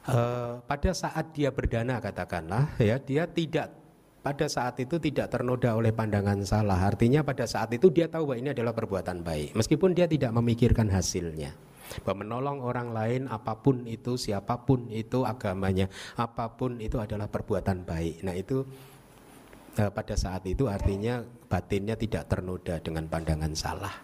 E, 0.00 0.18
pada 0.64 0.90
saat 0.96 1.36
dia 1.36 1.52
berdana 1.52 2.00
katakanlah 2.00 2.72
ya, 2.80 2.96
dia 2.96 3.28
tidak 3.28 3.80
pada 4.20 4.46
saat 4.52 4.76
itu 4.76 5.00
tidak 5.00 5.32
ternoda 5.32 5.72
oleh 5.72 5.92
pandangan 5.96 6.44
salah. 6.44 6.76
Artinya 6.76 7.24
pada 7.24 7.48
saat 7.48 7.72
itu 7.72 7.88
dia 7.88 8.06
tahu 8.08 8.32
bahwa 8.32 8.38
ini 8.38 8.50
adalah 8.52 8.76
perbuatan 8.76 9.24
baik. 9.24 9.56
Meskipun 9.56 9.96
dia 9.96 10.04
tidak 10.04 10.32
memikirkan 10.36 10.92
hasilnya. 10.92 11.56
Bahwa 12.06 12.22
menolong 12.22 12.62
orang 12.62 12.94
lain 12.94 13.22
apa 13.26 13.58
pun 13.58 13.82
itu 13.88 14.14
siapa 14.14 14.62
pun 14.62 14.86
itu 14.92 15.26
agamanya 15.26 15.90
apa 16.14 16.52
pun 16.54 16.78
itu 16.78 17.00
adalah 17.02 17.26
perbuatan 17.26 17.82
baik. 17.82 18.22
Nah 18.22 18.34
itu 18.36 18.62
eh, 19.74 19.90
pada 19.90 20.14
saat 20.14 20.46
itu 20.46 20.70
artinya 20.70 21.24
batinnya 21.50 21.98
tidak 21.98 22.30
ternoda 22.30 22.78
dengan 22.78 23.10
pandangan 23.10 23.52
salah. 23.58 23.94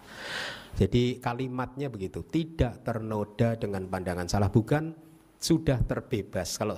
Jadi 0.77 1.23
kalimatnya 1.23 1.87
begitu 1.87 2.27
tidak 2.27 2.83
ternoda 2.83 3.55
dengan 3.55 3.87
pandangan 3.87 4.27
salah. 4.27 4.51
Bukan 4.51 5.06
sudah 5.37 5.79
terbebas. 5.85 6.57
Kalau 6.57 6.77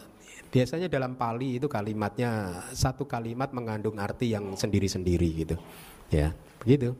biasanya 0.49 0.87
dalam 0.91 1.15
Pali 1.15 1.59
itu 1.59 1.67
kalimatnya 1.67 2.63
satu 2.71 3.05
kalimat 3.07 3.51
mengandung 3.51 3.97
arti 3.99 4.31
yang 4.35 4.55
sendiri-sendiri 4.55 5.29
gitu. 5.45 5.55
Ya 6.09 6.33
begitu? 6.63 6.95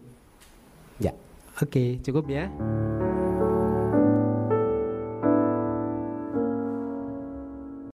Ya 0.99 1.15
oke 1.60 1.99
cukup 2.03 2.27
ya 2.27 2.52